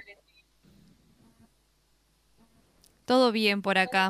Todo 3.05 3.31
bien 3.31 3.61
por 3.61 3.77
acá. 3.77 4.09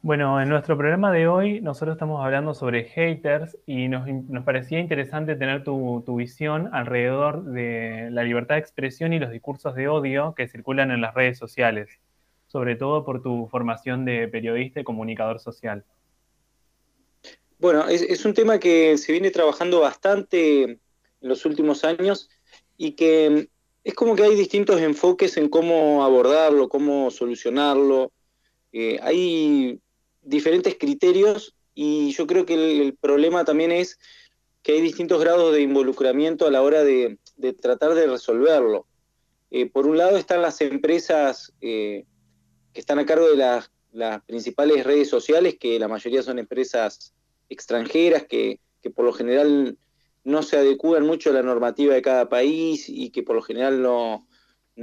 Bueno, 0.00 0.40
en 0.40 0.48
nuestro 0.48 0.76
programa 0.76 1.10
de 1.10 1.26
hoy 1.26 1.60
nosotros 1.60 1.96
estamos 1.96 2.24
hablando 2.24 2.54
sobre 2.54 2.84
haters 2.84 3.58
y 3.66 3.88
nos, 3.88 4.06
parecía 4.44 4.78
interesante 4.78 5.34
tener 5.34 5.64
tu, 5.64 6.04
tu, 6.06 6.14
visión 6.14 6.70
alrededor 6.72 7.46
de 7.46 8.10
la 8.12 8.22
libertad 8.22 8.54
de 8.54 8.60
expresión 8.60 9.12
y 9.12 9.18
los 9.18 9.32
discursos 9.32 9.74
de 9.74 9.88
odio 9.88 10.34
que 10.36 10.46
circulan 10.46 10.92
en 10.92 11.00
las 11.00 11.14
redes 11.14 11.36
sociales, 11.36 11.98
sobre 12.46 12.76
todo 12.76 13.04
por 13.04 13.22
tu 13.24 13.48
formación 13.48 14.04
de 14.04 14.28
periodista 14.28 14.78
y 14.78 14.84
comunicador 14.84 15.40
social. 15.40 15.84
Bueno, 17.60 17.88
es, 17.88 18.24
un 18.24 18.34
tema 18.34 18.60
que 18.60 18.96
se 18.98 19.10
viene 19.10 19.32
trabajando 19.32 19.80
bastante 19.80 20.62
en 20.62 20.80
los 21.20 21.44
últimos 21.44 21.82
años 21.82 22.30
y 22.76 22.92
que 22.92 23.48
es 23.82 23.94
como 23.94 24.14
que 24.14 24.22
hay 24.22 24.36
distintos 24.36 24.80
enfoques 24.80 25.36
en 25.36 25.48
cómo 25.48 26.04
abordarlo, 26.04 26.68
cómo 26.68 27.10
solucionarlo. 27.10 28.12
Eh, 28.72 29.00
hay 29.02 29.80
diferentes 30.22 30.76
criterios 30.78 31.56
y 31.74 32.12
yo 32.12 32.28
creo 32.28 32.46
que 32.46 32.54
el, 32.80 32.94
problema 32.94 33.44
también 33.44 33.72
es 33.72 33.98
que 34.62 34.72
hay 34.72 34.80
distintos 34.80 35.20
grados 35.20 35.52
de 35.52 35.62
involucramiento 35.62 36.46
a 36.46 36.52
la 36.52 36.62
hora 36.62 36.84
de, 36.84 37.18
tratar 37.60 37.94
de 37.94 38.06
resolverlo. 38.06 38.86
Eh, 39.50 39.66
por 39.66 39.84
un 39.88 39.98
lado 39.98 40.16
están 40.16 40.42
las 40.42 40.60
empresas 40.60 41.52
eh, 41.60 42.04
que 42.72 42.78
están 42.78 43.00
a 43.00 43.06
cargo 43.06 43.28
de 43.28 43.36
las 43.92 44.22
principales 44.26 44.84
redes 44.84 45.08
sociales, 45.08 45.56
que 45.58 45.80
la 45.80 45.88
mayoría 45.88 46.22
son 46.22 46.38
empresas 46.38 47.14
extranjeras 47.48 48.24
que, 48.24 48.60
por 48.94 49.04
lo 49.04 49.12
general 49.12 49.76
no 50.24 50.42
se 50.42 50.56
adecúan 50.56 51.06
mucho 51.06 51.30
a 51.30 51.34
la 51.34 51.42
normativa 51.42 51.94
de 51.94 52.02
cada 52.02 52.28
país 52.28 52.88
y 52.88 53.10
que 53.10 53.22
por 53.22 53.36
lo 53.36 53.42
general 53.42 53.82
no, 53.82 54.26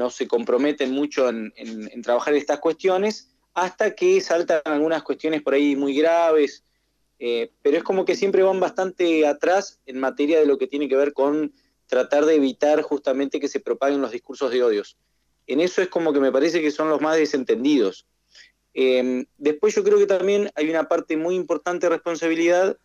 se 0.10 0.28
comprometen 0.28 0.92
mucho 0.92 1.30
en, 1.30 2.02
trabajar 2.04 2.36
estas 2.36 2.60
cuestiones, 2.60 3.32
hasta 3.54 3.96
que 3.96 4.20
saltan 4.22 4.62
algunas 4.66 5.04
cuestiones 5.04 5.42
por 5.42 5.54
ahí 5.54 5.76
muy 5.76 5.96
graves, 5.96 6.64
eh, 7.20 7.52
pero 7.62 7.78
es 7.78 7.84
como 7.84 8.06
que 8.06 8.16
siempre 8.16 8.44
van 8.44 8.60
bastante 8.60 9.26
atrás 9.26 9.80
en 9.86 10.00
materia 10.00 10.40
de 10.40 10.46
lo 10.46 10.58
que 10.58 10.68
tiene 10.68 10.90
que 10.90 10.98
ver 10.98 11.14
con 11.14 11.54
tratar 11.88 12.26
de 12.26 12.36
evitar 12.36 12.82
justamente 12.82 13.40
que 13.40 13.48
se 13.48 13.60
propaguen 13.60 14.02
los 14.02 14.12
discursos 14.12 14.52
de 14.52 14.64
odios. 14.64 14.98
En 15.48 15.60
eso 15.60 15.82
es 15.82 15.88
como 15.88 16.12
que 16.14 16.20
me 16.20 16.32
parece 16.32 16.62
que 16.62 16.72
son 16.72 16.90
los 16.90 17.02
más 17.02 17.18
desentendidos. 17.18 18.08
Em, 18.78 19.26
después 19.38 19.74
yo 19.74 19.86
creo 19.86 19.98
que 19.98 20.06
también 20.06 20.52
hay 20.54 20.70
una 20.70 20.90
parte 20.90 21.16
muy 21.16 21.36
importante 21.36 21.86
de 21.86 21.92
responsabilidad 21.92 22.78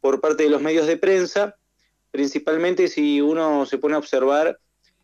por 0.00 0.20
parte 0.20 0.44
de 0.44 0.48
los 0.48 0.62
medios 0.62 0.86
de 0.86 0.96
prensa, 0.96 1.56
principalmente 2.12 2.86
si 2.86 3.20
uno 3.20 3.66
se 3.66 3.76
pone 3.78 3.96
a 3.96 3.98
observar 3.98 4.60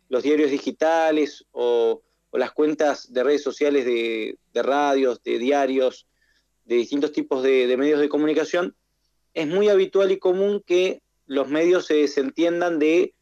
los 0.07 0.23
diarios 0.23 0.49
digitales 0.49 1.45
o, 1.51 2.01
las 2.31 2.51
cuentas 2.51 3.11
de 3.11 3.23
redes 3.23 3.43
sociales 3.43 3.85
de, 3.85 4.37
radios, 4.53 5.21
de 5.23 5.39
diarios, 5.39 6.07
de 6.63 6.75
distintos 6.75 7.11
tipos 7.11 7.43
de, 7.43 7.75
medios 7.75 7.99
de 7.99 8.07
comunicación, 8.07 8.75
es 9.33 9.47
muy 9.47 9.67
habitual 9.67 10.11
y 10.11 10.19
común 10.19 10.63
que 10.65 11.01
los 11.25 11.49
medios 11.49 11.87
se 11.87 11.95
desentiendan 11.95 12.79
de 12.79 13.13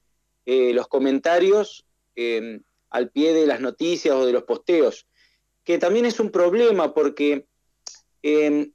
eh, 0.45 0.73
los 0.73 0.87
comentarios 0.87 1.85
em, 2.15 2.61
al 2.89 3.09
pie 3.09 3.33
de 3.33 3.47
las 3.47 3.61
noticias 3.61 4.13
o 4.13 4.25
de 4.25 4.33
los 4.33 4.43
posteos 4.43 5.07
que 5.67 5.77
también 5.77 6.05
es 6.05 6.21
un 6.21 6.31
problema 6.31 6.93
porque 6.93 7.45
em, 8.21 8.71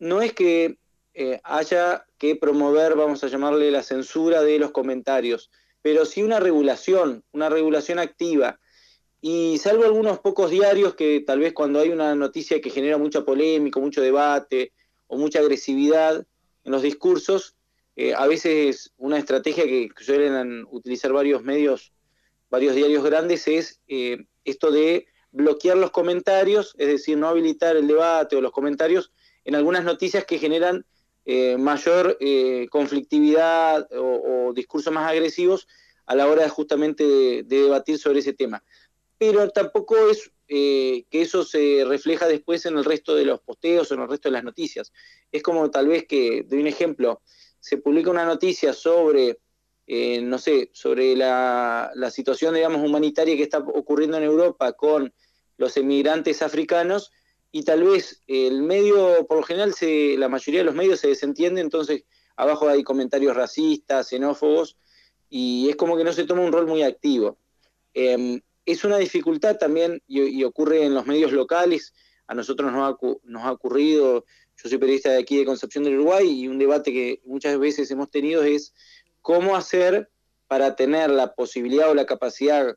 no 0.00 0.20
es 0.20 0.32
que 0.32 0.78
eh, 1.14 1.40
haya 1.44 2.04
que 2.18 2.34
promover, 2.34 2.96
vamos 2.96 3.22
a 3.22 3.28
llamarle 3.28 3.70
la 3.70 3.84
censura 3.84 4.42
de 4.42 4.58
los 4.58 4.72
comentarios, 4.72 5.48
pero 5.80 6.06
sí 6.06 6.24
una 6.24 6.40
regulación, 6.40 7.22
una 7.30 7.48
regulación 7.48 8.00
activa. 8.00 8.58
Y 9.20 9.58
salvo 9.58 9.84
algunos 9.84 10.18
pocos 10.18 10.50
diarios 10.50 10.96
que 10.96 11.22
tal 11.24 11.38
vez 11.38 11.52
cuando 11.52 11.78
hay 11.78 11.90
una 11.90 12.16
noticia 12.16 12.60
que 12.60 12.70
genera 12.70 12.98
mucha 12.98 13.24
polémica, 13.24 13.78
mucho 13.78 14.02
debate 14.02 14.72
o 15.06 15.18
mucha 15.18 15.38
agresividad 15.38 16.26
en 16.64 16.72
los 16.72 16.82
discursos, 16.82 17.54
eh, 17.94 18.12
a 18.12 18.26
veces 18.26 18.92
una 18.96 19.18
estrategia 19.18 19.62
que 19.62 19.88
suelen 20.00 20.66
utilizar 20.68 21.12
varios 21.12 21.44
medios, 21.44 21.92
varios 22.50 22.74
diarios 22.74 23.04
grandes 23.04 23.46
es 23.46 23.80
eh, 23.86 24.24
esto 24.44 24.72
de 24.72 25.06
bloquear 25.38 25.76
los 25.76 25.92
comentarios, 25.92 26.74
es 26.78 26.88
decir, 26.88 27.16
no 27.16 27.28
habilitar 27.28 27.76
el 27.76 27.86
debate 27.86 28.34
o 28.34 28.40
los 28.40 28.50
comentarios 28.50 29.12
en 29.44 29.54
algunas 29.54 29.84
noticias 29.84 30.24
que 30.24 30.38
generan 30.38 30.84
eh, 31.24 31.56
mayor 31.56 32.16
eh, 32.20 32.66
conflictividad 32.70 33.88
o, 33.92 34.52
discursos 34.52 34.92
más 34.92 35.08
agresivos 35.08 35.68
a 36.06 36.16
la 36.16 36.26
hora 36.26 36.48
justamente 36.48 37.04
de, 37.04 37.44
debatir 37.44 37.98
sobre 37.98 38.18
ese 38.18 38.32
tema. 38.32 38.64
Pero 39.16 39.48
tampoco 39.50 39.96
es 40.10 40.32
eh, 40.48 41.04
que 41.08 41.22
eso 41.22 41.44
se 41.44 41.84
refleja 41.86 42.26
después 42.26 42.66
en 42.66 42.76
el 42.76 42.84
resto 42.84 43.14
de 43.14 43.24
los 43.24 43.40
posteos 43.40 43.90
o 43.90 43.94
en 43.94 44.00
el 44.00 44.08
resto 44.08 44.28
de 44.28 44.32
las 44.32 44.44
noticias. 44.44 44.92
Es 45.30 45.44
como 45.44 45.70
tal 45.70 45.86
vez 45.86 46.06
que, 46.08 46.42
doy 46.48 46.60
un 46.60 46.66
ejemplo, 46.66 47.22
se 47.60 47.76
publica 47.76 48.10
una 48.10 48.24
noticia 48.24 48.72
sobre 48.72 49.38
eh, 49.90 50.20
no 50.20 50.36
sé, 50.36 50.68
sobre 50.74 51.16
la, 51.16 51.90
situación, 52.10 52.54
digamos, 52.54 52.86
humanitaria 52.86 53.34
que 53.38 53.42
está 53.42 53.56
ocurriendo 53.56 54.18
en 54.18 54.24
Europa 54.24 54.74
con 54.74 55.14
los 55.58 55.76
emigrantes 55.76 56.40
africanos 56.40 57.12
y 57.50 57.62
tal 57.64 57.82
vez 57.82 58.22
el 58.26 58.62
medio, 58.62 59.26
por 59.26 59.38
lo 59.38 59.42
general, 59.42 59.74
se, 59.74 60.16
la 60.16 60.28
mayoría 60.28 60.60
de 60.60 60.66
los 60.66 60.74
medios 60.74 61.00
se 61.00 61.08
desentiende, 61.08 61.60
entonces 61.60 62.04
abajo 62.36 62.68
hay 62.68 62.82
comentarios 62.82 63.36
racistas, 63.36 64.08
xenófobos, 64.08 64.76
y 65.28 65.68
es 65.68 65.76
como 65.76 65.96
que 65.96 66.04
no 66.04 66.12
se 66.12 66.24
toma 66.24 66.42
un 66.42 66.52
rol 66.52 66.66
muy 66.66 66.82
activo. 66.82 67.38
Em, 67.94 68.40
es 68.64 68.84
una 68.84 68.98
dificultad 68.98 69.56
también, 69.56 70.02
y, 70.06 70.44
ocurre 70.44 70.84
en 70.84 70.94
los 70.94 71.06
medios 71.06 71.32
locales, 71.32 71.94
a 72.26 72.34
nosotros 72.34 72.70
nos 72.70 72.94
ha, 72.94 72.98
nos 73.24 73.42
ha 73.42 73.52
ocurrido, 73.52 74.24
yo 74.62 74.68
soy 74.68 74.78
periodista 74.78 75.10
de 75.10 75.18
aquí 75.18 75.38
de 75.38 75.46
Concepción 75.46 75.84
del 75.84 75.94
Uruguay, 75.94 76.28
y 76.28 76.48
un 76.48 76.58
debate 76.58 76.92
que 76.92 77.20
muchas 77.24 77.58
veces 77.58 77.90
hemos 77.90 78.10
tenido 78.10 78.42
es 78.44 78.74
cómo 79.22 79.56
hacer 79.56 80.10
para 80.46 80.76
tener 80.76 81.10
la 81.10 81.34
posibilidad 81.34 81.90
o 81.90 81.94
la 81.94 82.06
capacidad, 82.06 82.76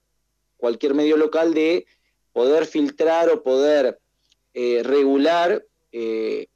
cualquier 0.57 0.93
medio 0.93 1.17
local, 1.17 1.53
de 1.53 1.85
poder 2.33 2.65
filtrar 2.65 3.29
o 3.29 3.43
poder 3.43 3.99
eh, 4.53 4.81
regular 4.83 5.63
eh, 5.91 6.47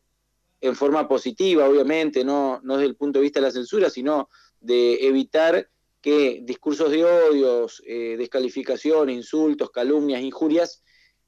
en 0.62 0.76
forma 0.76 1.08
positiva, 1.08 1.68
obviamente, 1.68 2.24
no, 2.24 2.60
no 2.64 2.78
desde 2.78 2.90
el 2.90 2.96
punto 2.96 3.20
de 3.20 3.24
vista 3.24 3.40
de 3.40 3.46
la 3.46 3.52
censura, 3.52 3.90
sino 3.90 4.30
de 4.60 5.08
evitar 5.08 5.70
que 6.02 6.42
discursos 6.44 6.92
de 6.92 7.04
odios, 7.04 7.82
eh, 7.86 8.16
descalificación, 8.18 9.10
insultos, 9.10 9.72
calumnias, 9.72 10.22
injurias, 10.22 10.82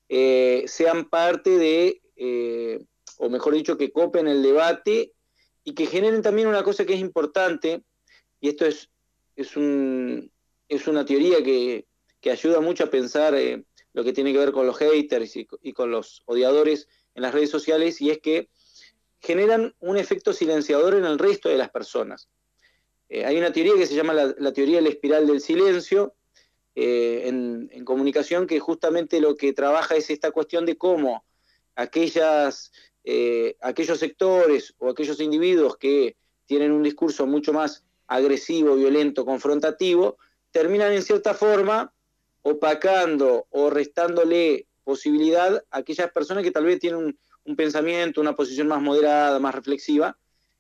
sean 0.10 1.10
parte 1.10 1.58
de, 1.58 2.02
o 3.18 3.30
mejor 3.30 3.54
dicho, 3.54 3.78
que 3.78 3.92
copen 3.92 4.28
el 4.28 4.42
debate 4.42 5.12
y 5.66 5.74
que 5.74 5.86
generen 5.86 6.22
también 6.22 6.48
una 6.48 6.64
cosa 6.64 6.86
que 6.86 6.94
es 6.94 7.02
importante, 7.02 7.84
y 8.40 8.48
esto 8.48 8.66
es, 8.66 8.90
es, 9.36 9.58
un, 9.58 10.32
es 10.70 10.88
una 10.88 11.04
teoría 11.06 11.44
que, 11.44 11.86
ayuda 12.30 12.60
mucho 12.60 12.84
a 12.84 12.90
pensar 12.90 13.34
lo 13.98 14.04
que 14.04 14.14
tiene 14.14 14.32
que 14.32 14.38
ver 14.38 14.52
con 14.52 14.68
los 14.68 14.78
haters 14.78 15.36
y, 15.36 15.74
con 15.74 15.90
los 15.90 16.22
odiadores 16.26 16.88
en 17.16 17.24
las 17.24 17.34
redes 17.34 17.50
sociales, 17.50 18.00
y 18.00 18.12
es 18.12 18.20
que 18.20 18.48
generan 19.20 19.74
un 19.80 19.98
efecto 19.98 20.34
silenciador 20.34 20.94
en 20.94 21.04
el 21.04 21.18
resto 21.18 21.50
de 21.50 21.58
las 21.58 21.72
personas. 21.72 22.30
Eh, 23.10 23.26
hay 23.26 23.40
una 23.40 23.52
teoría 23.52 23.74
que 23.74 23.88
se 23.88 23.96
llama 23.96 24.14
la, 24.14 24.54
teoría 24.54 24.76
de 24.76 24.84
la 24.84 24.90
espiral 24.90 25.26
del 25.26 25.42
silencio, 25.42 26.14
eh, 26.76 27.24
en, 27.26 27.84
comunicación 27.86 28.46
que 28.46 28.60
justamente 28.60 29.20
lo 29.20 29.36
que 29.36 29.52
trabaja 29.52 29.96
es 29.96 30.12
esta 30.12 30.30
cuestión 30.30 30.68
de 30.68 30.78
cómo 30.78 31.26
aquellas, 31.76 32.72
eh, 33.04 33.58
aquellos 33.62 33.98
sectores 33.98 34.76
o 34.78 34.90
aquellos 34.90 35.20
individuos 35.22 35.76
que 35.78 36.18
tienen 36.46 36.72
un 36.72 36.84
discurso 36.84 37.26
mucho 37.26 37.52
más 37.52 37.84
agresivo, 38.06 38.76
violento, 38.76 39.26
confrontativo, 39.26 40.20
terminan 40.52 40.94
en 40.94 41.02
cierta 41.02 41.34
forma 41.34 41.92
opacando 42.42 43.48
o 43.50 43.70
restándole 43.70 44.68
posibilidad 44.84 45.64
a 45.70 45.78
aquellas 45.78 46.12
personas 46.12 46.44
que 46.44 46.52
tal 46.52 46.66
vez 46.66 46.80
tienen 46.80 47.18
un, 47.46 47.56
pensamiento, 47.56 48.22
una 48.22 48.36
posición 48.36 48.68
más 48.68 48.82
moderada, 48.82 49.40
más 49.40 49.56
reflexiva, 49.56 50.18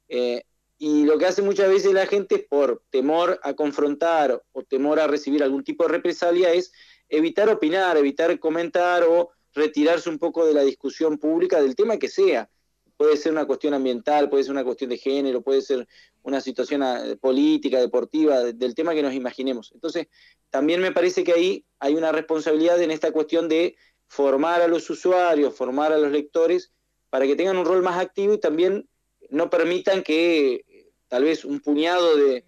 eh, 0.10 0.44
y 0.80 1.06
lo 1.06 1.18
que 1.18 1.26
hace 1.26 1.42
muchas 1.42 1.70
veces 1.70 1.94
la 1.94 2.06
gente 2.06 2.46
por 2.50 2.84
temor 2.90 3.40
a 3.44 3.54
confrontar 3.54 4.44
o 4.52 4.64
temor 4.64 5.00
a 5.00 5.08
recibir 5.08 5.44
algún 5.44 5.64
tipo 5.64 5.84
de 5.84 5.90
represalia 5.90 6.54
es 6.54 6.72
evitar 7.10 7.50
opinar, 7.50 7.98
evitar 7.98 8.38
comentar 8.40 9.04
o 9.04 9.32
retirarse 9.54 10.10
un 10.10 10.20
poco 10.20 10.46
de 10.46 10.54
la 10.54 10.62
discusión 10.62 11.18
pública 11.18 11.62
del 11.62 11.76
tema 11.76 11.98
que 11.98 12.10
sea. 12.10 12.50
Puede 12.98 13.16
ser 13.18 13.32
una 13.32 13.45
cuestión 13.45 13.74
ambiental, 13.74 14.30
puede 14.30 14.43
ser 14.43 14.52
una 14.52 14.64
cuestión 14.64 14.89
de 14.89 14.98
género, 14.98 15.41
puede 15.41 15.62
ser 15.62 15.88
una 16.24 16.41
situación 16.41 16.84
ah, 16.84 17.04
política, 17.22 17.80
deportiva, 17.80 18.43
del 18.43 18.76
tema 18.76 18.93
que 18.93 19.04
nos 19.04 19.14
imaginemos. 19.14 19.72
Entonces, 19.74 20.08
también 20.50 20.82
me 20.82 20.91
parece 20.91 21.24
que 21.24 21.34
ahí 21.34 21.66
hay 21.80 21.95
una 21.95 22.12
responsabilidad 22.12 22.82
en 22.82 22.91
esta 22.91 23.12
cuestión 23.12 23.48
de 23.48 23.76
formar 24.08 24.62
a 24.62 24.68
los 24.68 24.89
usuarios, 24.89 25.56
formar 25.56 25.93
a 25.93 25.98
los 25.98 26.12
lectores, 26.12 26.72
para 27.10 27.26
que 27.26 27.36
tengan 27.36 27.58
un 27.58 27.66
rol 27.66 27.84
más 27.84 28.00
activo 28.00 28.34
y 28.34 28.39
también 28.39 28.88
no 29.30 29.50
permitan 29.50 30.04
que 30.04 30.66
tal 31.08 31.24
vez 31.24 31.45
un 31.45 31.60
puñado 31.60 32.16
de, 32.16 32.43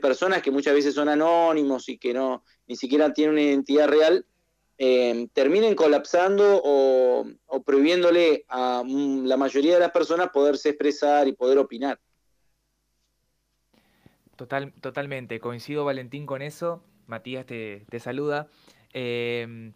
personas 0.00 0.42
que 0.42 0.50
muchas 0.50 0.74
veces 0.74 0.94
son 0.94 1.10
anónimos 1.10 1.88
y 1.90 1.98
que 1.98 2.14
no 2.14 2.44
ni 2.66 2.76
siquiera 2.76 3.12
tienen 3.12 3.34
una 3.34 3.42
identidad 3.42 3.88
real, 3.88 4.24
eh, 4.84 5.28
terminen 5.32 5.76
colapsando 5.76 6.60
o, 6.64 7.24
prohibiéndole 7.64 8.44
a 8.48 8.82
mm, 8.84 9.26
la 9.26 9.36
mayoría 9.36 9.74
de 9.74 9.78
las 9.78 9.92
personas 9.92 10.30
poderse 10.30 10.70
expresar 10.70 11.28
y 11.28 11.34
poder 11.34 11.58
opinar. 11.58 12.00
Total, 14.34 14.72
totalmente, 14.80 15.38
coincido 15.38 15.84
Valentín 15.84 16.26
con 16.26 16.42
eso. 16.42 16.82
Matías 17.06 17.46
te, 17.46 17.86
saluda. 18.00 18.48
Eh, 18.92 19.72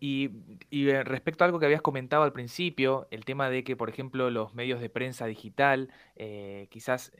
y, 0.00 0.30
eh, 0.72 1.04
respecto 1.04 1.44
a 1.44 1.46
algo 1.46 1.60
que 1.60 1.66
habías 1.66 1.82
comentado 1.82 2.24
al 2.24 2.32
principio, 2.32 3.06
el 3.12 3.24
tema 3.24 3.50
de 3.50 3.62
que, 3.62 3.76
por 3.76 3.88
ejemplo, 3.88 4.28
los 4.28 4.54
medios 4.54 4.80
de 4.80 4.90
prensa 4.90 5.26
digital 5.26 5.88
quizás 6.68 7.12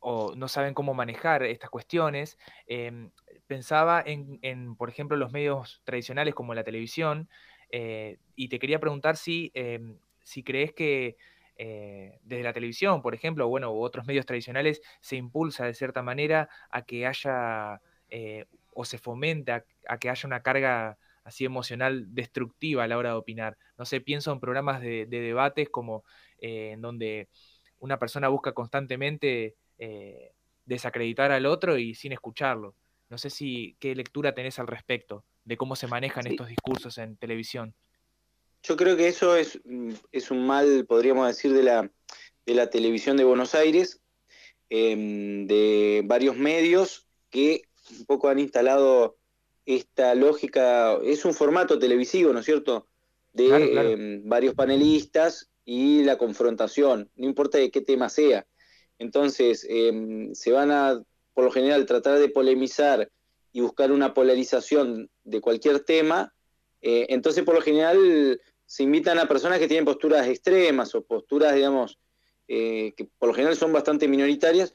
o 0.00 0.34
no 0.34 0.48
saben 0.48 0.72
cómo 0.72 0.94
manejar 0.94 1.42
estas 1.42 1.68
cuestiones. 1.68 2.38
Pensaba 3.52 4.02
en, 4.06 4.76
por 4.76 4.88
ejemplo, 4.88 5.14
los 5.18 5.30
medios 5.30 5.82
tradicionales 5.84 6.34
como 6.34 6.54
la 6.54 6.64
televisión, 6.64 7.28
eh, 7.70 8.16
y 8.34 8.48
te 8.48 8.58
quería 8.58 8.80
preguntar 8.80 9.18
si, 9.18 9.50
em, 9.52 9.98
si 10.22 10.42
crees 10.42 10.72
que 10.72 11.18
eh, 11.56 12.18
desde 12.22 12.44
la 12.44 12.54
televisión, 12.54 13.02
por 13.02 13.14
ejemplo, 13.14 13.46
bueno, 13.48 13.70
u 13.72 13.82
otros 13.82 14.06
medios 14.06 14.24
tradicionales, 14.24 14.80
se 15.02 15.16
impulsa 15.16 15.66
de 15.66 15.74
cierta 15.74 16.02
manera 16.02 16.48
a 16.70 16.86
que 16.86 17.06
haya 17.06 17.82
eh, 18.08 18.46
o 18.72 18.86
se 18.86 18.96
fomenta 18.96 19.66
a 19.86 19.98
que 19.98 20.08
haya 20.08 20.26
una 20.26 20.42
carga 20.42 20.96
así 21.22 21.44
emocional 21.44 22.06
destructiva 22.14 22.84
a 22.84 22.88
la 22.88 22.96
hora 22.96 23.10
de 23.10 23.16
opinar. 23.16 23.58
No 23.76 23.84
sé, 23.84 24.00
pienso 24.00 24.32
en 24.32 24.40
programas 24.40 24.80
de, 24.80 25.04
de 25.06 25.20
debates 25.20 25.68
como 25.68 26.04
en 26.38 26.80
donde 26.80 27.28
una 27.80 27.98
persona 27.98 28.28
busca 28.28 28.52
constantemente 28.52 29.56
desacreditar 30.64 31.30
al 31.32 31.46
otro 31.46 31.76
y 31.78 31.94
sin 31.94 32.12
escucharlo. 32.12 32.74
No 33.12 33.18
sé 33.18 33.28
si 33.28 33.76
qué 33.78 33.94
lectura 33.94 34.34
tenés 34.34 34.58
al 34.58 34.66
respecto 34.66 35.26
de 35.44 35.58
cómo 35.58 35.76
se 35.76 35.86
manejan 35.86 36.26
estos 36.26 36.48
discursos 36.48 36.96
en 36.96 37.18
televisión. 37.18 37.74
Yo 38.62 38.74
creo 38.74 38.96
que 38.96 39.06
eso 39.06 39.36
es, 39.36 39.60
es 40.12 40.30
un 40.30 40.46
mal, 40.46 40.86
podríamos 40.86 41.26
decir, 41.26 41.52
de 41.52 41.62
la, 41.62 41.90
de 42.46 42.54
la 42.54 42.70
televisión 42.70 43.18
de 43.18 43.24
Buenos 43.24 43.54
Aires, 43.54 44.00
em, 44.70 45.46
de 45.46 46.00
varios 46.06 46.38
medios 46.38 47.06
que 47.28 47.64
un 47.98 48.06
poco 48.06 48.30
han 48.30 48.38
instalado 48.38 49.18
esta 49.66 50.14
lógica, 50.14 50.94
es 51.04 51.26
un 51.26 51.34
formato 51.34 51.78
televisivo, 51.78 52.32
¿no 52.32 52.38
es 52.38 52.46
cierto?, 52.46 52.88
de 53.34 53.48
em, 53.92 54.26
varios 54.26 54.54
panelistas 54.54 55.50
y 55.66 56.02
la 56.02 56.16
confrontación, 56.16 57.10
no 57.16 57.26
importa 57.26 57.58
de 57.58 57.70
qué 57.70 57.82
tema 57.82 58.08
sea. 58.08 58.46
Entonces, 58.98 59.66
em, 59.68 60.32
se 60.32 60.50
van 60.50 60.70
a, 60.70 61.02
por 61.34 61.44
lo 61.44 61.50
general, 61.50 61.86
tratar 61.86 62.18
de 62.18 62.28
polemizar 62.28 63.10
y 63.52 63.60
buscar 63.60 63.92
una 63.92 64.14
polarización 64.14 65.10
de 65.24 65.40
cualquier 65.40 65.80
tema. 65.80 66.34
Eh, 66.80 67.06
entonces, 67.10 67.44
por 67.44 67.54
lo 67.54 67.60
general, 67.60 68.40
se 68.66 68.82
invitan 68.82 69.18
a 69.18 69.28
personas 69.28 69.58
que 69.58 69.68
tienen 69.68 69.84
posturas 69.84 70.26
extremas 70.26 70.94
o 70.94 71.02
posturas, 71.02 71.54
digamos, 71.54 71.98
eh, 72.48 72.94
que 72.96 73.04
por 73.18 73.28
lo 73.28 73.34
general 73.34 73.56
son 73.56 73.72
bastante 73.72 74.08
minoritarias. 74.08 74.74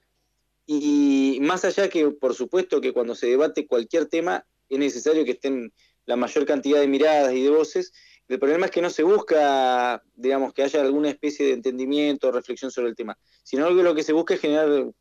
Y 0.66 1.40
más 1.42 1.64
allá 1.66 1.90
que, 1.90 2.10
por 2.12 2.34
supuesto, 2.36 2.82
que 2.82 2.94
cuando 2.94 3.16
se 3.16 3.28
debate 3.28 3.68
cualquier 3.68 4.08
tema, 4.08 4.46
es 4.70 4.78
necesario 4.78 5.26
que 5.26 5.32
estén 5.32 5.74
la 6.06 6.16
mayor 6.16 6.46
cantidad 6.46 6.80
de 6.80 6.88
miradas 6.88 7.34
y 7.34 7.42
de 7.42 7.50
voces. 7.50 7.94
El 8.28 8.40
problema 8.40 8.66
es 8.66 8.72
que 8.72 8.82
no 8.82 8.90
se 8.90 9.04
busca, 9.04 10.04
digamos, 10.16 10.54
que 10.54 10.64
haya 10.64 10.82
alguna 10.82 11.10
especie 11.10 11.46
de 11.46 11.54
entendimiento 11.54 12.28
o 12.28 12.32
reflexión 12.32 12.72
sobre 12.72 12.90
el 12.90 12.96
tema, 12.96 13.18
sino 13.44 13.68
que 13.70 13.84
lo 13.84 13.96
que 13.96 14.04
se 14.04 14.14
busca 14.14 14.34
es 14.34 14.42
generar, 14.42 14.92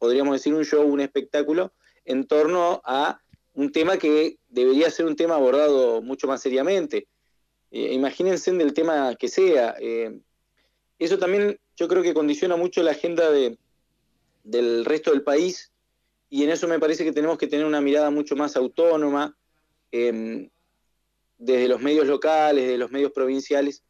podríamos 0.00 0.32
decir, 0.32 0.52
un 0.52 0.64
show, 0.64 0.82
un 0.82 1.00
espectáculo 1.00 1.72
en 2.04 2.26
torno 2.26 2.82
a 2.84 3.20
un 3.54 3.70
tema 3.70 3.98
que 3.98 4.38
debería 4.48 4.90
ser 4.90 5.06
un 5.06 5.14
tema 5.14 5.36
abordado 5.36 6.02
mucho 6.02 6.26
más 6.26 6.42
seriamente. 6.42 7.06
Eh, 7.70 7.92
imagínense 7.92 8.50
del 8.52 8.74
tema 8.74 9.14
que 9.14 9.28
sea. 9.28 9.76
Eh, 9.78 10.18
eso 10.98 11.18
también 11.18 11.60
yo 11.76 11.86
creo 11.86 12.02
que 12.02 12.14
condiciona 12.14 12.56
mucho 12.56 12.82
la 12.82 12.90
agenda 12.90 13.30
de, 13.30 13.56
del 14.42 14.84
resto 14.84 15.12
del 15.12 15.22
país 15.22 15.70
y 16.28 16.42
en 16.42 16.50
eso 16.50 16.66
me 16.66 16.80
parece 16.80 17.04
que 17.04 17.12
tenemos 17.12 17.38
que 17.38 17.46
tener 17.46 17.64
una 17.64 17.80
mirada 17.80 18.10
mucho 18.10 18.34
más 18.34 18.56
autónoma. 18.56 19.36
Eh, 19.92 20.50
desde 21.40 21.68
los 21.68 21.80
medios 21.80 22.06
locales, 22.06 22.68
de 22.68 22.76
los 22.76 22.90
medios 22.90 23.12
provinciales, 23.12 23.82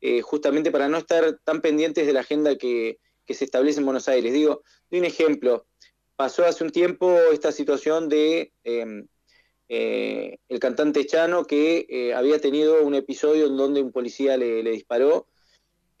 eh, 0.00 0.20
justamente 0.20 0.70
para 0.70 0.88
no 0.88 0.98
estar 0.98 1.40
tan 1.42 1.60
pendientes 1.60 2.06
de 2.06 2.12
la 2.12 2.20
agenda 2.20 2.56
que, 2.56 2.98
se 3.34 3.44
establece 3.44 3.80
en 3.80 3.86
Buenos 3.86 4.08
Aires. 4.08 4.32
Digo, 4.32 4.62
de 4.90 4.98
un 4.98 5.04
ejemplo, 5.04 5.66
pasó 6.16 6.44
hace 6.44 6.64
un 6.64 6.70
tiempo 6.70 7.16
esta 7.32 7.52
situación 7.52 8.08
de 8.08 8.52
em, 8.64 9.06
eh, 9.68 10.38
el 10.48 10.58
cantante 10.58 11.06
Chano 11.06 11.44
que 11.44 11.86
eh, 11.88 12.14
había 12.14 12.40
tenido 12.40 12.82
un 12.82 12.94
episodio 12.94 13.46
en 13.46 13.56
donde 13.56 13.82
un 13.82 13.92
policía 13.92 14.36
le, 14.36 14.62
disparó, 14.62 15.26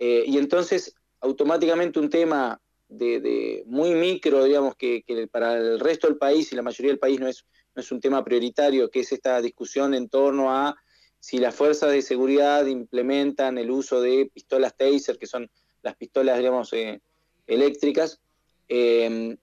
y 0.00 0.38
entonces 0.38 0.94
automáticamente 1.20 1.98
un 1.98 2.08
tema 2.08 2.60
de, 2.88 3.64
muy 3.66 3.94
micro, 3.94 4.44
digamos, 4.44 4.74
que, 4.76 5.04
para 5.30 5.56
el 5.56 5.80
resto 5.80 6.06
del 6.06 6.16
país 6.16 6.52
y 6.52 6.56
la 6.56 6.62
mayoría 6.62 6.92
del 6.92 6.98
país 6.98 7.20
no 7.20 7.28
es, 7.28 7.44
no 7.74 7.82
es 7.82 7.92
un 7.92 8.00
tema 8.00 8.24
prioritario, 8.24 8.90
que 8.90 9.00
es 9.00 9.12
esta 9.12 9.40
discusión 9.40 9.94
en 9.94 10.08
torno 10.08 10.50
a 10.50 10.76
si 11.20 11.38
las 11.38 11.54
fuerzas 11.54 11.90
de 11.90 12.02
seguridad 12.02 12.66
implementan 12.66 13.58
el 13.58 13.70
uso 13.70 14.00
de 14.00 14.30
pistolas 14.32 14.76
taser, 14.76 15.18
que 15.18 15.26
son 15.26 15.50
las 15.82 15.96
pistolas, 15.96 16.38
digamos, 16.38 16.72
eh, 16.72 17.00
eléctricas, 17.48 18.20
eh, 18.68 19.36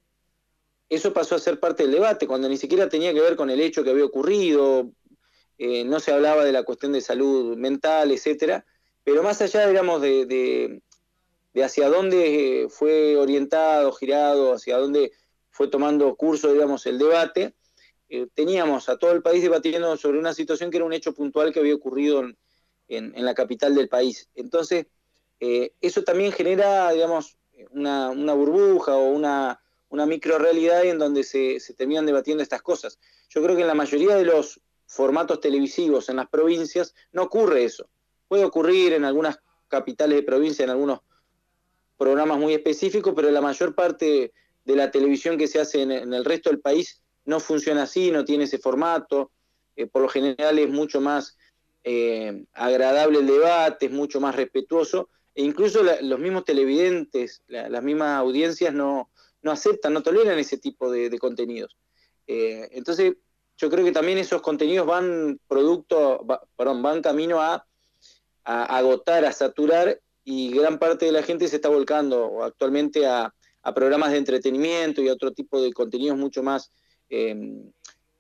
eso 0.87 1.11
pasó 1.11 1.35
a 1.35 1.39
ser 1.39 1.59
parte 1.59 1.83
del 1.83 1.91
debate, 1.91 2.27
cuando 2.27 2.47
ni 2.47 2.55
siquiera 2.57 2.87
tenía 2.87 3.13
que 3.13 3.19
ver 3.19 3.35
con 3.35 3.49
el 3.49 3.59
hecho 3.59 3.83
que 3.83 3.89
había 3.89 4.05
ocurrido, 4.05 4.91
eh, 5.57 5.83
no 5.83 5.99
se 5.99 6.13
hablaba 6.13 6.45
de 6.45 6.53
la 6.53 6.63
cuestión 6.63 6.93
de 6.93 7.01
salud 7.01 7.57
mental, 7.57 8.11
etcétera, 8.11 8.65
pero 9.03 9.21
más 9.21 9.41
allá, 9.41 9.67
digamos, 9.67 10.01
de, 10.01 10.81
de 11.53 11.63
hacia 11.63 11.89
dónde 11.89 12.67
fue 12.69 13.17
orientado, 13.17 13.91
girado, 13.91 14.53
hacia 14.53 14.77
dónde 14.77 15.11
fue 15.49 15.69
tomando 15.69 16.15
curso, 16.15 16.51
digamos, 16.51 16.85
el 16.85 16.99
debate, 16.99 17.55
eh, 18.09 18.27
teníamos 18.33 18.89
a 18.89 18.97
todo 18.97 19.13
el 19.13 19.21
país 19.21 19.41
debatiendo 19.41 19.95
sobre 19.97 20.19
una 20.19 20.33
situación 20.33 20.69
que 20.69 20.77
era 20.77 20.85
un 20.85 20.93
hecho 20.93 21.13
puntual 21.13 21.51
que 21.53 21.59
había 21.59 21.73
ocurrido 21.73 22.23
en, 22.89 23.25
la 23.25 23.33
capital 23.33 23.73
del 23.73 23.87
país. 23.87 24.29
Entonces, 24.35 24.85
eh, 25.39 25.71
eso 25.81 26.03
también 26.03 26.31
genera, 26.31 26.91
digamos, 26.91 27.37
una, 27.71 28.33
burbuja 28.33 28.95
o 28.95 29.09
una, 29.09 29.61
una 29.89 30.05
micro 30.05 30.37
realidad 30.37 30.85
en 30.85 30.99
donde 30.99 31.23
se, 31.23 31.59
se 31.59 31.73
terminan 31.73 32.05
debatiendo 32.05 32.43
estas 32.43 32.61
cosas. 32.61 32.99
Yo 33.29 33.41
creo 33.43 33.55
que 33.55 33.61
en 33.61 33.67
la 33.67 33.73
mayoría 33.73 34.15
de 34.15 34.25
los 34.25 34.61
formatos 34.87 35.39
televisivos 35.39 36.09
en 36.09 36.17
las 36.17 36.29
provincias 36.29 36.93
no 37.11 37.23
ocurre 37.23 37.63
eso. 37.63 37.87
Puede 38.27 38.45
ocurrir 38.45 38.93
en 38.93 39.05
algunas 39.05 39.39
capitales 39.67 40.17
de 40.17 40.23
provincia, 40.23 40.63
en 40.63 40.69
algunos 40.69 40.99
programas 41.97 42.39
muy 42.39 42.53
específicos, 42.53 43.13
pero 43.15 43.31
la 43.31 43.41
mayor 43.41 43.73
parte 43.75 44.31
de 44.63 44.75
la 44.75 44.91
televisión 44.91 45.37
que 45.37 45.47
se 45.47 45.59
hace 45.59 45.81
en 45.81 45.91
el 45.91 46.25
resto 46.25 46.49
del 46.49 46.59
país 46.59 47.01
no 47.25 47.39
funciona 47.39 47.83
así, 47.83 48.11
no 48.11 48.23
tiene 48.25 48.45
ese 48.45 48.59
formato, 48.59 49.31
eh, 49.75 49.87
por 49.87 50.01
lo 50.01 50.09
general 50.09 50.57
es 50.59 50.69
mucho 50.69 51.01
más 51.01 51.37
eh, 51.83 52.45
agradable 52.53 53.19
el 53.19 53.27
debate, 53.27 53.87
es 53.87 53.91
mucho 53.91 54.21
más 54.21 54.35
respetuoso, 54.35 55.09
e 55.35 55.43
incluso 55.43 55.83
los 55.83 56.19
mismos 56.19 56.45
televidentes, 56.45 57.43
las 57.47 57.83
mismas 57.83 58.17
audiencias 58.17 58.73
no, 58.73 59.11
no, 59.41 59.51
aceptan, 59.51 59.93
no 59.93 60.01
toleran 60.01 60.39
ese 60.39 60.57
tipo 60.57 60.89
de, 60.89 61.19
contenidos. 61.19 61.75
Eh, 62.25 62.69
entonces, 62.71 63.15
yo 63.57 63.69
creo 63.69 63.83
que 63.83 63.91
también 63.91 64.17
esos 64.17 64.41
contenidos 64.41 64.87
van 64.87 65.39
producto, 65.47 66.25
perdón, 66.55 66.81
van 66.81 67.01
camino 67.01 67.41
a, 67.41 67.65
agotar, 68.45 69.25
a 69.25 69.33
saturar, 69.33 69.99
y 70.23 70.51
gran 70.51 70.79
parte 70.79 71.05
de 71.05 71.11
la 71.11 71.21
gente 71.21 71.47
se 71.47 71.57
está 71.57 71.69
volcando 71.69 72.43
actualmente 72.43 73.05
a, 73.05 73.33
programas 73.73 74.11
de 74.11 74.17
entretenimiento 74.19 75.01
y 75.01 75.09
a 75.09 75.13
otro 75.13 75.31
tipo 75.31 75.59
de 75.59 75.73
contenidos 75.73 76.19
mucho 76.19 76.43
más 76.43 76.71
em, 77.09 77.71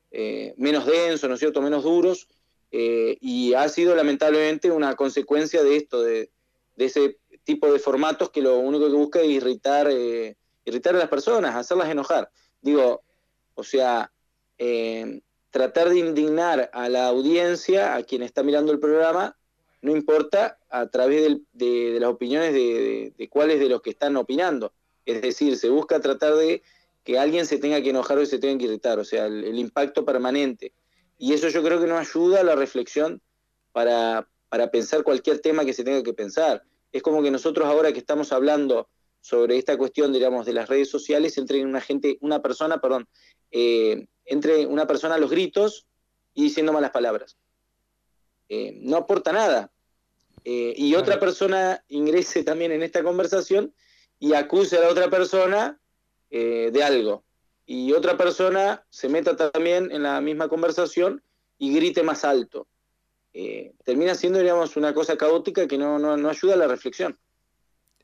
eh, 0.09 0.55
menos 0.57 0.87
densos, 0.87 1.29
¿no 1.29 1.35
es 1.35 1.39
cierto?, 1.39 1.61
menos 1.61 1.83
duros, 1.83 2.27
eh, 2.71 3.15
y 3.21 3.53
ha 3.53 3.69
sido 3.69 3.95
lamentablemente 3.95 4.71
una 4.71 4.95
consecuencia 4.95 5.61
de 5.63 5.77
esto, 5.77 6.01
de, 6.01 6.31
ese 6.77 7.17
tipo 7.43 7.71
de 7.71 7.79
formatos 7.79 8.29
que 8.31 8.41
lo 8.41 8.57
único 8.57 8.87
que 8.87 8.93
busca 8.93 9.21
es 9.21 9.29
irritar, 9.29 9.87
eh, 9.89 10.35
irritar 10.65 10.95
a 10.95 10.99
las 10.99 11.09
personas, 11.09 11.55
hacerlas 11.55 11.89
enojar. 11.89 12.29
Digo, 12.61 13.03
o 13.53 13.63
sea, 13.63 14.11
tratar 15.51 15.89
de 15.89 15.99
indignar 15.99 16.69
a 16.73 16.89
la 16.89 17.07
audiencia, 17.07 17.95
a 17.95 18.03
quien 18.03 18.23
está 18.23 18.43
mirando 18.43 18.71
el 18.71 18.79
programa, 18.79 19.37
no 19.81 19.91
importa 19.91 20.57
a 20.69 20.87
través 20.87 21.37
de, 21.53 21.97
las 21.99 22.09
opiniones 22.09 22.53
de, 22.53 23.29
cuáles 23.29 23.59
de 23.59 23.69
los 23.69 23.81
que 23.81 23.91
están 23.91 24.17
opinando. 24.17 24.73
Es 25.05 25.21
decir, 25.21 25.55
se 25.57 25.69
busca 25.69 25.99
tratar 25.99 26.35
de 26.35 26.63
que 27.03 27.19
alguien 27.19 27.45
se 27.45 27.59
tenga 27.59 27.81
que 27.81 27.91
enojar 27.91 28.17
o 28.17 28.25
se 28.25 28.39
tenga 28.39 28.57
que 28.57 28.65
irritar, 28.65 28.97
o 28.97 29.05
sea, 29.05 29.27
el, 29.27 29.59
impacto 29.59 30.03
permanente. 30.03 30.73
Y 31.19 31.33
eso 31.33 31.49
yo 31.49 31.63
creo 31.63 31.79
que 31.79 31.87
nos 31.87 31.99
ayuda 31.99 32.41
a 32.41 32.43
la 32.43 32.55
reflexión 32.55 33.21
para, 33.71 34.27
para 34.55 34.71
pensar 34.71 35.03
cualquier 35.03 35.39
tema 35.39 35.65
que 35.65 35.73
se 35.73 35.83
tenga 35.83 36.01
que 36.01 36.13
pensar. 36.13 36.63
Es 36.93 37.03
como 37.03 37.21
que 37.21 37.29
nosotros 37.29 37.67
ahora 37.67 37.91
que 37.91 37.99
estamos 37.99 38.31
hablando 38.31 38.87
sobre 39.19 39.57
esta 39.57 39.77
cuestión, 39.77 40.13
digamos, 40.13 40.45
de 40.45 40.53
las 40.53 40.69
redes 40.69 40.89
sociales, 40.89 41.37
entre 41.37 41.61
una 41.61 41.81
gente, 41.81 42.17
una 42.21 42.41
persona, 42.41 42.79
perdón, 42.79 43.05
eh, 43.51 44.07
entre 44.23 44.65
una 44.65 44.87
persona 44.87 45.15
a 45.15 45.17
los 45.17 45.29
gritos 45.29 45.87
y 46.33 46.43
diciendo 46.43 46.71
malas 46.71 46.91
palabras. 46.91 47.35
Eh, 48.47 48.79
no 48.81 48.95
aporta 48.95 49.33
nada. 49.33 49.73
Eh, 50.45 50.73
y 50.77 50.95
otra 50.95 51.19
persona 51.19 51.83
ingrese 51.89 52.45
también 52.45 52.71
en 52.71 52.81
esta 52.81 53.03
conversación 53.03 53.73
y 54.19 54.35
acuse 54.35 54.77
a 54.77 54.83
la 54.83 54.87
otra 54.89 55.09
persona 55.09 55.81
de 56.29 56.81
algo. 56.81 57.25
Y 57.65 57.91
otra 57.91 58.15
persona 58.15 58.85
se 58.89 59.09
meta 59.09 59.35
también 59.35 59.91
en 59.91 60.03
la 60.03 60.21
misma 60.21 60.47
conversación 60.47 61.21
y 61.57 61.75
grite 61.75 62.03
más 62.03 62.23
alto. 62.23 62.67
Termina 63.83 64.15
siendo, 64.15 64.39
digamos, 64.39 64.77
una 64.77 64.93
cosa 64.93 65.17
caótica 65.17 65.67
que 65.67 65.77
no, 65.77 65.99
no 65.99 66.29
ayuda 66.29 66.53
a 66.53 66.57
la 66.57 66.67
reflexión. 66.67 67.17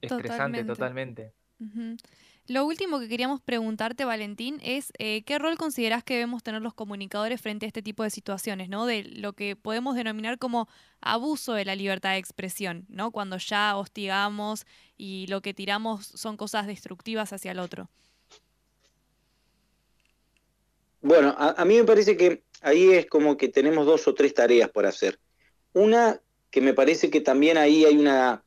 Estresante, 0.01 0.63
totalmente. 0.63 1.33
Lo 2.47 2.65
último 2.65 2.99
que 2.99 3.07
queríamos 3.07 3.39
preguntarte, 3.39 4.03
Valentín, 4.03 4.59
es 4.63 4.91
eh, 4.97 5.23
qué 5.23 5.37
rol 5.37 5.57
considerás 5.57 6.03
que 6.03 6.15
debemos 6.15 6.43
tener 6.43 6.61
los 6.61 6.73
comunicadores 6.73 7.39
frente 7.39 7.65
a 7.65 7.67
este 7.67 7.83
tipo 7.83 8.03
de 8.03 8.09
situaciones, 8.09 8.67
¿no? 8.67 8.85
De 8.85 9.03
lo 9.03 9.33
que 9.33 9.55
podemos 9.55 9.95
denominar 9.95 10.39
como 10.39 10.67
abuso 11.01 11.53
de 11.53 11.65
la 11.65 11.75
libertad 11.75 12.11
de 12.11 12.17
expresión, 12.17 12.85
¿no? 12.89 13.11
Cuando 13.11 13.37
ya 13.37 13.77
hostigamos 13.77 14.65
y 14.97 15.27
lo 15.27 15.41
que 15.41 15.53
tiramos 15.53 16.07
son 16.07 16.35
cosas 16.35 16.67
destructivas 16.67 17.31
hacia 17.31 17.51
el 17.51 17.59
otro. 17.59 17.89
Bueno, 21.01 21.35
a 21.37 21.65
mí 21.65 21.77
me 21.77 21.83
parece 21.83 22.15
que 22.15 22.43
ahí 22.61 22.91
es 22.91 23.05
como 23.07 23.37
que 23.37 23.49
tenemos 23.49 23.85
dos 23.85 24.07
o 24.07 24.13
tres 24.13 24.33
tareas 24.33 24.69
por 24.69 24.85
hacer. 24.85 25.19
Una 25.73 26.21
que 26.49 26.61
me 26.61 26.73
parece 26.73 27.09
que 27.09 27.21
también 27.21 27.57
ahí 27.57 27.85
hay 27.85 27.97
una 27.97 28.43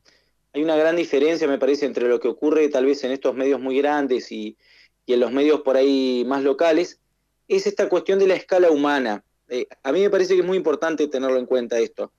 hay 0.55 0.63
una 0.63 0.77
gran 0.77 0.95
diferencia, 0.95 1.49
me 1.49 1.57
parece, 1.57 1.85
entre 1.85 2.07
lo 2.07 2.21
que 2.21 2.29
ocurre 2.29 2.69
tal 2.69 2.85
vez 2.85 3.03
en 3.03 3.11
estos 3.11 3.35
medios 3.35 3.59
muy 3.59 3.77
grandes 3.77 4.31
y, 4.31 4.57
en 5.05 5.19
los 5.19 5.33
medios 5.33 5.61
por 5.61 5.75
ahí 5.75 6.23
más 6.25 6.43
locales, 6.43 7.01
es 7.49 7.67
esta 7.67 7.89
cuestión 7.89 8.19
de 8.19 8.27
la 8.27 8.35
escala 8.35 8.71
humana. 8.71 9.25
Eh, 9.49 9.67
a 9.83 9.91
mí 9.91 9.99
me 9.99 10.09
parece 10.09 10.33
que 10.33 10.39
es 10.39 10.45
muy 10.45 10.55
importante 10.55 11.09
tenerlo 11.09 11.37
en 11.39 11.45
cuenta 11.45 11.77
esto. 11.77 12.13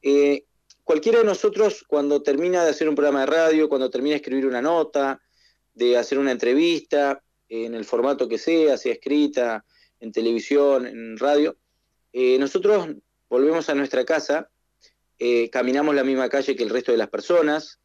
Eh, 0.00 0.46
cualquiera 0.82 1.18
de 1.18 1.26
nosotros, 1.26 1.84
cuando 1.86 2.22
termina 2.22 2.64
de 2.64 2.70
hacer 2.70 2.88
un 2.88 2.94
programa 2.94 3.20
de 3.20 3.26
radio, 3.26 3.68
cuando 3.68 3.90
termina 3.90 4.14
de 4.14 4.16
escribir 4.16 4.46
una 4.46 4.62
nota, 4.62 5.20
de 5.74 5.98
hacer 5.98 6.18
una 6.18 6.32
entrevista, 6.32 7.22
en 7.50 7.74
el 7.74 7.84
formato 7.84 8.26
que 8.26 8.38
sea, 8.38 8.78
sea 8.78 8.94
escrita, 8.94 9.62
en 10.04 10.12
televisión, 10.12 10.86
en 10.86 11.18
radio, 11.18 11.56
eh, 12.12 12.38
nosotros 12.38 12.88
volvemos 13.28 13.68
a 13.68 13.74
nuestra 13.74 14.04
casa 14.04 14.50
eh, 15.18 15.48
caminamos 15.50 15.94
la 15.94 16.04
misma 16.04 16.28
calle 16.28 16.56
que 16.56 16.64
el 16.64 16.70
resto 16.70 16.92
de 16.92 16.98
las 16.98 17.08
personas. 17.08 17.80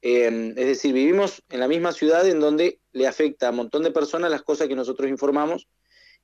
Em, 0.00 0.50
es 0.50 0.66
decir, 0.66 0.92
vivimos 0.92 1.42
en 1.48 1.60
la 1.60 1.68
misma 1.68 1.92
ciudad 1.92 2.26
en 2.28 2.40
donde 2.40 2.80
le 2.92 3.06
afecta 3.06 3.48
a 3.48 3.50
un 3.50 3.56
montón 3.56 3.82
de 3.82 3.90
personas 3.90 4.30
las 4.30 4.42
cosas 4.42 4.68
que 4.68 4.74
nosotros 4.74 5.08
informamos 5.08 5.68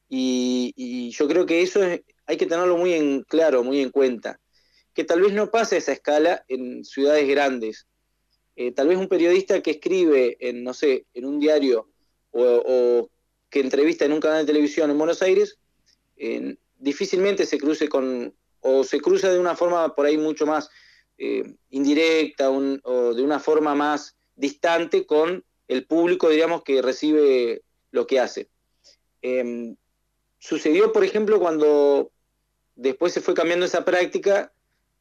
y, 0.08 1.10
yo 1.12 1.28
creo 1.28 1.46
que 1.46 1.62
eso 1.62 1.80
hay 2.26 2.36
que 2.36 2.46
tenerlo 2.46 2.76
muy 2.76 2.94
en 2.94 3.22
claro, 3.22 3.62
muy 3.64 3.80
en 3.80 3.90
cuenta. 3.90 4.40
Que 4.94 5.04
tal 5.04 5.20
vez 5.20 5.32
no 5.32 5.50
pase 5.50 5.76
esa 5.76 5.92
escala 5.92 6.44
en 6.48 6.84
ciudades 6.84 7.28
grandes. 7.28 7.86
Eh, 8.56 8.72
tal 8.72 8.88
vez 8.88 8.98
un 8.98 9.08
periodista 9.08 9.62
que 9.62 9.72
escribe 9.72 10.36
en, 10.40 10.64
no 10.64 10.74
sé, 10.74 11.06
en 11.14 11.24
un 11.24 11.38
diario 11.38 11.88
o, 12.30 13.10
que 13.50 13.60
entrevista 13.60 14.04
en 14.04 14.12
un 14.12 14.20
canal 14.20 14.40
de 14.40 14.52
televisión 14.52 14.90
en 14.90 14.98
Buenos 14.98 15.22
Aires, 15.22 15.58
difícilmente 16.78 17.46
se 17.46 17.58
cruce 17.58 17.88
con, 17.88 18.34
o 18.60 18.84
se 18.84 19.00
cruza 19.00 19.30
de 19.30 19.38
una 19.38 19.56
forma 19.56 19.94
por 19.94 20.06
ahí 20.06 20.16
mucho 20.16 20.46
más 20.46 20.70
eh, 21.16 21.54
indirecta 21.70 22.50
o 22.50 23.14
de 23.14 23.22
una 23.22 23.40
forma 23.40 23.74
más 23.74 24.16
distante 24.36 25.06
con 25.06 25.44
el 25.66 25.84
público, 25.86 26.28
diríamos, 26.28 26.62
que 26.62 26.80
recibe 26.80 27.62
lo 27.90 28.06
que 28.06 28.20
hace. 28.20 28.48
Em, 29.20 29.76
sucedió, 30.38 30.92
por 30.92 31.04
ejemplo, 31.04 31.38
cuando 31.40 32.10
después 32.76 33.12
se 33.12 33.20
fue 33.20 33.34
cambiando 33.34 33.66
esa 33.66 33.84
práctica 33.84 34.52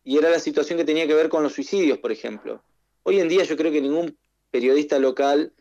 y 0.03 0.17
era 0.17 0.29
la 0.29 0.39
situación 0.39 0.77
que 0.77 0.85
tenía 0.85 1.07
que 1.07 1.13
ver 1.13 1.29
con 1.29 1.43
los 1.43 1.53
suicidios, 1.53 1.99
por 1.99 2.11
ejemplo. 2.11 2.63
Hoy 3.03 3.19
en 3.19 3.29
día 3.29 3.43
yo 3.43 3.55
creo 3.55 3.71
que 3.71 3.81
ningún 3.81 4.17
periodista 4.51 4.99
local 4.99 5.53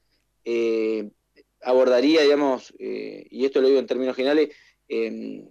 eh, 0.45 1.11
abordaría, 1.67 2.23
digamos, 2.23 2.73
eh, 2.79 3.27
y 3.29 3.45
esto 3.45 3.61
lo 3.61 3.67
digo 3.67 3.81
en 3.81 3.87
términos 3.87 4.15
generales, 4.15 4.55
em, 4.89 5.49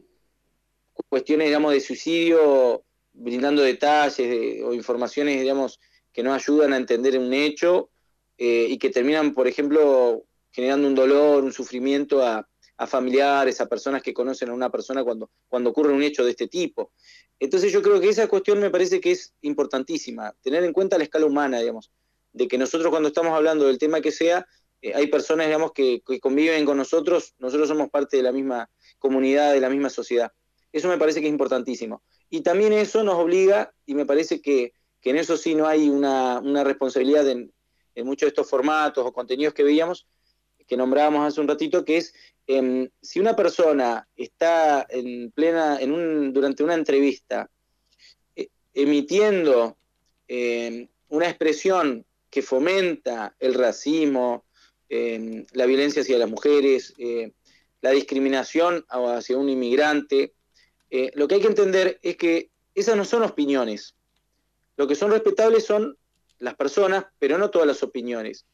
cuestiones, 1.09 1.47
digamos, 1.47 1.73
de 1.73 1.81
suicidio, 1.81 2.85
brindando 3.11 3.61
detalles 3.61 4.63
o 4.63 4.73
informaciones, 4.73 5.41
digamos, 5.41 5.79
que 6.13 6.23
no 6.23 6.33
ayudan 6.33 6.71
a 6.71 6.77
entender 6.77 7.19
un 7.19 7.33
hecho 7.33 7.89
eh, 8.37 8.67
y 8.69 8.77
que 8.77 8.89
terminan, 8.89 9.33
por 9.33 9.47
ejemplo, 9.47 10.23
generando 10.51 10.87
un 10.87 10.95
dolor, 10.95 11.43
un 11.43 11.51
sufrimiento 11.51 12.25
a, 12.25 12.47
familiares, 12.87 13.59
a 13.59 13.67
personas 13.67 14.01
que 14.01 14.13
conocen 14.13 14.49
a 14.49 14.53
una 14.53 14.69
persona 14.69 15.03
cuando, 15.03 15.29
cuando 15.47 15.69
ocurre 15.69 15.93
un 15.93 16.03
hecho 16.03 16.23
de 16.23 16.31
este 16.31 16.47
tipo. 16.47 16.91
Entonces 17.39 17.71
yo 17.73 17.81
creo 17.81 17.99
que 17.99 18.09
esa 18.09 18.27
cuestión 18.27 18.59
me 18.59 18.69
parece 18.69 19.01
que 19.01 19.11
es 19.11 19.33
importantísima, 19.41 20.33
tener 20.41 20.63
en 20.63 20.73
cuenta 20.73 20.97
la 20.97 21.03
escala 21.03 21.25
humana, 21.25 21.59
digamos, 21.59 21.91
de 22.31 22.47
que 22.47 22.57
nosotros 22.57 22.89
cuando 22.89 23.09
estamos 23.09 23.33
hablando 23.33 23.65
del 23.67 23.77
tema 23.77 24.01
que 24.01 24.11
sea, 24.11 24.45
eh, 24.85 24.93
hay 24.93 25.07
personas, 25.07 25.47
digamos, 25.47 25.71
que, 25.71 26.03
conviven 26.21 26.63
con 26.63 26.77
nosotros, 26.77 27.33
nosotros 27.39 27.67
somos 27.67 27.89
parte 27.89 28.17
de 28.17 28.23
la 28.23 28.31
misma 28.31 28.69
comunidad, 28.99 29.51
de 29.51 29.59
la 29.59 29.69
misma 29.69 29.89
sociedad. 29.89 30.31
Eso 30.71 30.87
me 30.89 30.99
parece 30.99 31.21
que 31.21 31.25
es 31.25 31.31
importantísimo. 31.31 32.03
Y 32.29 32.41
también 32.41 32.71
eso 32.71 33.03
nos 33.03 33.15
obliga, 33.15 33.73
y 33.87 33.95
me 33.95 34.05
parece 34.05 34.41
que, 34.41 34.73
en 35.01 35.17
eso 35.17 35.37
sí 35.37 35.55
no 35.55 35.67
hay 35.67 35.89
una, 35.89 36.63
responsabilidad 36.63 37.27
en, 37.27 37.51
muchos 37.97 38.27
de 38.27 38.29
estos 38.29 38.49
formatos 38.49 39.03
o 39.05 39.11
contenidos 39.11 39.55
que 39.55 39.63
veíamos, 39.63 40.07
que 40.67 40.77
nombrábamos 40.77 41.27
hace 41.27 41.41
un 41.41 41.47
ratito, 41.47 41.83
que 41.83 41.97
es 41.97 42.13
em, 42.45 42.89
si 43.01 43.19
una 43.19 43.35
persona 43.35 44.07
está 44.15 44.85
en 44.89 45.31
plena, 45.31 45.79
durante 45.79 46.63
una 46.63 46.73
entrevista, 46.75 47.49
eh, 48.35 48.49
emitiendo 48.73 49.77
em, 50.27 50.87
una 51.09 51.27
expresión 51.27 52.05
que 52.29 52.41
fomenta 52.41 53.35
el 53.39 53.53
racismo, 53.53 54.45
em, 54.89 55.45
la 55.53 55.65
violencia 55.65 56.01
hacia 56.01 56.17
las 56.17 56.29
mujeres, 56.29 56.93
eh, 56.97 57.31
la 57.81 57.91
discriminación 57.91 58.83
hacia 58.89 59.37
un 59.37 59.47
inmigrante, 59.47 60.33
eh, 60.89 61.11
lo 61.13 61.27
que 61.27 61.35
hay 61.35 61.41
que 61.41 61.47
entender 61.47 61.99
es 62.01 62.17
que 62.17 62.49
esas 62.73 62.97
no 62.97 63.05
son 63.05 63.21
opiniones. 63.23 63.95
Lo 64.75 64.87
que 64.87 64.95
son 64.95 65.11
respetables 65.11 65.65
son 65.65 65.97
las 66.39 66.55
personas, 66.55 67.05
pero 67.19 67.37
no 67.37 67.49
todas 67.49 67.67
las 67.67 67.83
opiniones. 67.83 68.45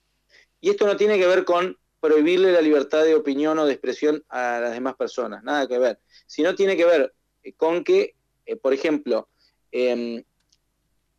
Y 0.59 0.69
esto 0.69 0.85
no 0.85 0.97
tiene 0.97 1.17
que 1.17 1.27
ver 1.27 1.45
con 1.45 1.77
prohibirle 1.99 2.51
la 2.51 2.61
libertad 2.61 3.03
de 3.03 3.15
opinión 3.15 3.57
o 3.59 3.65
de 3.65 3.73
expresión 3.73 4.23
a 4.27 4.59
las 4.59 4.73
demás 4.73 4.95
personas, 4.95 5.43
nada 5.43 5.67
que 5.67 5.77
ver. 5.77 5.99
Sino 6.27 6.55
tiene 6.55 6.75
que 6.75 6.85
ver 6.85 7.13
eh, 7.43 7.53
con 7.53 7.83
que, 7.83 8.15
eh, 8.45 8.55
por 8.55 8.73
ejemplo, 8.73 9.29
em, 9.71 10.23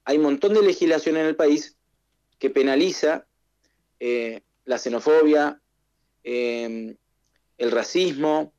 hay 0.04 0.16
un 0.16 0.24
montón 0.24 0.54
de 0.54 0.62
legislación 0.62 1.16
en 1.16 1.26
el 1.26 1.36
país 1.36 1.76
que 2.38 2.50
penaliza 2.50 3.26
la 4.64 4.78
xenofobia, 4.78 5.60
em, 6.22 6.96
el 7.58 7.70
racismo, 7.70 8.52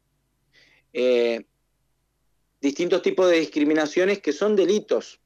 distintos 2.61 3.01
tipos 3.01 3.29
de 3.29 3.39
discriminaciones 3.39 4.19
que 4.19 4.31
son 4.31 4.55
delitos, 4.55 5.19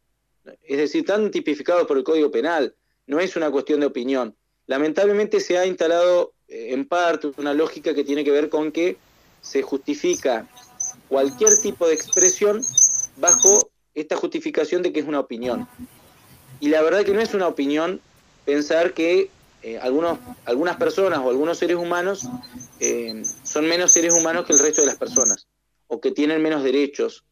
es 0.63 0.77
decir, 0.77 1.01
están 1.01 1.29
tipificados 1.31 1.85
por 1.87 1.97
el 1.97 2.03
Código 2.03 2.31
Penal, 2.31 2.75
no 3.05 3.19
es 3.19 3.35
una 3.35 3.51
cuestión 3.51 3.79
de 3.79 3.85
opinión. 3.85 4.35
Lamentablemente 4.65 5.39
se 5.39 5.57
ha 5.57 5.65
instalado 5.65 6.33
eh, 6.47 6.67
en 6.71 6.87
parte 6.87 7.31
una 7.37 7.53
lógica 7.53 7.93
que 7.93 8.03
tiene 8.03 8.23
que 8.23 8.31
ver 8.31 8.49
con 8.49 8.71
que 8.71 8.97
se 9.41 9.61
justifica 9.61 10.47
cualquier 11.07 11.57
tipo 11.61 11.87
de 11.87 11.93
expresión 11.93 12.61
bajo 13.17 13.69
esta 13.95 14.17
justificación 14.17 14.81
de 14.81 14.91
que 14.91 14.99
es 14.99 15.05
una 15.05 15.19
opinión. 15.19 15.67
Y 16.59 16.69
la 16.69 16.81
verdad 16.81 17.05
que 17.05 17.13
no 17.13 17.21
es 17.21 17.33
una 17.33 17.47
opinión 17.47 18.01
pensar 18.45 18.93
que 18.93 19.29
eh, 19.63 19.79
algunos, 19.79 20.19
algunas 20.45 20.77
personas 20.77 21.19
o 21.19 21.29
algunos 21.29 21.57
seres 21.57 21.77
humanos 21.77 22.27
eh, 22.79 23.23
son 23.43 23.67
menos 23.67 23.91
seres 23.91 24.13
humanos 24.13 24.45
que 24.45 24.53
el 24.53 24.59
resto 24.59 24.81
de 24.81 24.87
las 24.87 24.97
personas, 24.97 25.47
o 25.87 25.99
que 25.99 26.11
tienen 26.11 26.41
menos 26.41 26.63
derechos, 26.63 27.25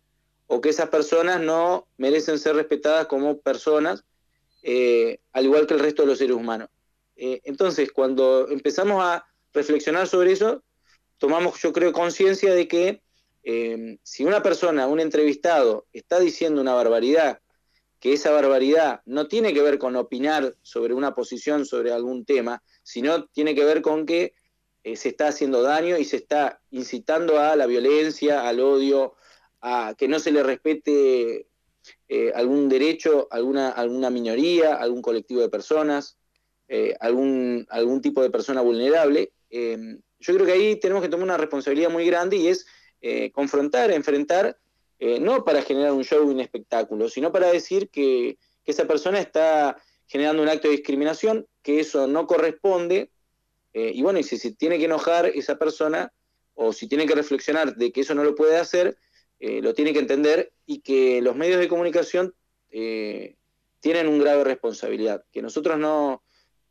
o 0.47 0.59
que 0.59 0.69
esas 0.69 0.89
personas 0.89 1.39
no 1.39 1.87
merecen 1.97 2.39
ser 2.39 2.55
respetadas 2.55 3.07
como 3.07 3.39
personas, 3.39 4.05
eh, 4.63 5.19
al 5.33 5.45
igual 5.45 5.67
que 5.67 5.75
el 5.75 5.79
resto 5.79 6.01
de 6.01 6.07
los 6.09 6.17
seres 6.17 6.35
humanos. 6.35 6.69
entonces, 7.17 7.91
cuando 7.93 8.49
empezamos 8.49 9.01
a 9.01 9.25
reflexionar 9.53 10.05
sobre 10.07 10.33
eso, 10.33 10.63
tomamos, 11.17 11.61
yo 11.61 11.71
creo, 11.71 11.93
conciencia 11.93 12.53
de 12.53 12.67
que 12.67 13.01
si 14.03 14.25
una 14.25 14.41
persona, 14.43 14.87
un 14.87 14.99
entrevistado, 14.99 15.85
está 15.93 16.19
diciendo 16.19 16.59
una 16.59 16.73
barbaridad 16.73 17.39
que 17.99 18.13
esa 18.13 18.31
barbaridad 18.31 19.01
no 19.05 19.27
tiene 19.27 19.53
que 19.53 19.61
ver 19.61 19.79
con 19.79 19.95
opinar 19.95 20.55
sobre 20.61 20.93
una 20.93 21.15
posición, 21.15 21.65
sobre 21.65 21.91
algún 21.91 22.25
tema, 22.25 22.61
sino 22.83 23.25
tiene 23.27 23.55
que 23.55 23.65
ver 23.65 23.81
con 23.81 24.05
que 24.05 24.33
eh, 24.83 24.95
se 24.95 25.09
está 25.09 25.29
haciendo 25.29 25.63
daño 25.63 25.97
y 25.97 26.05
se 26.05 26.17
está 26.17 26.61
incitando 26.69 27.39
a 27.39 27.55
la 27.55 27.65
violencia, 27.65 28.47
al 28.47 28.59
odio, 28.59 29.15
a 29.61 29.95
que 29.97 30.07
no 30.07 30.19
se 30.19 30.31
le 30.31 30.43
respete 30.43 31.47
eh, 32.07 32.31
algún 32.35 32.69
derecho, 32.69 33.27
alguna, 33.31 33.69
alguna 33.69 34.11
minoría, 34.11 34.75
algún 34.75 35.01
colectivo 35.01 35.41
de 35.41 35.49
personas, 35.49 36.19
eh, 36.67 36.95
algún, 36.99 37.65
algún 37.69 38.01
tipo 38.01 38.21
de 38.21 38.29
persona 38.29 38.61
vulnerable. 38.61 39.31
yo 39.49 40.33
creo 40.33 40.45
que 40.45 40.51
ahí 40.51 40.79
tenemos 40.79 41.01
que 41.01 41.09
tomar 41.09 41.25
una 41.25 41.37
responsabilidad 41.37 41.89
muy 41.89 42.05
grande 42.05 42.37
y 42.37 42.47
es 42.49 42.67
confrontar, 43.33 43.91
enfrentar 43.91 44.57
eh, 45.07 45.19
no 45.19 45.45
para 45.45 45.61
generar 45.61 45.91
un 45.91 46.03
show 46.03 46.27
y 46.27 46.33
un 46.33 46.39
espectáculo, 46.39 47.09
sino 47.09 47.31
para 47.31 47.51
decir 47.51 47.89
que, 47.89 48.39
esa 48.65 48.87
persona 48.87 49.19
está 49.19 49.77
generando 50.07 50.41
un 50.41 50.49
acto 50.49 50.67
de 50.67 50.77
discriminación, 50.77 51.45
que 51.61 51.79
eso 51.79 52.07
no 52.07 52.25
corresponde, 52.25 53.11
eh, 53.73 53.91
y 53.93 54.01
bueno, 54.01 54.17
y 54.17 54.23
si 54.23 54.39
se 54.39 54.55
tiene 54.55 54.79
que 54.79 54.85
enojar 54.85 55.27
esa 55.27 55.59
persona, 55.59 56.11
o 56.55 56.73
si 56.73 56.87
tiene 56.87 57.05
que 57.05 57.13
reflexionar 57.13 57.75
de 57.75 57.91
que 57.91 58.01
eso 58.01 58.15
no 58.15 58.23
lo 58.23 58.33
puede 58.33 58.57
hacer, 58.57 58.97
eh, 59.39 59.61
lo 59.61 59.75
tiene 59.75 59.93
que 59.93 59.99
entender 59.99 60.51
y 60.65 60.79
que 60.79 61.21
los 61.21 61.35
medios 61.35 61.59
de 61.59 61.67
comunicación 61.67 62.33
tienen 62.71 64.07
un 64.07 64.17
grave 64.17 64.43
responsabilidad, 64.43 65.23
que 65.31 65.43
nosotros 65.43 65.77
no, 65.77 66.23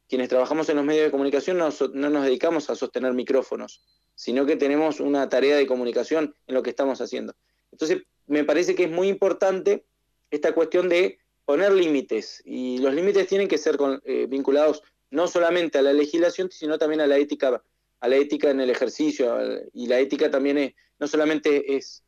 quienes 0.09 0.28
trabajamos 0.28 0.68
en 0.68 0.76
los 0.76 0.85
medios 0.85 1.05
de 1.05 1.12
comunicación 1.12 1.57
no, 1.59 1.68
no 1.93 2.11
nos 2.11 2.24
dedicamos 2.24 2.68
a 2.68 2.74
sostener 2.74 3.12
micrófonos, 3.12 3.85
sino 4.16 4.45
que 4.45 4.57
tenemos 4.57 4.99
una 4.99 5.28
tarea 5.28 5.57
de 5.57 5.68
comunicación 5.68 6.35
en 6.49 6.55
lo 6.57 6.64
que 6.64 6.70
estamos 6.70 7.01
haciendo. 7.01 7.37
Entonces, 7.70 8.03
me 8.27 8.45
parece 8.45 8.75
que 8.75 8.85
es 8.85 8.91
muy 8.91 9.09
importante 9.09 9.85
esta 10.31 10.53
cuestión 10.55 10.89
de 10.89 11.18
poner 11.45 11.72
límites 11.72 12.43
y 12.45 12.79
los 12.79 12.95
límites 12.95 13.27
tienen 13.27 13.49
que 13.49 13.59
ser 13.59 13.79
eh, 14.05 14.27
vinculados 14.29 14.83
no 15.11 15.29
solamente 15.29 15.79
a 15.79 15.83
la 15.83 15.93
legislación, 15.93 16.51
sino 16.51 16.79
también 16.79 17.01
a 17.01 17.07
la 17.07 17.18
ética, 17.18 17.62
a 18.01 18.09
la 18.09 18.16
ética 18.16 18.51
en 18.51 18.61
el 18.61 18.70
ejercicio 18.70 19.39
y 19.72 19.87
la 19.87 20.01
ética 20.01 20.31
también 20.31 20.59
es, 20.59 20.75
no 20.99 21.07
solamente 21.07 21.77
es, 21.77 22.03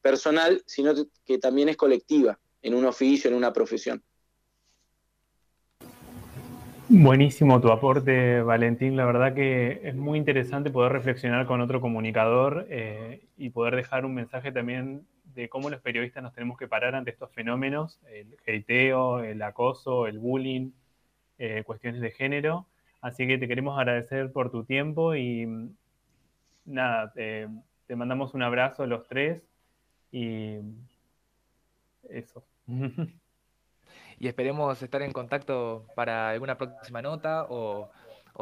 personal, 0.00 0.62
sino 0.64 0.94
que 1.26 1.36
también 1.36 1.68
es 1.68 1.76
colectiva 1.76 2.40
en 2.62 2.74
un 2.74 2.86
oficio, 2.86 3.28
en 3.28 3.36
una 3.36 3.52
profesión. 3.52 4.02
Buenísimo 6.90 7.62
tu 7.62 7.70
aporte, 7.70 8.42
Valentín. 8.42 8.94
La 8.94 9.06
verdad 9.06 9.34
que 9.34 9.80
es 9.84 9.94
muy 9.94 10.18
interesante 10.18 10.70
poder 10.70 10.92
reflexionar 10.92 11.46
con 11.46 11.62
otro 11.62 11.80
comunicador 11.80 12.66
eh, 12.68 13.22
y 13.38 13.48
poder 13.50 13.74
dejar 13.74 14.04
un 14.04 14.12
mensaje 14.14 14.52
también 14.52 15.06
de 15.34 15.48
cómo 15.48 15.70
los 15.70 15.80
periodistas 15.80 16.22
nos 16.22 16.34
tenemos 16.34 16.58
que 16.58 16.68
parar 16.68 16.94
ante 16.94 17.10
estos 17.10 17.32
fenómenos, 17.32 17.98
el 18.12 18.36
hateo, 18.46 19.20
el 19.20 19.40
acoso, 19.40 20.06
el 20.06 20.18
bullying, 20.18 20.72
eh, 21.38 21.62
cuestiones 21.64 22.02
de 22.02 22.10
género. 22.10 22.66
Así 23.00 23.26
que 23.26 23.38
te 23.38 23.48
queremos 23.48 23.78
agradecer 23.78 24.30
por 24.30 24.50
tu 24.50 24.64
tiempo 24.64 25.14
y 25.14 25.48
nada, 26.66 27.12
te 27.14 27.96
mandamos 27.96 28.34
un 28.34 28.42
abrazo 28.42 28.86
los 28.86 29.08
tres 29.08 29.42
y 30.12 30.58
eso. 32.10 32.44
y 34.18 34.28
esperemos 34.28 34.82
estar 34.82 35.02
en 35.02 35.12
contacto 35.12 35.86
para 35.94 36.30
alguna 36.30 36.56
próxima 36.56 37.02
nota 37.02 37.46
o, 37.48 37.90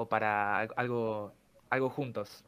para 0.08 0.60
algo, 0.60 1.32
algo 1.70 1.90
juntos. 1.90 2.44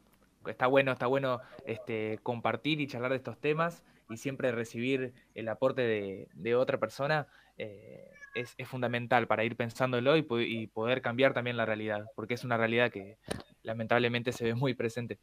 Está 0.47 0.67
bueno, 0.67 0.91
está 0.91 1.07
bueno 1.07 1.41
este, 1.65 2.19
compartir 2.21 2.79
y 2.79 2.87
charlar 2.87 3.11
de 3.11 3.17
estos 3.17 3.37
temas 3.39 3.83
y 4.09 4.17
siempre 4.17 4.51
recibir 4.51 5.13
el 5.33 5.47
aporte 5.49 6.27
de, 6.33 6.55
otra 6.55 6.79
persona 6.79 7.27
eh, 7.57 8.11
es, 8.35 8.55
fundamental 8.67 9.27
para 9.27 9.43
ir 9.43 9.55
pensándolo 9.55 10.15
y, 10.17 10.25
y, 10.29 10.67
poder 10.67 11.01
cambiar 11.01 11.33
también 11.33 11.57
la 11.57 11.65
realidad, 11.65 12.05
porque 12.15 12.35
es 12.35 12.43
una 12.43 12.57
realidad 12.57 12.91
que 12.91 13.17
lamentablemente 13.63 14.31
se 14.31 14.43
ve 14.43 14.55
muy 14.55 14.73
presente. 14.75 15.19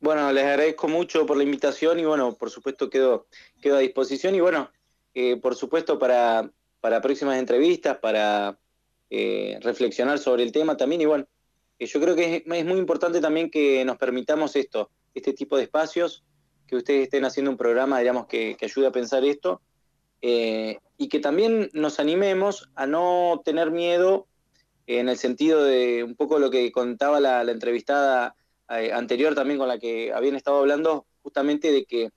Bueno, 0.00 0.32
les 0.32 0.44
agradezco 0.44 0.88
mucho 0.88 1.26
por 1.26 1.36
la 1.36 1.42
invitación 1.42 2.00
y 2.00 2.06
bueno, 2.06 2.34
por 2.34 2.48
supuesto 2.48 2.88
quedo, 2.88 3.26
quedo 3.60 3.76
a 3.76 3.80
disposición 3.80 4.34
y 4.34 4.40
bueno, 4.40 4.70
eh, 5.14 5.36
por 5.36 5.54
supuesto, 5.54 5.98
para, 5.98 6.50
para, 6.80 7.00
próximas 7.00 7.38
entrevistas, 7.38 7.98
para 7.98 8.58
eh, 9.10 9.58
reflexionar 9.62 10.18
sobre 10.18 10.42
el 10.42 10.52
tema 10.52 10.76
también. 10.76 11.00
Y 11.00 11.06
bueno, 11.06 11.26
eh, 11.78 11.86
yo 11.86 12.00
creo 12.00 12.14
que 12.14 12.44
es, 12.46 12.64
muy 12.64 12.78
importante 12.78 13.20
también 13.20 13.50
que 13.50 13.84
nos 13.84 13.96
permitamos 13.96 14.54
esto, 14.56 14.90
este 15.14 15.32
tipo 15.32 15.56
de 15.56 15.64
espacios, 15.64 16.24
que 16.66 16.76
ustedes 16.76 17.04
estén 17.04 17.24
haciendo 17.24 17.50
un 17.50 17.56
programa, 17.56 17.98
digamos, 17.98 18.26
que, 18.26 18.56
ayude 18.60 18.86
a 18.86 18.92
pensar 18.92 19.24
esto, 19.24 19.60
y 20.22 21.08
que 21.08 21.18
también 21.18 21.70
nos 21.72 21.98
animemos 21.98 22.68
a 22.74 22.86
no 22.86 23.40
tener 23.42 23.70
miedo 23.70 24.26
en 24.86 25.08
el 25.08 25.16
sentido 25.16 25.64
de 25.64 26.04
un 26.04 26.14
poco 26.14 26.38
lo 26.38 26.50
que 26.50 26.70
contaba 26.70 27.20
la 27.20 27.40
entrevistada 27.50 28.36
anterior 28.68 29.34
también 29.34 29.58
con 29.58 29.66
la 29.66 29.78
que 29.78 30.12
habían 30.12 30.36
estado 30.36 30.58
hablando, 30.58 31.06
justamente 31.22 31.72
de 31.72 31.86
que 31.86 32.10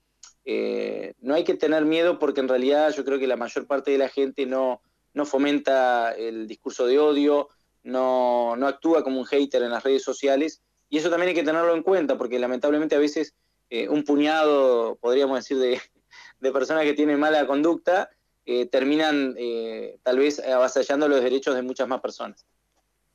eh, 0.45 1.13
no 1.19 1.33
hay 1.33 1.43
que 1.43 1.55
tener 1.55 1.85
miedo 1.85 2.19
porque 2.19 2.41
en 2.41 2.49
realidad 2.49 2.93
yo 2.93 3.05
creo 3.05 3.19
que 3.19 3.27
la 3.27 3.37
mayor 3.37 3.65
parte 3.65 3.91
de 3.91 3.97
la 3.97 4.09
gente 4.09 4.45
no, 4.45 4.81
no 5.13 5.25
fomenta 5.25 6.11
el 6.11 6.47
discurso 6.47 6.85
de 6.85 6.99
odio, 6.99 7.49
no, 7.83 8.55
no, 8.55 8.67
actúa 8.67 9.03
como 9.03 9.19
un 9.19 9.25
hater 9.25 9.63
en 9.63 9.71
las 9.71 9.83
redes 9.83 10.03
sociales 10.03 10.61
y 10.89 10.97
eso 10.97 11.09
también 11.09 11.29
hay 11.29 11.35
que 11.35 11.43
tenerlo 11.43 11.73
en 11.73 11.83
cuenta 11.83 12.17
porque 12.17 12.39
lamentablemente 12.39 12.95
a 12.95 12.99
veces 12.99 13.33
eh, 13.69 13.87
un 13.87 14.03
puñado, 14.03 14.97
podríamos 14.97 15.37
decir, 15.37 15.57
de, 15.57 15.81
de, 16.39 16.51
personas 16.51 16.83
que 16.83 16.93
tienen 16.93 17.19
mala 17.19 17.47
conducta 17.47 18.09
eh, 18.45 18.65
terminan 18.65 19.35
tal 20.03 20.19
vez 20.19 20.39
avasallando 20.39 21.07
los 21.07 21.21
derechos 21.21 21.55
de 21.55 21.61
muchas 21.61 21.87
más 21.87 22.01
personas. 22.01 22.45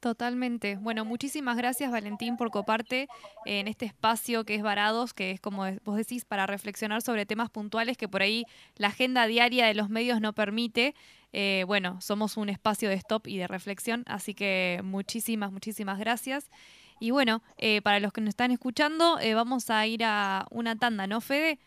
Totalmente. 0.01 0.77
Bueno, 0.77 1.05
muchísimas 1.05 1.57
gracias 1.57 1.91
Valentín 1.91 2.37
por 2.37 2.53
coparte 2.53 3.09
en 3.47 3.67
este 3.67 3.85
espacio 3.85 4.45
que 4.45 4.55
es 4.55 4.63
Varados, 4.63 5.13
que 5.13 5.33
es 5.33 5.41
como 5.41 5.65
vos 5.85 5.97
decís, 5.97 6.25
para 6.25 6.47
reflexionar 6.47 7.03
sobre 7.03 7.27
temas 7.27 7.51
puntuales 7.51 7.97
que 7.97 8.07
por 8.07 8.23
ahí 8.23 8.45
la 8.77 8.89
agenda 8.89 9.27
diaria 9.27 9.67
de 9.67 9.75
los 9.75 9.89
medios 9.91 10.21
no 10.21 10.35
permite. 10.35 10.95
Eh, 11.33 11.65
bueno, 11.67 12.01
somos 12.01 12.37
un 12.37 12.49
espacio 12.49 12.89
de 12.89 12.95
stop 12.95 13.27
y 13.27 13.39
de 13.39 13.49
reflexión, 13.49 14.05
así 14.07 14.35
que 14.35 14.81
muchísimas, 14.85 15.51
muchísimas 15.51 15.99
gracias. 15.99 16.49
Y 17.01 17.11
bueno, 17.11 17.43
eh, 17.57 17.83
para 17.83 17.99
los 17.99 18.13
que 18.13 18.21
nos 18.21 18.31
están 18.31 18.53
escuchando, 18.53 19.19
eh, 19.21 19.35
vamos 19.35 19.69
a 19.69 19.85
ir 19.85 20.05
a 20.05 20.47
una 20.51 20.77
tanda, 20.77 21.09
¿no, 21.09 21.21
Fede? 21.21 21.59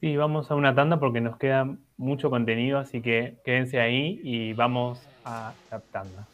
Sí, 0.00 0.14
vamos 0.16 0.50
a 0.50 0.56
una 0.56 0.74
tanda 0.74 1.00
porque 1.00 1.22
nos 1.22 1.38
queda 1.38 1.74
mucho 1.96 2.28
contenido, 2.28 2.78
así 2.78 3.00
que 3.00 3.38
quédense 3.46 3.80
ahí 3.80 4.20
y 4.22 4.52
vamos 4.52 5.00
a 5.24 5.54
la 5.70 5.80
tanda. 5.80 6.26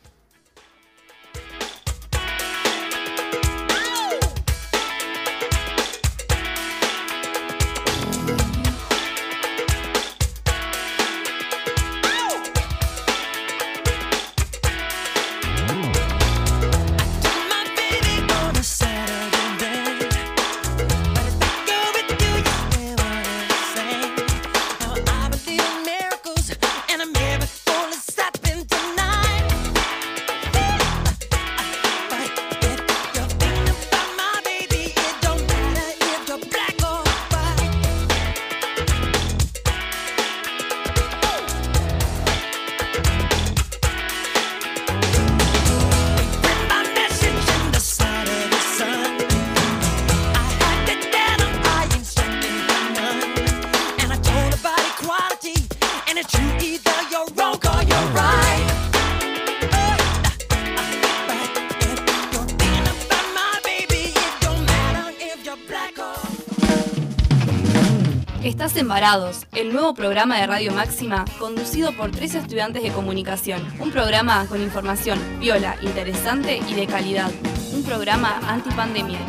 El 69.53 69.73
nuevo 69.73 69.95
programa 69.95 70.39
de 70.39 70.47
Radio 70.47 70.73
Máxima 70.73 71.25
conducido 71.39 71.91
por 71.97 72.11
tres 72.11 72.35
estudiantes 72.35 72.83
de 72.83 72.91
comunicación. 72.91 73.67
Un 73.79 73.91
programa 73.91 74.45
con 74.47 74.61
información 74.61 75.19
viola, 75.41 75.75
interesante 75.81 76.61
y 76.69 76.75
de 76.75 76.87
calidad. 76.87 77.31
Un 77.73 77.83
programa 77.83 78.39
antipandemia. 78.47 79.21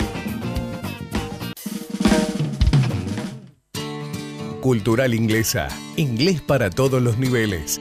Cultural 4.59 5.13
Inglesa. 5.13 5.69
Inglés 5.95 6.41
para 6.41 6.69
todos 6.69 7.01
los 7.01 7.17
niveles. 7.17 7.79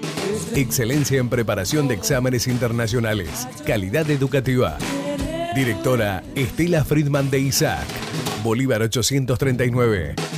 Excelencia 0.55 1.18
en 1.18 1.28
preparación 1.28 1.88
de 1.88 1.95
exámenes 1.95 2.47
internacionales. 2.47 3.49
Calidad 3.66 4.09
educativa. 4.11 4.78
Directora 5.57 6.22
Estela 6.36 6.84
Friedman 6.84 7.30
de 7.30 7.41
Isaac. 7.41 7.88
Bolívar 8.45 8.80
839. 8.80 10.30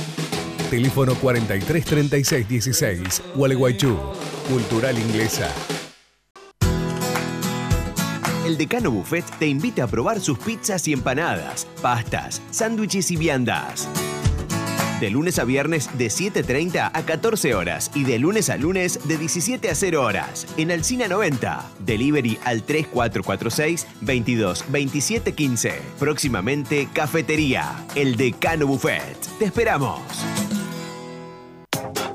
Teléfono 0.73 1.13
433616, 1.13 3.21
Gualeguaychú. 3.35 3.95
Cultural 4.49 4.97
Inglesa. 4.97 5.47
El 8.43 8.57
Decano 8.57 8.89
Buffet 8.89 9.23
te 9.37 9.45
invita 9.45 9.83
a 9.83 9.87
probar 9.87 10.19
sus 10.19 10.39
pizzas 10.39 10.87
y 10.87 10.93
empanadas, 10.93 11.67
pastas, 11.79 12.41
sándwiches 12.49 13.11
y 13.11 13.17
viandas. 13.17 13.87
De 14.99 15.11
lunes 15.11 15.37
a 15.37 15.43
viernes 15.43 15.95
de 15.95 16.07
7.30 16.07 16.89
a 16.91 17.03
14 17.03 17.53
horas 17.53 17.91
y 17.93 18.03
de 18.03 18.17
lunes 18.17 18.49
a 18.49 18.57
lunes 18.57 18.99
de 19.07 19.19
17 19.19 19.69
a 19.69 19.75
0 19.75 20.03
horas 20.03 20.47
en 20.57 20.71
Alcina 20.71 21.07
90. 21.07 21.69
Delivery 21.85 22.39
al 22.45 22.63
3446 22.63 23.85
22 24.01 24.65
27 24.69 25.33
15. 25.33 25.73
Próximamente 25.99 26.89
Cafetería, 26.91 27.85
el 27.93 28.17
Decano 28.17 28.65
Buffet. 28.65 29.19
Te 29.37 29.45
esperamos. 29.45 30.01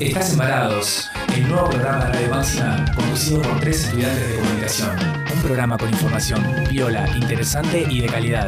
Estás 0.00 0.34
embarados, 0.34 1.08
el 1.34 1.48
nuevo 1.48 1.70
programa 1.70 2.04
de 2.04 2.12
Radio 2.12 2.30
Máxima 2.30 2.84
conducido 2.94 3.40
por 3.40 3.58
tres 3.60 3.84
estudiantes 3.84 4.28
de 4.28 4.36
comunicación. 4.36 4.90
Un 5.34 5.42
programa 5.42 5.78
con 5.78 5.88
información 5.88 6.42
viola, 6.70 7.08
interesante 7.16 7.86
y 7.90 8.02
de 8.02 8.06
calidad. 8.06 8.46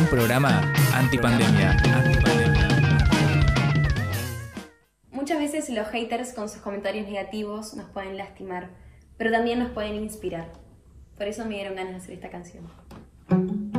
Un 0.00 0.06
programa 0.06 0.72
antipandemia. 0.94 1.72
antipandemia. 1.72 2.68
Muchas 5.10 5.38
veces 5.38 5.68
los 5.68 5.86
haters 5.88 6.32
con 6.32 6.48
sus 6.48 6.62
comentarios 6.62 7.06
negativos 7.06 7.74
nos 7.74 7.90
pueden 7.90 8.16
lastimar, 8.16 8.70
pero 9.18 9.30
también 9.30 9.58
nos 9.58 9.72
pueden 9.72 9.96
inspirar. 9.96 10.50
Por 11.18 11.28
eso 11.28 11.44
me 11.44 11.56
dieron 11.56 11.76
ganas 11.76 11.92
de 11.92 11.98
hacer 11.98 12.14
esta 12.14 12.30
canción. 12.30 13.69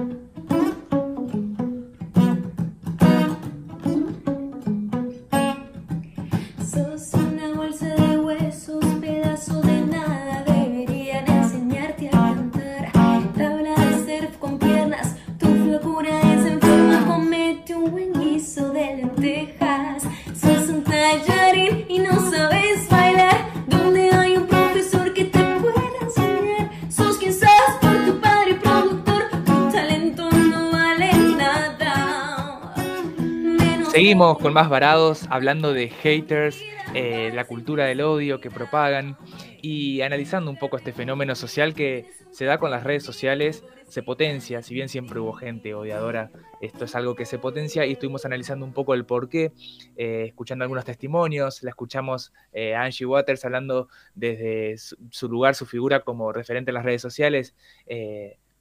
Seguimos 34.01 34.39
con 34.39 34.51
más 34.51 34.67
varados, 34.67 35.27
hablando 35.29 35.73
de 35.73 35.89
haters, 35.89 36.59
eh, 36.95 37.29
la 37.35 37.45
cultura 37.45 37.85
del 37.85 38.01
odio 38.01 38.41
que 38.41 38.49
propagan 38.49 39.15
y 39.61 40.01
analizando 40.01 40.49
un 40.49 40.57
poco 40.57 40.77
este 40.77 40.91
fenómeno 40.91 41.35
social 41.35 41.75
que 41.75 42.09
se 42.31 42.45
da 42.45 42.57
con 42.57 42.71
las 42.71 42.83
redes 42.83 43.03
sociales, 43.03 43.63
se 43.87 44.01
potencia, 44.01 44.63
si 44.63 44.73
bien 44.73 44.89
siempre 44.89 45.19
hubo 45.19 45.33
gente 45.33 45.75
odiadora, 45.75 46.31
esto 46.61 46.85
es 46.85 46.95
algo 46.95 47.13
que 47.13 47.27
se 47.27 47.37
potencia 47.37 47.85
y 47.85 47.91
estuvimos 47.91 48.25
analizando 48.25 48.65
un 48.65 48.73
poco 48.73 48.95
el 48.95 49.05
porqué, 49.05 49.51
eh, 49.95 50.23
escuchando 50.29 50.63
algunos 50.63 50.83
testimonios, 50.83 51.61
la 51.61 51.69
escuchamos 51.69 52.33
eh, 52.53 52.73
a 52.73 52.81
Angie 52.81 53.05
Waters 53.05 53.45
hablando 53.45 53.87
desde 54.15 54.79
su, 54.79 54.97
su 55.11 55.29
lugar, 55.29 55.53
su 55.53 55.67
figura 55.67 55.99
como 55.99 56.31
referente 56.31 56.71
en 56.71 56.75
las 56.75 56.85
redes 56.85 57.03
sociales. 57.03 57.53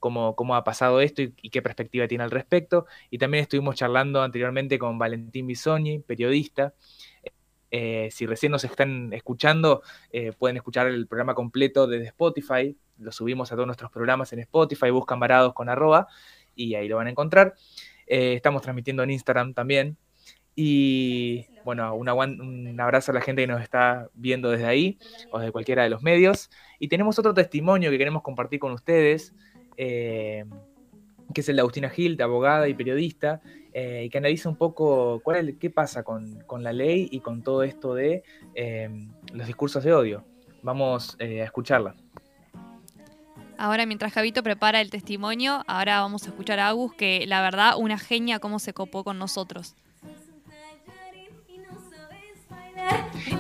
Cómo, 0.01 0.35
cómo, 0.35 0.57
ha 0.57 0.65
pasado 0.65 1.01
esto 1.01 1.23
y, 1.23 1.35
y, 1.43 1.51
qué 1.51 1.63
perspectiva 1.63 2.09
tiene 2.09 2.25
al 2.25 2.31
respecto. 2.31 2.87
Y 3.11 3.19
también 3.19 3.43
estuvimos 3.43 3.77
charlando 3.77 4.23
anteriormente 4.23 4.79
con 4.79 4.99
Valentín 4.99 5.47
Bisogni, 5.47 6.01
periodista. 6.01 6.75
Eh, 7.71 8.09
si 8.11 8.27
recién 8.27 8.51
nos 8.53 8.65
están 8.65 9.13
escuchando, 9.13 9.83
eh, 10.13 10.33
pueden 10.37 10.57
escuchar 10.57 10.89
el 10.89 11.07
programa 11.07 11.35
completo 11.35 11.87
desde 11.87 12.07
Spotify. 12.07 12.77
Lo 12.99 13.13
subimos 13.13 13.53
a 13.53 13.55
todos 13.55 13.67
nuestros 13.67 13.91
programas 13.91 14.33
en 14.33 14.41
Spotify, 14.41 14.91
buscan 14.91 15.21
varados 15.21 15.55
con 15.55 15.69
arroba 15.69 16.09
y 16.55 16.75
ahí 16.75 16.89
lo 16.89 16.97
van 16.97 17.07
a 17.07 17.11
encontrar. 17.11 17.55
Eh, 18.07 18.35
estamos 18.35 18.63
transmitiendo 18.63 19.03
en 19.03 19.11
Instagram 19.11 19.55
también. 19.55 19.97
Y 20.57 21.47
bueno, 21.65 21.95
una, 21.95 22.13
un 22.13 22.79
abrazo 22.81 23.13
a 23.13 23.15
la 23.15 23.21
gente 23.21 23.43
que 23.43 23.47
nos 23.47 23.63
está 23.63 24.09
viendo 24.15 24.51
desde 24.51 24.67
ahí 24.67 24.99
o 25.31 25.39
desde 25.39 25.53
cualquiera 25.53 25.85
de 25.85 25.91
los 25.91 26.03
medios. 26.03 26.51
Y 26.81 26.89
tenemos 26.89 27.19
otro 27.19 27.33
testimonio 27.33 27.91
que 27.91 27.99
queremos 27.99 28.23
compartir 28.23 28.59
con 28.59 28.73
ustedes. 28.73 29.33
Eh, 29.77 30.45
que 31.33 31.41
es 31.41 31.49
el 31.49 31.57
de 31.57 31.63
Agustina 31.63 31.93
de 31.97 32.23
abogada 32.23 32.69
y 32.69 32.75
periodista, 32.75 33.41
eh, 33.73 34.05
y 34.07 34.11
que 34.11 34.19
analiza 34.19 34.49
un 34.49 34.57
poco 34.57 35.21
cuál 35.23 35.49
es, 35.49 35.57
qué 35.59 35.71
pasa 35.71 36.03
con, 36.03 36.41
con, 36.47 36.63
la 36.63 36.73
ley 36.73 37.09
y 37.11 37.21
con 37.21 37.43
todo 37.43 37.63
esto 37.63 37.95
de 37.95 38.25
eh, 38.55 38.89
los 39.33 39.47
discursos 39.47 39.85
de 39.85 39.93
odio. 39.93 40.25
Vamos 40.63 41.17
eh, 41.19 41.41
a 41.41 41.45
escucharla. 41.45 41.95
Ahora, 43.57 43.87
mientras 43.87 44.13
Javito 44.13 44.43
prepara 44.43 44.81
el 44.81 44.91
testimonio, 44.91 45.63
ahora 45.67 46.01
vamos 46.01 46.25
a 46.25 46.31
escuchar 46.31 46.59
a 46.59 46.69
Agus, 46.69 46.95
que 46.95 47.27
la 47.27 47.43
verdad, 47.43 47.75
una 47.79 47.99
genia 47.99 48.39
cómo 48.39 48.59
se 48.59 48.73
copó 48.73 49.05
con 49.05 49.19
nosotros. 49.19 49.77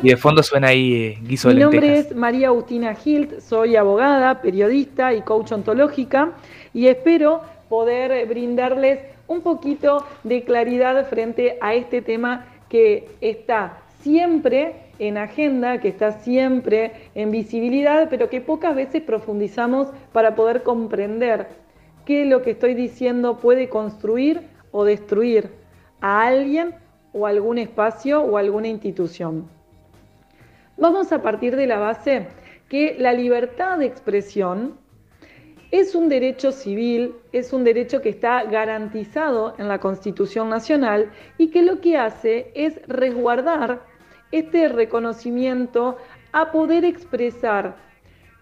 Y 0.02 0.08
de 0.10 0.16
fondo 0.16 0.42
suena 0.42 0.68
ahí 0.68 0.94
eh, 0.94 1.18
guiso 1.22 1.48
Mi 1.48 1.54
de 1.54 1.60
lentejas. 1.60 1.88
nombre 1.88 1.98
es 1.98 2.16
María 2.16 2.48
Agustina 2.48 2.96
Hilt, 3.04 3.40
soy 3.40 3.76
abogada, 3.76 4.40
periodista 4.40 5.12
y 5.14 5.22
coach 5.22 5.52
ontológica 5.52 6.32
y 6.72 6.86
espero 6.86 7.42
poder 7.68 8.26
brindarles 8.26 9.00
un 9.26 9.42
poquito 9.42 10.04
de 10.24 10.42
claridad 10.42 11.08
frente 11.08 11.56
a 11.60 11.74
este 11.74 12.02
tema 12.02 12.46
que 12.68 13.08
está 13.20 13.78
siempre 14.00 14.74
en 14.98 15.16
agenda, 15.16 15.80
que 15.80 15.88
está 15.88 16.12
siempre 16.12 16.92
en 17.14 17.30
visibilidad, 17.30 18.08
pero 18.10 18.28
que 18.28 18.40
pocas 18.40 18.74
veces 18.74 19.02
profundizamos 19.02 19.88
para 20.12 20.34
poder 20.34 20.62
comprender 20.62 21.48
qué 22.04 22.24
lo 22.24 22.42
que 22.42 22.52
estoy 22.52 22.74
diciendo 22.74 23.38
puede 23.38 23.68
construir 23.68 24.42
o 24.72 24.84
destruir 24.84 25.50
a 26.00 26.26
alguien 26.26 26.74
o 27.12 27.26
algún 27.26 27.58
espacio 27.58 28.22
o 28.22 28.36
alguna 28.36 28.68
institución. 28.68 29.48
Vamos 30.80 31.12
a 31.12 31.20
partir 31.20 31.56
de 31.56 31.66
la 31.66 31.78
base 31.78 32.28
que 32.70 32.96
la 32.98 33.12
libertad 33.12 33.76
de 33.76 33.84
expresión 33.84 34.78
es 35.70 35.94
un 35.94 36.08
derecho 36.08 36.52
civil, 36.52 37.16
es 37.32 37.52
un 37.52 37.64
derecho 37.64 38.00
que 38.00 38.08
está 38.08 38.44
garantizado 38.44 39.54
en 39.58 39.68
la 39.68 39.78
Constitución 39.78 40.48
Nacional 40.48 41.10
y 41.36 41.50
que 41.50 41.60
lo 41.60 41.82
que 41.82 41.98
hace 41.98 42.50
es 42.54 42.80
resguardar 42.88 43.82
este 44.32 44.68
reconocimiento 44.68 45.98
a 46.32 46.50
poder 46.50 46.86
expresar 46.86 47.76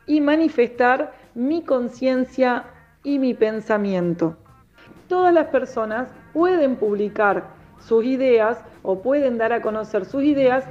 y 0.06 0.20
manifestar 0.20 1.14
mi 1.34 1.62
conciencia 1.62 2.66
y 3.02 3.18
mi 3.18 3.34
pensamiento. 3.34 4.36
Todas 5.08 5.34
las 5.34 5.48
personas 5.48 6.08
pueden 6.32 6.76
publicar 6.76 7.48
sus 7.80 8.04
ideas 8.04 8.64
o 8.84 9.02
pueden 9.02 9.38
dar 9.38 9.52
a 9.52 9.60
conocer 9.60 10.04
sus 10.04 10.22
ideas 10.22 10.64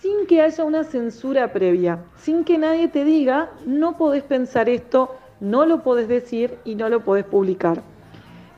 sin 0.00 0.26
que 0.26 0.42
haya 0.42 0.64
una 0.64 0.84
censura 0.84 1.52
previa, 1.52 1.98
sin 2.16 2.44
que 2.44 2.58
nadie 2.58 2.88
te 2.88 3.04
diga 3.04 3.50
no 3.64 3.96
podés 3.96 4.22
pensar 4.22 4.68
esto, 4.68 5.14
no 5.40 5.66
lo 5.66 5.82
podés 5.82 6.08
decir 6.08 6.58
y 6.64 6.74
no 6.74 6.88
lo 6.88 7.00
podés 7.00 7.24
publicar. 7.24 7.82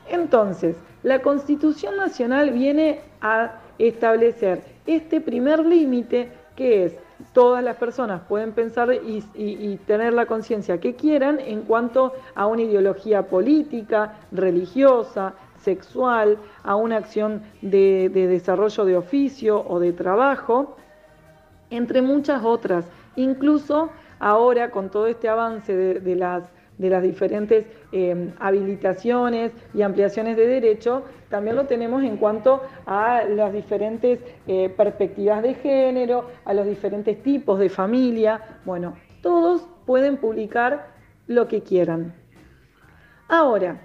Entonces, 0.09 0.75
la 1.03 1.21
Constitución 1.21 1.97
Nacional 1.97 2.51
viene 2.51 3.01
a 3.21 3.59
establecer 3.77 4.61
este 4.85 5.21
primer 5.21 5.65
límite 5.65 6.31
que 6.55 6.85
es 6.85 6.93
todas 7.33 7.63
las 7.63 7.75
personas 7.77 8.21
pueden 8.27 8.53
pensar 8.53 8.93
y, 8.93 9.79
tener 9.85 10.13
la 10.13 10.25
conciencia 10.25 10.79
que 10.79 10.95
quieran 10.95 11.39
en 11.39 11.61
cuanto 11.61 12.13
a 12.35 12.47
una 12.47 12.61
ideología 12.61 13.23
política, 13.23 14.15
religiosa, 14.31 15.33
sexual, 15.61 16.37
a 16.63 16.75
una 16.75 16.97
acción 16.97 17.43
de 17.61 18.09
desarrollo 18.09 18.85
de 18.85 18.97
oficio 18.97 19.65
o 19.67 19.79
de 19.79 19.91
trabajo, 19.93 20.77
entre 21.69 22.01
muchas 22.01 22.43
otras. 22.43 22.85
Incluso 23.15 23.89
ahora 24.19 24.71
con 24.71 24.89
todo 24.89 25.07
este 25.07 25.29
avance 25.29 25.75
de, 25.75 26.15
las, 26.15 26.43
de 26.77 26.89
las 26.89 27.03
diferentes 27.03 27.65
eh, 27.91 28.33
habilitaciones 28.39 29.51
y 29.73 29.81
ampliaciones 29.81 30.37
de 30.37 30.47
derecho, 30.47 31.03
también 31.29 31.55
lo 31.55 31.65
tenemos 31.65 32.03
en 32.03 32.17
cuanto 32.17 32.61
a 32.85 33.23
las 33.23 33.53
diferentes 33.53 34.19
eh, 34.47 34.69
perspectivas 34.69 35.43
de 35.43 35.53
género, 35.55 36.29
a 36.45 36.53
los 36.53 36.65
diferentes 36.65 37.21
tipos 37.21 37.59
de 37.59 37.69
familia. 37.69 38.59
Bueno, 38.65 38.95
todos 39.21 39.67
pueden 39.85 40.17
publicar 40.17 40.87
lo 41.27 41.47
que 41.47 41.61
quieran. 41.61 42.13
Ahora, 43.27 43.79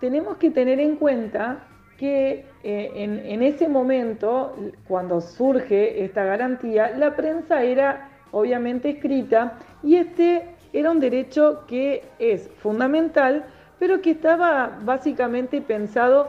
tenemos 0.00 0.38
que 0.38 0.50
tener 0.50 0.80
en 0.80 0.96
cuenta 0.96 1.67
que 1.98 2.46
eh, 2.62 2.92
en, 2.94 3.42
ese 3.42 3.68
momento, 3.68 4.54
cuando 4.86 5.20
surge 5.20 6.04
esta 6.04 6.24
garantía, 6.24 6.96
la 6.96 7.16
prensa 7.16 7.64
era 7.64 8.08
obviamente 8.30 8.90
escrita 8.90 9.58
y 9.82 9.96
este 9.96 10.46
era 10.72 10.92
un 10.92 11.00
derecho 11.00 11.64
que 11.66 12.04
es 12.20 12.48
fundamental, 12.62 13.44
pero 13.80 14.00
que 14.00 14.12
estaba 14.12 14.78
básicamente 14.82 15.60
pensado 15.60 16.28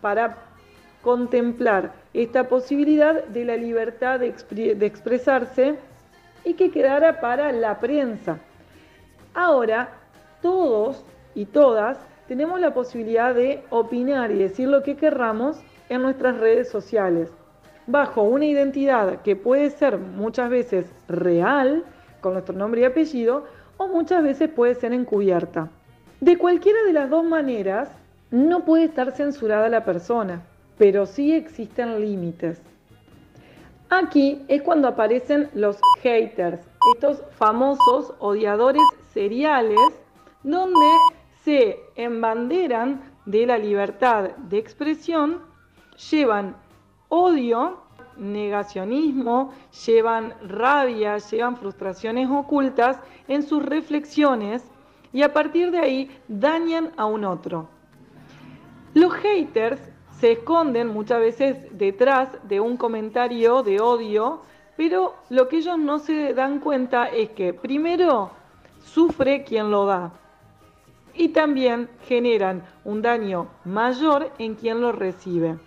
para 0.00 0.36
contemplar 1.02 1.92
esta 2.14 2.46
posibilidad 2.48 3.24
de 3.24 3.44
la 3.44 3.56
libertad 3.56 4.20
de 4.20 4.86
expresarse 4.86 5.74
y 6.44 6.54
que 6.54 6.70
quedara 6.70 7.20
para 7.20 7.50
la 7.50 7.80
prensa. 7.80 8.38
Ahora, 9.34 9.88
todos 10.40 11.04
y 11.34 11.46
todas 11.46 11.98
tenemos 12.30 12.60
la 12.60 12.72
posibilidad 12.72 13.34
de 13.34 13.64
opinar 13.70 14.30
y 14.30 14.38
decir 14.38 14.68
lo 14.68 14.84
que 14.84 14.94
querramos 14.94 15.56
en 15.88 16.00
nuestras 16.00 16.38
redes 16.38 16.68
sociales, 16.68 17.28
bajo 17.88 18.22
una 18.22 18.44
identidad 18.44 19.22
que 19.22 19.34
puede 19.34 19.68
ser 19.70 19.98
muchas 19.98 20.48
veces 20.48 20.86
real, 21.08 21.82
con 22.20 22.34
nuestro 22.34 22.54
nombre 22.54 22.82
y 22.82 22.84
apellido, 22.84 23.46
o 23.78 23.88
muchas 23.88 24.22
veces 24.22 24.48
puede 24.48 24.76
ser 24.76 24.92
encubierta. 24.92 25.70
De 26.20 26.38
cualquiera 26.38 26.80
de 26.84 26.92
las 26.92 27.10
dos 27.10 27.24
maneras, 27.24 27.90
no 28.30 28.64
puede 28.64 28.84
estar 28.84 29.10
censurada 29.10 29.68
la 29.68 29.84
persona, 29.84 30.40
pero 30.78 31.06
sí 31.06 31.34
existen 31.34 32.00
límites. 32.00 32.62
Aquí 33.88 34.44
es 34.46 34.62
cuando 34.62 34.86
aparecen 34.86 35.50
los 35.52 35.80
haters, 36.00 36.60
estos 36.94 37.24
famosos 37.32 38.14
odiadores 38.20 38.84
seriales, 39.12 39.80
donde 40.44 40.86
se 41.44 41.80
embanderan 41.96 43.02
de 43.24 43.46
la 43.46 43.58
libertad 43.58 44.30
de 44.36 44.58
expresión, 44.58 45.40
llevan 46.10 46.56
odio, 47.08 47.78
negacionismo, 48.16 49.52
llevan 49.86 50.34
rabia, 50.46 51.18
llevan 51.18 51.56
frustraciones 51.56 52.28
ocultas 52.30 53.00
en 53.28 53.42
sus 53.42 53.64
reflexiones 53.64 54.62
y 55.12 55.22
a 55.22 55.32
partir 55.32 55.70
de 55.70 55.78
ahí 55.78 56.10
dañan 56.28 56.92
a 56.96 57.06
un 57.06 57.24
otro. 57.24 57.68
Los 58.94 59.12
haters 59.14 59.80
se 60.18 60.32
esconden 60.32 60.88
muchas 60.88 61.20
veces 61.20 61.56
detrás 61.72 62.36
de 62.42 62.60
un 62.60 62.76
comentario 62.76 63.62
de 63.62 63.80
odio, 63.80 64.42
pero 64.76 65.14
lo 65.30 65.48
que 65.48 65.58
ellos 65.58 65.78
no 65.78 65.98
se 65.98 66.34
dan 66.34 66.60
cuenta 66.60 67.06
es 67.06 67.30
que 67.30 67.54
primero 67.54 68.30
sufre 68.82 69.44
quien 69.44 69.70
lo 69.70 69.86
da 69.86 70.19
y 71.20 71.28
también 71.28 71.90
generan 72.08 72.64
un 72.82 73.02
daño 73.02 73.48
mayor 73.66 74.32
en 74.38 74.54
quien 74.54 74.80
lo 74.80 74.90
recibe. 74.90 75.58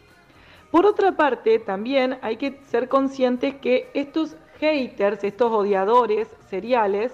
Por 0.72 0.88
otra 0.88 1.12
parte, 1.12 1.60
también 1.60 2.18
hay 2.24 2.38
que 2.38 2.60
ser 2.64 2.89
conscientes 2.89 3.54
que 3.58 3.88
estos 3.93 4.36
haters, 4.60 5.24
estos 5.24 5.51
odiadores 5.51 6.28
seriales, 6.49 7.14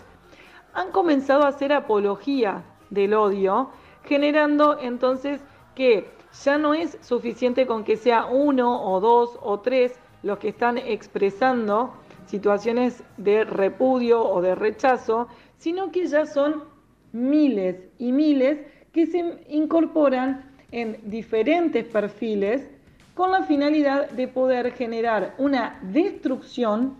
han 0.72 0.92
comenzado 0.92 1.44
a 1.44 1.50
hacer 1.50 1.74
apología 1.74 2.64
del 2.90 3.14
odio, 3.14 3.72
generando 4.06 4.80
entonces 4.80 5.42
que 5.76 6.10
ya 6.46 6.58
no 6.58 6.74
es 6.74 6.98
suficiente 7.02 7.68
con 7.68 7.84
que 7.84 7.98
sea 7.98 8.26
uno 8.26 8.90
o 8.90 9.02
dos 9.02 9.38
o 9.42 9.60
tres 9.60 10.00
los 10.24 10.38
que 10.38 10.48
están 10.48 10.78
expresando 10.78 11.92
situaciones 12.26 13.04
de 13.18 13.44
repudio 13.44 14.24
o 14.24 14.42
de 14.42 14.56
rechazo, 14.56 15.28
sino 15.58 15.92
que 15.92 16.08
ya 16.08 16.26
son 16.26 16.78
miles 17.12 17.76
y 17.97 18.12
miles 18.12 18.60
que 18.91 19.05
se 19.05 19.43
incorporan 19.49 20.43
en 20.72 20.97
diferentes 21.03 21.86
perfiles 21.86 22.70
con 23.14 23.32
la 23.32 23.43
finalidad 23.43 24.10
de 24.12 24.28
poder 24.28 24.72
generar 24.74 25.36
una 25.38 25.80
destrucción 25.82 26.95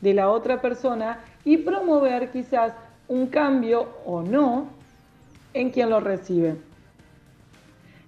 de 0.00 0.14
la 0.14 0.30
otra 0.30 0.60
persona 0.60 1.20
y 1.44 1.56
promover 1.58 2.30
quizás 2.30 2.74
un 3.08 3.26
cambio 3.28 3.88
o 4.04 4.22
no 4.22 4.68
en 5.54 5.70
quien 5.70 5.90
lo 5.90 6.00
recibe. 6.00 6.56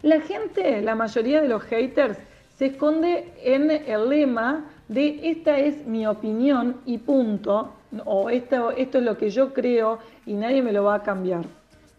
La 0.02 0.20
gente, 0.20 0.82
la 0.82 0.94
mayoría 0.94 1.40
de 1.40 1.48
los 1.48 1.62
haters, 1.62 2.18
se 2.57 2.66
esconde 2.66 3.32
en 3.42 3.70
el 3.70 4.09
lema 4.09 4.66
de 4.88 5.30
esta 5.30 5.59
es 5.59 5.86
mi 5.86 6.07
opinión 6.07 6.76
y 6.84 6.98
punto, 6.98 7.72
o 8.05 8.30
esto, 8.30 8.70
esto 8.70 8.99
es 8.99 9.05
lo 9.05 9.16
que 9.16 9.30
yo 9.30 9.53
creo 9.53 9.99
y 10.26 10.34
nadie 10.34 10.62
me 10.62 10.72
lo 10.72 10.84
va 10.84 10.97
a 10.97 11.03
cambiar. 11.03 11.45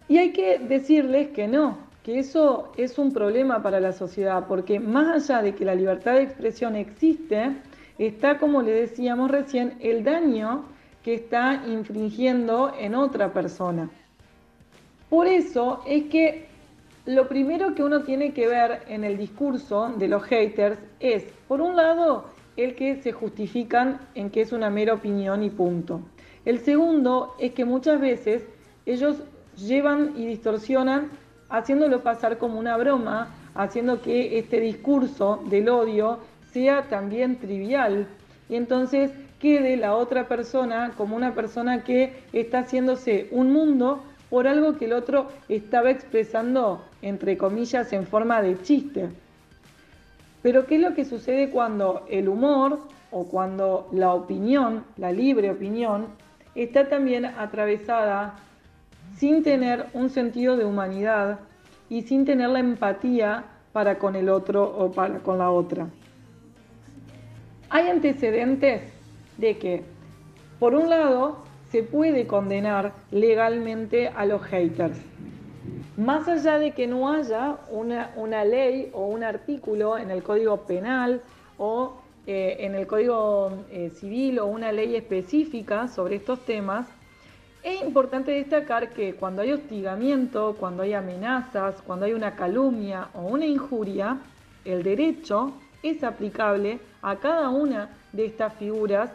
Y 0.08 0.18
hay 0.18 0.32
que 0.32 0.60
decirles 0.60 1.30
que 1.30 1.48
no, 1.48 1.78
que 2.04 2.20
eso 2.20 2.72
es 2.78 3.00
un 3.00 3.12
problema 3.12 3.64
para 3.64 3.80
la 3.80 3.92
sociedad, 3.92 4.46
porque 4.48 4.80
más 4.80 5.30
allá 5.30 5.42
de 5.42 5.56
que 5.56 5.66
la 5.66 5.74
libertad 5.74 6.14
de 6.14 6.22
expresión 6.22 6.76
existe, 6.76 7.56
está, 7.98 8.38
como 8.38 8.62
le 8.62 8.72
decíamos 8.72 9.32
recién, 9.32 9.78
el 9.80 10.04
daño 10.04 10.66
que 11.04 11.16
está 11.16 11.64
infringiendo 11.68 12.74
en 12.80 12.94
otra 12.96 13.34
persona. 13.34 13.90
Por 15.10 15.28
eso 15.28 15.82
es 15.88 16.06
que 16.06 16.48
lo 17.06 17.28
primero 17.28 17.76
que 17.76 17.84
uno 17.84 18.02
tiene 18.02 18.34
que 18.34 18.48
ver 18.48 18.82
en 18.88 19.04
el 19.04 19.18
discurso 19.18 19.94
de 19.98 20.08
los 20.08 20.24
haters 20.24 20.80
es, 21.00 21.24
por 21.48 21.62
un 21.62 21.76
lado, 21.76 22.26
el 22.58 22.76
que 22.76 23.02
se 23.02 23.12
justifican 23.12 24.00
en 24.16 24.30
que 24.30 24.42
es 24.42 24.52
una 24.52 24.70
mera 24.70 24.94
opinión 24.94 25.44
y 25.44 25.50
punto. 25.50 26.02
El 26.46 26.60
segundo 26.60 27.36
es 27.40 27.54
que 27.54 27.66
muchas 27.66 28.00
veces 28.00 28.44
ellos 28.86 29.18
llevan 29.58 30.14
y 30.16 30.26
distorsionan 30.26 31.10
haciéndolo 31.50 32.02
pasar 32.02 32.38
como 32.38 32.60
una 32.60 32.78
broma, 32.78 33.36
haciendo 33.56 34.02
que 34.02 34.38
este 34.38 34.60
discurso 34.60 35.44
del 35.50 35.70
odio 35.70 36.20
sea 36.52 36.84
también 36.84 37.38
trivial 37.38 38.08
y 38.50 38.56
entonces 38.56 39.12
quede 39.40 39.78
la 39.78 39.96
otra 39.96 40.28
persona 40.28 40.94
como 40.98 41.16
una 41.16 41.34
persona 41.34 41.84
que 41.84 42.14
está 42.34 42.60
haciéndose 42.60 43.28
un 43.32 43.52
mundo 43.52 44.04
por 44.30 44.48
algo 44.48 44.78
que 44.78 44.86
el 44.86 44.94
otro 44.94 45.28
estaba 45.50 45.92
expresando, 45.92 46.84
entre 47.02 47.38
comillas, 47.38 47.94
en 47.94 48.06
forma 48.06 48.42
de 48.42 48.62
chiste. 48.62 49.10
Pero 50.46 50.68
¿qué 50.68 50.76
es 50.76 50.82
lo 50.82 50.94
que 50.94 51.06
sucede 51.06 51.50
cuando 51.50 52.06
el 52.08 52.30
humor 52.30 52.82
o 53.10 53.26
cuando 53.26 53.90
la 53.92 54.14
opinión, 54.14 54.84
la 54.96 55.12
libre 55.12 55.50
opinión, 55.50 56.06
está 56.54 56.88
también 56.88 57.26
atravesada 57.26 58.36
sin 59.16 59.42
tener 59.42 59.88
un 59.94 60.12
sentido 60.12 60.56
de 60.56 60.64
humanidad 60.64 61.40
y 61.90 62.04
sin 62.04 62.26
tener 62.26 62.50
la 62.50 62.60
empatía 62.60 63.46
para 63.74 63.98
con 63.98 64.16
el 64.16 64.30
otro 64.30 64.64
o 64.64 64.92
para 64.92 65.18
con 65.18 65.40
la 65.40 65.50
otra? 65.50 65.88
Hay 67.72 67.88
antecedentes 67.88 68.84
de 69.40 69.58
que, 69.58 69.84
por 70.60 70.76
un 70.76 70.92
lado, 70.92 71.40
se 71.72 71.82
puede 71.82 72.28
condenar 72.28 72.94
legalmente 73.10 74.10
a 74.10 74.28
los 74.28 74.44
haters 74.44 75.00
más 75.98 76.28
allá 76.28 76.60
de 76.60 76.72
que 76.72 76.88
no 76.88 77.12
haya 77.12 77.58
una, 77.70 78.44
ley 78.44 78.90
o 78.94 79.08
un 79.08 79.24
artículo 79.24 79.98
en 79.98 80.12
el 80.12 80.24
Código 80.24 80.58
Penal 80.62 81.22
o 81.58 81.98
eh, 82.28 82.58
en 82.60 82.76
el 82.76 82.86
Código 82.86 83.52
eh, 83.72 83.92
Civil 83.92 84.40
o 84.40 84.48
una 84.48 84.72
ley 84.72 84.96
específica 84.96 85.88
sobre 85.88 86.16
estos 86.16 86.40
temas, 86.46 86.88
es 87.64 87.82
importante 87.82 88.32
destacar 88.32 88.92
que 88.92 89.16
cuando 89.16 89.42
hay 89.42 89.52
hostigamiento, 89.52 90.56
cuando 90.60 90.84
hay 90.84 90.94
amenazas, 90.94 91.82
cuando 91.82 92.06
hay 92.06 92.14
una 92.14 92.36
calumnia 92.36 93.10
o 93.14 93.22
una 93.22 93.46
injuria, 93.46 94.18
el 94.66 94.84
derecho 94.84 95.54
es 95.82 96.04
aplicable 96.04 96.80
a 97.02 97.16
cada 97.16 97.50
una 97.50 97.90
de 98.12 98.26
estas 98.26 98.54
figuras 98.56 99.12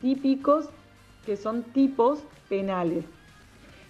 típicos 0.00 0.68
que 1.24 1.36
son 1.36 1.62
tipos 1.62 2.22
penales. 2.48 3.04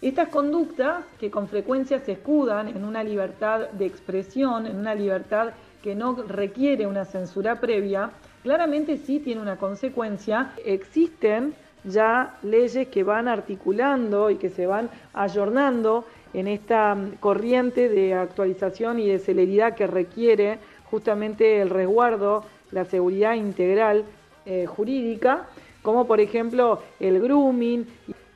Estas 0.02 0.28
conductas 0.28 1.04
que 1.18 1.30
con 1.30 1.48
frecuencia 1.48 1.98
se 2.00 2.12
escudan 2.12 2.68
en 2.68 2.84
una 2.84 3.02
libertad 3.02 3.70
de 3.70 3.86
expresión, 3.86 4.66
en 4.66 4.76
una 4.76 4.94
libertad 4.94 5.54
que 5.82 5.94
no 5.94 6.14
requiere 6.28 6.86
una 6.86 7.04
censura 7.04 7.60
previa, 7.60 8.10
claramente 8.42 8.98
sí 8.98 9.20
tiene 9.20 9.40
una 9.40 9.56
consecuencia. 9.56 10.52
Existen 10.64 11.54
ya 11.84 12.36
leyes 12.42 12.88
que 12.88 13.04
van 13.04 13.28
articulando 13.28 14.30
y 14.30 14.36
que 14.36 14.50
se 14.50 14.66
van 14.66 14.90
ayornando 15.14 16.04
en 16.34 16.48
esta 16.48 16.94
mm, 16.94 17.12
corriente 17.20 17.88
de 17.88 18.14
actualización 18.14 18.98
y 18.98 19.08
de 19.08 19.18
celeridad 19.18 19.74
que 19.74 19.86
requiere 19.86 20.58
justamente 20.90 21.60
el 21.60 21.70
resguardo, 21.70 22.44
la 22.70 22.84
seguridad 22.84 23.34
integral 23.34 24.04
eh, 24.44 24.66
jurídica, 24.66 25.46
como 25.82 26.06
por 26.06 26.20
ejemplo 26.20 26.82
el 27.00 27.20
grooming, 27.20 27.86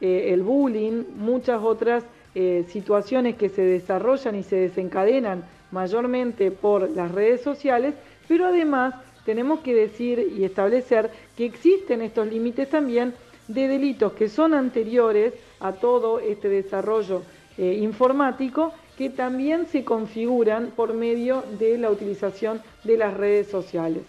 eh, 0.00 0.32
el 0.32 0.42
bullying, 0.42 1.04
muchas 1.16 1.62
otras 1.62 2.04
eh, 2.34 2.64
situaciones 2.68 3.36
que 3.36 3.48
se 3.48 3.62
desarrollan 3.62 4.36
y 4.36 4.42
se 4.42 4.56
desencadenan 4.56 5.44
mayormente 5.70 6.50
por 6.50 6.88
las 6.90 7.10
redes 7.10 7.42
sociales, 7.42 7.94
pero 8.28 8.46
además 8.46 8.94
tenemos 9.24 9.60
que 9.60 9.74
decir 9.74 10.32
y 10.36 10.44
establecer 10.44 11.10
que 11.36 11.44
existen 11.44 12.02
estos 12.02 12.26
límites 12.28 12.68
también 12.70 13.14
de 13.48 13.68
delitos 13.68 14.12
que 14.12 14.28
son 14.28 14.54
anteriores 14.54 15.34
a 15.58 15.72
todo 15.72 16.20
este 16.20 16.48
desarrollo 16.48 17.22
eh, 17.58 17.74
informático 17.80 18.72
que 18.96 19.10
también 19.10 19.66
se 19.66 19.84
configuran 19.84 20.72
por 20.76 20.94
medio 20.94 21.42
de 21.58 21.78
la 21.78 21.90
utilización 21.90 22.62
de 22.84 22.96
las 22.96 23.14
redes 23.14 23.48
sociales. 23.48 24.02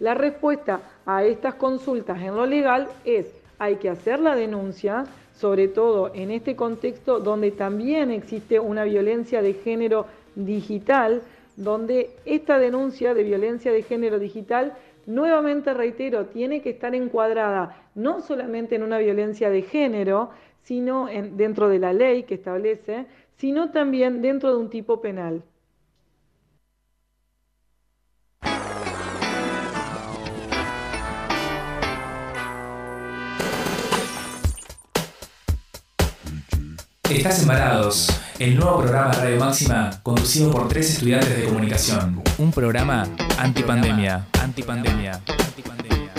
La 0.00 0.14
respuesta 0.14 0.80
a 1.06 1.24
estas 1.24 1.54
consultas 1.54 2.20
en 2.20 2.34
lo 2.34 2.44
legal 2.44 2.88
es 3.04 3.26
hay 3.62 3.76
que 3.76 3.88
hacer 3.88 4.18
la 4.18 4.34
denuncia, 4.34 5.04
sobre 5.34 5.68
todo 5.68 6.10
en 6.14 6.32
este 6.32 6.56
contexto 6.56 7.20
donde 7.20 7.52
también 7.52 8.10
existe 8.10 8.58
una 8.58 8.82
violencia 8.82 9.40
de 9.40 9.54
género 9.54 10.06
digital, 10.34 11.22
donde 11.56 12.10
esta 12.24 12.58
denuncia 12.58 13.14
de 13.14 13.22
violencia 13.22 13.70
de 13.70 13.84
género 13.84 14.18
digital, 14.18 14.72
nuevamente 15.06 15.74
reitero, 15.74 16.26
tiene 16.26 16.60
que 16.60 16.70
estar 16.70 16.92
encuadrada 16.96 17.76
no 17.94 18.20
solamente 18.20 18.74
en 18.74 18.82
una 18.82 18.98
violencia 18.98 19.48
de 19.48 19.62
género, 19.62 20.30
sino 20.64 21.08
en, 21.08 21.36
dentro 21.36 21.68
de 21.68 21.78
la 21.78 21.92
ley 21.92 22.24
que 22.24 22.34
establece, 22.34 23.06
sino 23.36 23.70
también 23.70 24.22
dentro 24.22 24.50
de 24.50 24.56
un 24.56 24.70
tipo 24.70 25.00
penal. 25.00 25.44
Estás 37.12 37.42
embarados, 37.42 38.08
el 38.38 38.56
nuevo 38.56 38.78
programa 38.78 39.10
de 39.10 39.18
Radio 39.18 39.38
Máxima 39.38 39.90
conducido 40.02 40.50
por 40.50 40.66
tres 40.68 40.94
estudiantes 40.94 41.36
de 41.36 41.44
comunicación. 41.44 42.22
Un 42.38 42.50
programa 42.50 43.06
antipandemia, 43.38 44.26
antipandemia, 44.40 45.20
antipandemia. 45.28 46.10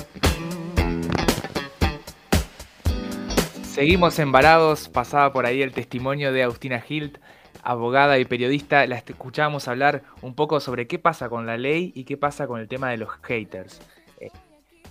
Seguimos 3.63 4.19
embarados, 4.19 4.87
pasaba 4.87 5.33
por 5.33 5.47
ahí 5.47 5.63
el 5.63 5.73
testimonio 5.73 6.31
de 6.31 6.43
Agustina 6.43 6.81
Hilt, 6.87 7.17
abogada 7.63 8.19
y 8.19 8.25
periodista. 8.25 8.85
La 8.85 8.97
escuchábamos 8.97 9.67
hablar 9.67 10.03
un 10.21 10.35
poco 10.35 10.59
sobre 10.59 10.85
qué 10.85 10.99
pasa 10.99 11.27
con 11.27 11.47
la 11.47 11.57
ley 11.57 11.91
y 11.95 12.03
qué 12.03 12.17
pasa 12.17 12.45
con 12.45 12.61
el 12.61 12.67
tema 12.67 12.91
de 12.91 12.97
los 12.97 13.09
haters. 13.23 13.81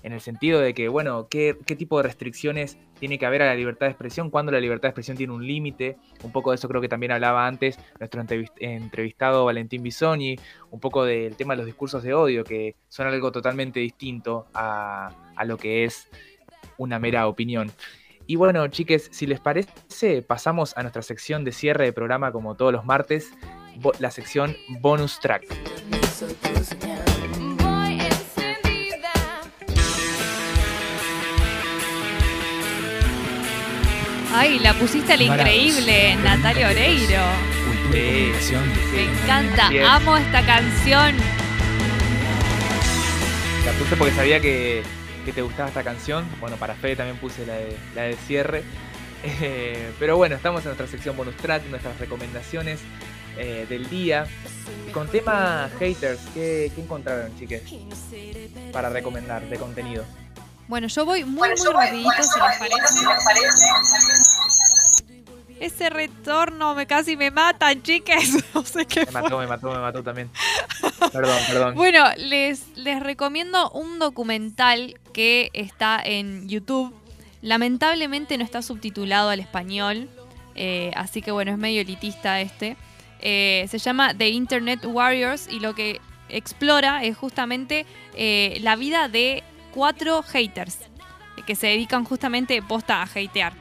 En 0.03 0.13
el 0.13 0.21
sentido 0.21 0.61
de 0.61 0.75
que, 0.75 0.89
bueno, 0.89 1.29
qué, 1.29 1.57
qué 1.65 1.77
tipo 1.77 1.97
de 1.99 2.03
restricciones 2.05 2.77
tiene 2.99 3.19
que 3.19 3.27
haber 3.27 3.43
a 3.43 3.47
la 3.47 3.55
libertad 3.55 3.87
de 3.87 3.93
expresión, 3.93 4.31
cuando 4.31 4.51
la 4.53 4.61
libertad 4.61 4.83
de 4.83 4.89
expresión 4.89 5.17
tiene 5.17 5.33
un 5.33 5.47
límite. 5.47 5.97
Un 6.25 6.33
poco 6.33 6.51
de 6.51 6.57
eso 6.57 6.69
creo 6.69 6.81
que 6.81 6.89
también 6.89 7.13
hablaba 7.13 7.47
antes 7.47 7.79
nuestro 7.99 8.25
entrevistado 8.59 9.45
Valentín 9.45 9.83
Bisogni, 9.83 10.37
un 10.71 10.81
poco 10.81 11.05
del 11.05 11.37
tema 11.37 11.55
de 11.55 11.59
los 11.59 11.67
discursos 11.67 12.03
de 12.03 12.15
odio, 12.15 12.45
que 12.45 12.75
son 12.89 13.07
algo 13.07 13.31
totalmente 13.31 13.81
distinto 13.81 14.47
a, 14.55 15.11
a 15.37 15.45
lo 15.45 15.57
que 15.57 15.85
es 15.85 16.09
una 16.79 16.99
mera 16.99 17.29
opinión. 17.29 17.71
Y 18.27 18.37
bueno, 18.37 18.67
chiques, 18.69 19.09
si 19.13 19.27
les 19.27 19.41
parece, 19.41 20.23
pasamos 20.23 20.77
a 20.77 20.83
nuestra 20.83 21.03
sección 21.03 21.45
de 21.45 21.53
cierre 21.53 21.85
de 21.85 21.93
programa 21.93 22.33
como 22.33 22.55
todos 22.55 22.73
los 22.73 22.85
martes, 22.85 23.33
la 23.99 24.11
sección 24.11 24.57
bonus 24.81 25.19
track. 25.21 25.45
Ay, 34.35 34.59
la 34.61 34.73
pusiste 34.73 35.13
al 35.13 35.21
increíble, 35.21 36.17
Natalia 36.17 36.71
Oreiro. 36.71 37.21
Me 37.91 39.03
encanta, 39.03 39.69
amo 39.95 40.17
esta 40.17 40.45
canción. 40.47 41.17
La 43.67 43.73
puse 43.73 43.95
porque 43.95 44.15
sabía 44.15 44.41
que, 44.41 44.83
te 45.35 45.43
gustaba 45.43 45.69
esta 45.69 45.85
canción. 45.85 46.25
Bueno, 46.41 46.57
para 46.57 46.75
Fede 46.75 46.97
también 46.97 47.19
puse 47.19 47.45
la 47.45 47.55
de, 47.55 47.77
la 47.95 48.03
de 48.03 48.17
cierre. 48.17 48.65
Eh, 49.25 49.93
pero 50.01 50.17
bueno, 50.17 50.35
estamos 50.35 50.63
en 50.63 50.71
nuestra 50.71 50.89
sección 50.89 51.17
bonus 51.17 51.37
track, 51.37 51.67
nuestras 51.71 51.97
recomendaciones 52.01 52.81
eh, 53.39 53.67
del 53.69 53.89
día. 53.89 54.27
Con 54.93 55.07
tema 55.07 55.71
haters, 55.79 56.19
¿qué, 56.35 56.73
¿qué 56.75 56.81
encontraron, 56.83 57.33
chiques? 57.39 57.63
Para 58.73 58.89
recomendar 58.89 59.49
de 59.49 59.57
contenido. 59.59 60.05
Bueno, 60.73 60.87
yo 60.87 61.05
voy 61.05 61.23
muy, 61.23 61.51
muy 61.51 61.71
rapidito, 61.71 62.23
si 62.23 62.41
les 62.41 63.25
parece. 63.25 63.67
Ese 65.61 65.91
retorno 65.91 66.75
me 66.75 66.87
casi 66.87 67.15
me 67.15 67.31
matan, 67.31 67.83
chicas. 67.83 68.25
No 68.55 68.65
sé 68.65 68.87
qué. 68.87 69.05
Me 69.05 69.11
mató, 69.13 69.39
me 69.39 69.47
mató, 69.47 69.71
me 69.71 69.79
mató 69.81 70.03
también. 70.03 70.31
Perdón, 71.13 71.39
perdón. 71.47 71.75
Bueno, 71.75 72.05
les, 72.17 72.75
les 72.75 73.03
recomiendo 73.03 73.69
un 73.73 73.99
documental 73.99 74.99
que 75.13 75.51
está 75.53 76.01
en 76.03 76.49
YouTube. 76.49 76.95
Lamentablemente 77.43 78.39
no 78.39 78.45
está 78.45 78.63
subtitulado 78.63 79.29
al 79.29 79.41
español. 79.41 80.09
eh, 80.55 80.91
así 80.97 81.21
que 81.21 81.33
bueno, 81.33 81.53
es 81.53 81.59
medio 81.59 81.83
elitista 81.83 82.41
este. 82.41 82.79
Eh, 83.21 83.67
se 83.69 83.77
llama 83.77 84.15
The 84.15 84.31
Internet 84.31 84.87
Warriors 84.87 85.49
y 85.51 85.61
lo 85.61 85.75
que 85.75 86.01
explora 86.31 87.05
es 87.05 87.15
justamente 87.15 87.85
eh, 88.15 88.57
la 88.63 88.75
vida 88.75 89.09
de 89.09 89.45
cuatro 89.73 90.23
haters 90.23 90.79
que 91.47 91.57
se 91.57 91.69
dedican 91.69 92.05
justamente 92.05 92.63
posta 92.63 93.03
a 93.03 93.05
hatear. 93.05 93.55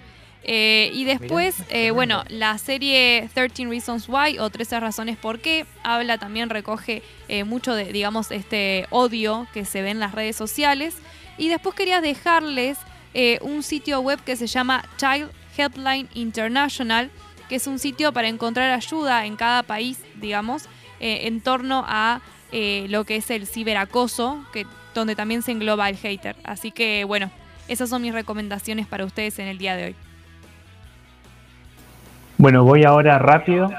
Eh, 0.43 0.89
y 0.93 1.03
después, 1.03 1.55
eh, 1.70 1.91
bueno, 1.91 2.24
la 2.28 2.57
serie 2.57 3.30
13 3.34 3.66
Reasons 3.66 4.09
Why 4.09 4.39
o 4.39 4.49
13 4.49 4.80
razones 4.80 5.18
por 5.18 5.39
qué 5.39 5.66
habla 5.84 6.18
también, 6.18 6.49
recoge 6.49 7.03
eh, 7.28 7.43
mucho 7.43 7.76
de, 7.76 7.86
digamos, 7.93 8.32
este 8.32 8.88
odio 8.89 9.47
que 9.53 9.66
se 9.66 9.82
ve 9.82 9.91
en 9.91 9.99
las 9.99 10.14
redes 10.14 10.36
sociales. 10.36 10.95
Y 11.38 11.49
después 11.49 11.76
quería 11.76 12.01
dejarles 12.01 12.78
eh, 13.14 13.39
un 13.41 13.62
sitio 13.62 13.99
web 13.99 14.24
que 14.24 14.36
se 14.36 14.47
llama 14.47 14.84
Child 14.97 15.32
Helpline 15.57 16.07
International, 16.14 17.12
que 17.49 17.55
es 17.55 17.68
un 17.68 17.80
sitio 17.80 18.14
para 18.14 18.30
encontrar 18.30 18.72
ayuda 18.72 19.26
en 19.26 19.36
cada 19.36 19.64
país, 19.64 19.99
digamos, 20.16 20.66
eh, 20.99 21.28
en 21.28 21.41
torno 21.41 21.84
a 21.88 22.22
eh, 22.53 22.86
lo 22.89 23.03
que 23.03 23.18
es 23.18 23.30
el 23.30 23.47
ciberacoso, 23.47 24.45
que, 24.53 24.66
donde 24.94 25.16
también 25.16 25.42
se 25.42 25.52
engloba 25.52 25.89
el 25.89 25.98
hater. 25.98 26.36
Así 26.44 26.72
que, 26.72 27.04
bueno, 27.04 27.32
esas 27.68 27.89
son 27.89 28.02
mis 28.02 28.14
recomendaciones 28.14 28.88
para 28.88 29.06
ustedes 29.06 29.39
en 29.39 29.48
el 29.48 29.58
día 29.58 29.76
de 29.76 29.86
hoy. 29.86 29.96
Bueno, 32.38 32.64
voy 32.64 32.84
ahora 32.84 33.20
rápido. 33.20 33.72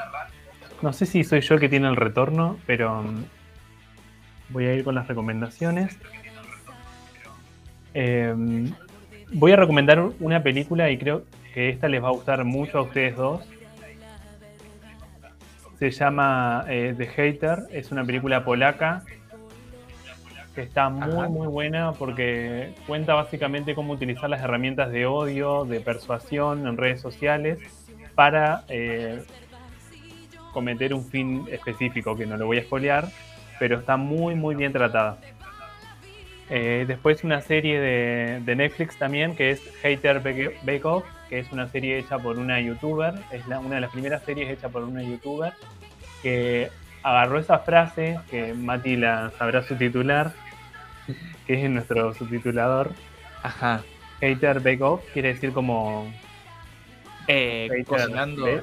No 0.81 0.93
sé 0.93 1.07
si 1.07 1.25
soy 1.25 1.41
yo 1.41 1.55
el 1.55 1.61
que 1.61 1.69
tiene 1.69 1.89
el 1.89 1.97
retorno, 1.97 2.59
pero 2.67 3.03
mm, 3.03 3.25
voy 4.51 4.67
a 4.67 4.75
ir 4.75 4.85
con 4.85 4.95
las 4.95 5.07
recomendaciones. 5.09 5.97
Eh, 7.95 8.35
voy 9.33 9.53
a 9.53 9.57
recomendar 9.57 10.01
una 10.21 10.43
película 10.43 10.91
y 10.91 10.99
creo 10.99 11.25
que 11.55 11.69
esta 11.69 11.89
les 11.89 12.03
va 12.03 12.09
a 12.09 12.13
gustar 12.13 12.45
mucho 12.45 12.79
a 12.79 12.83
ustedes 12.83 13.17
dos. 13.17 13.43
Se 15.79 15.91
llama 15.91 16.65
eh, 16.69 16.95
The 16.97 17.07
Hater, 17.09 17.65
es 17.73 17.91
una 17.91 18.05
película 18.05 18.45
polaca 18.45 19.03
que 20.55 20.63
está 20.63 20.89
muy 20.91 21.17
Ajá. 21.19 21.29
muy 21.29 21.47
buena 21.47 21.93
porque 21.93 22.75
cuenta 22.87 23.15
básicamente 23.15 23.75
cómo 23.75 23.93
utilizar 23.95 24.29
las 24.29 24.43
herramientas 24.43 24.91
de 24.93 25.07
odio, 25.07 25.65
de 25.65 25.81
persuasión 25.81 26.67
en 26.67 26.77
redes 26.77 27.01
sociales 27.01 27.59
para 28.15 28.65
eh, 28.69 29.23
cometer 30.53 30.93
un 30.93 31.05
fin 31.05 31.47
específico 31.51 32.17
que 32.17 32.27
no 32.27 32.37
lo 32.37 32.47
voy 32.47 32.59
a 32.59 32.61
espolear, 32.61 33.09
pero 33.59 33.79
está 33.79 33.97
muy 33.97 34.35
muy 34.35 34.55
bien 34.55 34.73
tratada. 34.73 35.17
Eh, 36.51 36.85
después 36.87 37.25
una 37.25 37.41
serie 37.41 37.81
de, 37.81 38.41
de 38.45 38.57
Netflix 38.57 38.99
también 38.99 39.35
que 39.35 39.53
es 39.53 39.63
Hater 39.83 40.21
Bake 40.21 40.59
Bake 40.65 40.85
Off, 40.85 41.05
que 41.31 41.39
es 41.39 41.51
una 41.51 41.67
serie 41.69 41.99
hecha 41.99 42.19
por 42.19 42.39
una 42.39 42.61
youtuber, 42.61 43.15
es 43.31 43.47
la- 43.49 43.59
una 43.61 43.77
de 43.77 43.81
las 43.81 43.91
primeras 43.91 44.23
series 44.25 44.51
hecha 44.51 44.69
por 44.69 44.83
una 44.85 45.03
youtuber 45.03 45.55
que 46.23 46.69
agarró 47.03 47.39
esa 47.39 47.59
frase 47.61 48.19
que 48.31 48.55
Mati 48.55 48.97
la 48.97 49.31
sabrá 49.39 49.63
subtitular, 49.63 50.33
que 51.47 51.65
es 51.65 51.71
nuestro 51.71 52.15
subtitulador. 52.15 52.93
Ajá. 53.43 53.83
Hater 54.21 54.61
Bake 54.61 54.83
Off 54.83 55.03
quiere 55.13 55.35
decir 55.35 55.53
como 55.53 56.13
Eh, 57.27 57.69
cocinando. 57.87 58.45
¿ves? 58.45 58.63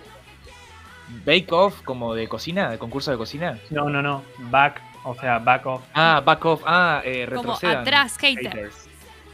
Bake 1.25 1.51
Off, 1.51 1.81
como 1.83 2.13
de 2.13 2.27
cocina, 2.27 2.69
de 2.69 2.77
concurso 2.77 3.11
de 3.11 3.17
cocina. 3.17 3.57
No, 3.71 3.89
no, 3.89 4.01
no. 4.01 4.23
Back, 4.51 4.81
o 5.03 5.15
sea, 5.15 5.39
back 5.39 5.65
off. 5.65 5.81
Ah, 5.93 6.21
back 6.23 6.45
off. 6.45 6.61
Ah, 6.65 7.01
eh, 7.03 7.25
Como 7.27 7.41
retrocedan. 7.53 7.77
atrás, 7.77 8.17
hater. 8.19 8.69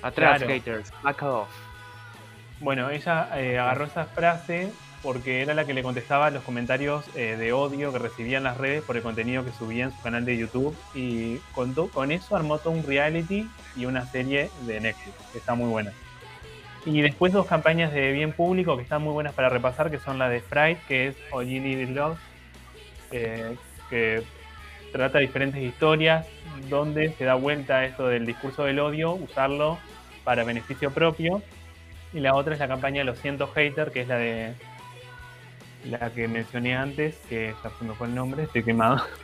Atrás, 0.01 0.37
Claro. 0.37 0.47
haters. 0.53 0.93
Back 1.03 1.21
off. 1.23 1.49
Bueno, 2.61 2.89
ella 2.89 3.29
eh, 3.37 3.59
agarró 3.59 3.85
esa 3.85 4.05
frase 4.05 4.71
porque 5.05 5.43
era 5.43 5.53
la 5.53 5.65
que 5.65 5.75
le 5.75 5.83
contestaba 5.83 6.31
los 6.31 6.43
comentarios 6.43 7.05
eh, 7.15 7.35
de 7.37 7.53
odio 7.53 7.93
que 7.93 7.99
recibían 7.99 8.43
las 8.43 8.57
redes 8.57 8.83
por 8.83 8.97
el 8.97 9.03
contenido 9.03 9.45
que 9.45 9.51
subía 9.51 9.83
en 9.83 9.91
su 9.91 10.01
canal 10.01 10.25
de 10.25 10.35
YouTube 10.35 10.75
y 10.95 11.37
con, 11.53 12.11
eso 12.11 12.35
armó 12.35 12.57
todo 12.57 12.73
un 12.73 12.83
reality 12.83 13.47
y 13.77 13.85
una 13.85 14.07
serie 14.07 14.49
de 14.65 14.79
Netflix, 14.79 15.15
que 15.31 15.37
está 15.37 15.53
muy 15.53 15.69
buena. 15.69 15.93
Y 16.87 17.01
después 17.01 17.31
dos 17.33 17.45
campañas 17.45 17.93
de 17.93 18.13
bien 18.13 18.31
público 18.31 18.75
que 18.77 18.81
están 18.81 19.03
muy 19.03 19.13
buenas 19.13 19.33
para 19.33 19.49
repasar, 19.49 19.91
que 19.91 19.99
son 19.99 20.17
la 20.17 20.27
de 20.27 20.41
Fright, 20.41 20.79
que 20.87 21.09
es 21.09 21.15
Is 21.43 21.89
Love, 21.91 22.17
eh, 23.11 23.55
que 23.91 24.23
trata 24.91 25.19
diferentes 25.19 25.61
historias 25.61 26.25
donde 26.67 27.11
se 27.11 27.25
da 27.25 27.35
vuelta 27.35 27.85
esto 27.85 28.07
del 28.07 28.25
discurso 28.25 28.63
del 28.63 28.79
odio, 28.79 29.11
usarlo 29.11 29.77
para 30.23 30.43
beneficio 30.43 30.89
propio. 30.89 31.43
Y 32.11 32.21
la 32.21 32.33
otra 32.33 32.53
es 32.53 32.59
la 32.59 32.67
campaña 32.67 33.03
Lo 33.03 33.13
siento 33.13 33.45
hater, 33.47 33.91
que 33.91 34.01
es 34.01 34.07
la 34.07 34.17
de 34.17 34.55
la 35.89 36.09
que 36.11 36.27
mencioné 36.27 36.75
antes, 36.75 37.15
que 37.29 37.53
ya 37.63 37.69
se 37.77 37.85
me 37.85 37.93
fue 37.93 38.07
el 38.07 38.15
nombre, 38.15 38.43
estoy 38.43 38.63
quemado. 38.63 39.01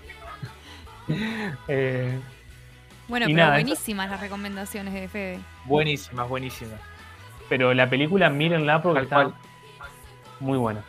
Eh, 1.68 2.18
Bueno, 3.08 3.26
pero 3.26 3.38
nada, 3.38 3.54
buenísimas 3.56 4.10
las 4.10 4.22
recomendaciones 4.22 4.94
de 4.94 5.08
Fede. 5.10 5.40
Buenísimas, 5.66 6.30
buenísimas. 6.30 6.80
pero 7.50 7.74
la 7.74 7.90
película 7.90 8.30
mírenla 8.30 8.82
porque 8.82 9.02
está 9.02 9.16
cual. 9.16 9.34
muy 10.40 10.58
buena. 10.58 10.86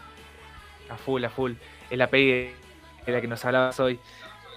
A 0.90 0.96
full, 0.96 1.24
a 1.24 1.30
full. 1.30 1.54
Es 1.90 1.98
la 1.98 2.06
peli 2.08 2.52
de 3.06 3.12
la 3.12 3.20
que 3.20 3.26
nos 3.26 3.44
hablabas 3.44 3.80
hoy. 3.80 3.98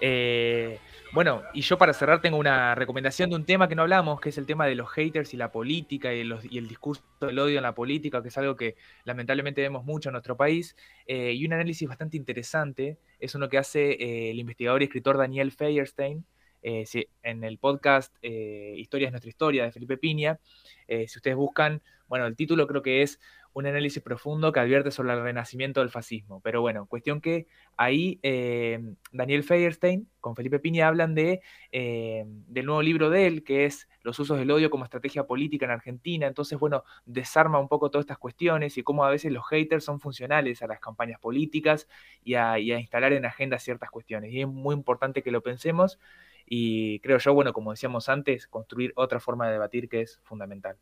Eh, 0.02 0.80
bueno, 1.16 1.42
y 1.54 1.62
yo 1.62 1.78
para 1.80 1.94
cerrar 1.94 2.22
tengo 2.22 2.38
una 2.38 2.76
recomendación 2.76 3.30
de 3.32 3.36
un 3.38 3.46
tema 3.46 3.68
que 3.68 3.74
no 3.76 3.82
hablamos, 3.82 4.22
que 4.22 4.30
es 4.30 4.38
el 4.38 4.46
tema 4.46 4.68
de 4.68 4.76
los 4.76 4.90
haters 4.92 5.34
y 5.34 5.38
la 5.38 5.52
política 5.52 6.14
y, 6.14 6.24
los- 6.24 6.46
y 6.46 6.60
el 6.60 6.68
discurso 6.68 7.02
del 7.22 7.40
odio 7.40 7.58
en 7.58 7.64
la 7.64 7.74
política, 7.74 8.22
que 8.22 8.28
es 8.28 8.38
algo 8.38 8.56
que 8.56 8.76
lamentablemente 9.06 9.62
vemos 9.62 9.84
mucho 9.84 10.10
en 10.10 10.14
nuestro 10.14 10.38
país. 10.38 10.76
Eh, 11.08 11.34
y 11.34 11.46
un 11.46 11.54
análisis 11.54 11.88
bastante 11.88 12.18
interesante 12.18 13.00
es 13.20 13.34
uno 13.34 13.50
que 13.50 13.58
hace 13.58 13.94
eh, 13.94 14.32
el 14.32 14.40
investigador 14.40 14.82
y 14.82 14.86
escritor 14.86 15.18
Daniel 15.18 15.52
Feierstein 15.52 16.26
eh, 16.62 16.86
en 17.24 17.44
el 17.44 17.58
podcast 17.60 18.16
eh, 18.22 18.74
Historia 18.78 19.08
es 19.08 19.12
nuestra 19.12 19.30
historia 19.30 19.64
de 19.64 19.72
Felipe 19.72 19.98
Piña. 19.98 20.40
Si 20.88 21.18
ustedes 21.18 21.36
buscan, 21.36 21.82
bueno, 22.08 22.26
el 22.28 22.36
título 22.36 22.68
creo 22.68 22.82
que 22.84 23.02
es 23.02 23.20
un 23.56 23.66
análisis 23.66 24.04
profundo 24.04 24.52
que 24.52 24.60
advierte 24.60 24.92
sobre 24.92 25.14
el 25.14 25.24
renacimiento 25.24 25.80
del 25.80 25.90
fascismo. 25.90 26.42
Pero 26.42 26.60
bueno, 26.60 26.88
cuestión 26.88 27.22
que 27.22 27.48
ahí 27.78 28.20
eh, 28.22 28.82
Daniel 29.14 29.44
Feierstein 29.44 30.10
con 30.20 30.36
Felipe 30.36 30.60
Piña 30.60 30.90
hablan 30.90 31.16
de, 31.16 31.40
eh, 31.72 32.26
del 32.28 32.66
nuevo 32.66 32.82
libro 32.82 33.10
de 33.10 33.28
él, 33.28 33.46
que 33.46 33.64
es 33.64 33.88
Los 34.02 34.20
usos 34.20 34.38
del 34.38 34.52
odio 34.52 34.70
como 34.70 34.84
estrategia 34.84 35.26
política 35.26 35.64
en 35.64 35.72
Argentina. 35.72 36.28
Entonces, 36.28 36.60
bueno, 36.60 36.84
desarma 37.06 37.58
un 37.58 37.70
poco 37.70 37.90
todas 37.90 38.04
estas 38.04 38.18
cuestiones 38.18 38.78
y 38.78 38.84
cómo 38.84 39.06
a 39.06 39.10
veces 39.10 39.32
los 39.32 39.48
haters 39.48 39.86
son 39.86 40.02
funcionales 40.02 40.62
a 40.62 40.68
las 40.68 40.82
campañas 40.82 41.22
políticas 41.22 41.88
y 42.26 42.34
a, 42.34 42.60
instalar 42.60 43.14
en 43.14 43.26
agenda 43.26 43.58
ciertas 43.58 43.90
cuestiones. 43.90 44.34
Y 44.34 44.42
es 44.42 44.48
muy 44.50 44.76
importante 44.76 45.24
que 45.24 45.32
lo 45.32 45.42
pensemos 45.42 45.98
y 46.46 47.00
creo 47.00 47.20
yo, 47.20 47.34
bueno, 47.34 47.54
como 47.54 47.72
decíamos 47.72 48.10
antes, 48.10 48.48
construir 48.48 48.92
otra 48.98 49.22
forma 49.22 49.46
de 49.48 49.54
debatir 49.54 49.88
que 49.88 50.02
es 50.02 50.20
fundamental. 50.24 50.76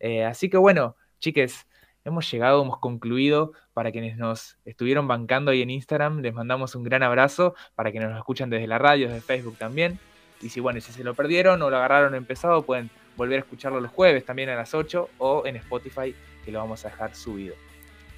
Eh, 0.00 0.24
así 0.24 0.50
que 0.50 0.58
bueno, 0.58 0.96
chiques, 1.18 1.66
hemos 2.04 2.30
llegado, 2.30 2.62
hemos 2.62 2.78
concluido. 2.78 3.52
Para 3.72 3.92
quienes 3.92 4.16
nos 4.16 4.58
estuvieron 4.64 5.08
bancando 5.08 5.50
ahí 5.50 5.62
en 5.62 5.70
Instagram, 5.70 6.20
les 6.20 6.34
mandamos 6.34 6.74
un 6.74 6.82
gran 6.82 7.02
abrazo. 7.02 7.54
Para 7.74 7.90
quienes 7.90 8.10
nos 8.10 8.18
escuchan 8.18 8.50
desde 8.50 8.66
la 8.66 8.78
radio, 8.78 9.08
desde 9.08 9.20
Facebook 9.20 9.56
también. 9.56 9.98
Y 10.42 10.48
si 10.48 10.60
bueno, 10.60 10.80
si 10.80 10.92
se 10.92 11.04
lo 11.04 11.14
perdieron 11.14 11.60
o 11.62 11.70
lo 11.70 11.76
agarraron 11.76 12.14
empezado, 12.14 12.62
pueden 12.62 12.90
volver 13.16 13.38
a 13.38 13.42
escucharlo 13.42 13.80
los 13.80 13.90
jueves 13.90 14.24
también 14.24 14.48
a 14.48 14.54
las 14.54 14.74
8 14.74 15.10
o 15.18 15.46
en 15.46 15.56
Spotify, 15.56 16.14
que 16.44 16.52
lo 16.52 16.58
vamos 16.58 16.84
a 16.84 16.88
dejar 16.88 17.14
subido. 17.14 17.54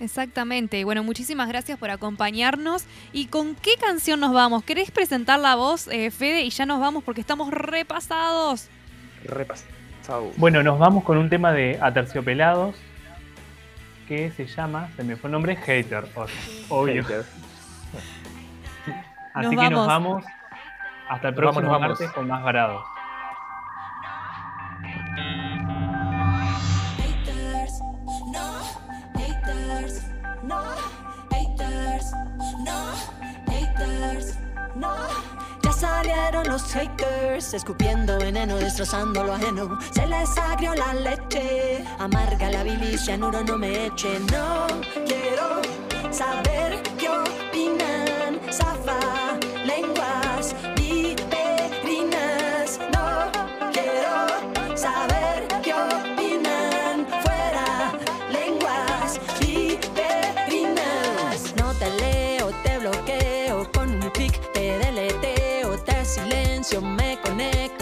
Exactamente. 0.00 0.78
Y 0.78 0.84
bueno, 0.84 1.04
muchísimas 1.04 1.48
gracias 1.48 1.78
por 1.78 1.90
acompañarnos. 1.90 2.84
¿Y 3.12 3.26
con 3.26 3.54
qué 3.54 3.74
canción 3.76 4.20
nos 4.20 4.32
vamos? 4.32 4.64
¿Querés 4.64 4.90
presentar 4.90 5.38
la 5.38 5.54
voz, 5.54 5.88
eh, 5.88 6.10
Fede? 6.10 6.42
Y 6.42 6.50
ya 6.50 6.66
nos 6.66 6.80
vamos 6.80 7.04
porque 7.04 7.20
estamos 7.20 7.50
repasados. 7.50 8.68
Repasado. 9.24 10.32
Bueno, 10.36 10.62
nos 10.62 10.78
vamos 10.78 11.04
con 11.04 11.18
un 11.18 11.30
tema 11.30 11.52
de 11.52 11.78
Aterciopelados 11.80 12.74
que 14.08 14.30
se 14.30 14.46
llama, 14.46 14.88
se 14.96 15.04
me 15.04 15.16
fue 15.16 15.28
el 15.28 15.32
nombre, 15.32 15.56
Hater, 15.56 16.04
o- 16.14 16.26
obvio. 16.80 17.02
Hater. 17.04 17.24
Así 19.34 19.54
Nos 19.56 19.64
que 19.64 19.70
nos 19.70 19.86
vamos. 19.86 20.22
vamos 20.22 20.24
hasta 21.08 21.28
el 21.28 21.34
Nos 21.34 21.42
vamos, 21.42 21.54
próximo 21.54 21.62
nos 21.62 21.70
vamos. 21.80 21.88
martes 22.00 22.10
con 22.12 22.28
más 22.28 22.42
varados. 22.42 22.84
Salieron 35.82 36.46
los 36.46 36.62
haters, 36.72 37.54
escupiendo 37.54 38.16
veneno, 38.16 38.56
destrozando 38.56 39.24
lo 39.24 39.32
ajeno. 39.32 39.80
Se 39.90 40.06
les 40.06 40.38
agrió 40.38 40.74
la 40.76 40.94
leche, 40.94 41.84
amarga 41.98 42.50
la 42.50 42.62
bilis, 42.62 43.04
cianuro 43.04 43.42
no 43.42 43.58
me 43.58 43.86
eche. 43.86 44.20
No 44.30 44.68
quiero 45.04 45.60
saber 46.12 46.80
qué 46.98 47.08
opinan, 47.08 48.40
zafa, 48.52 49.00
lenguas, 49.66 50.54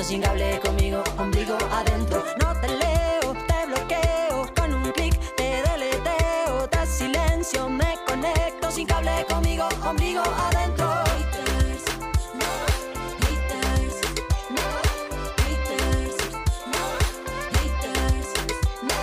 conecto 0.00 0.04
sin 0.04 0.22
cable 0.22 0.60
conmigo, 0.60 1.04
ombligo 1.18 1.58
adentro. 1.72 2.24
No 2.40 2.58
te 2.60 2.68
leo, 2.68 3.34
te 3.46 3.66
bloqueo 3.66 4.46
con 4.54 4.74
un 4.74 4.92
clic, 4.92 5.14
te 5.36 5.62
deleteo, 5.62 6.68
te 6.68 6.86
silencio, 6.86 7.68
me 7.68 7.98
conecto 8.06 8.70
sin 8.70 8.86
cable 8.86 9.26
conmigo, 9.28 9.68
ombligo 9.86 10.22
adentro. 10.22 10.86
No, 12.34 12.46
no. 18.82 18.96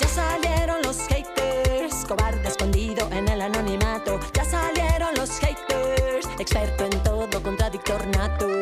Ya 0.00 0.08
salieron 0.08 0.82
los 0.82 0.98
haters, 1.08 2.04
cobarde 2.06 2.48
escondido 2.48 3.08
en 3.12 3.28
el 3.28 3.42
anonimato. 3.42 4.18
Ya 4.32 4.44
salieron 4.44 5.14
los 5.14 5.30
haters, 5.40 6.26
experto 6.38 6.84
en 6.84 7.02
todo, 7.02 7.42
contradictor 7.42 8.06
nato. 8.06 8.61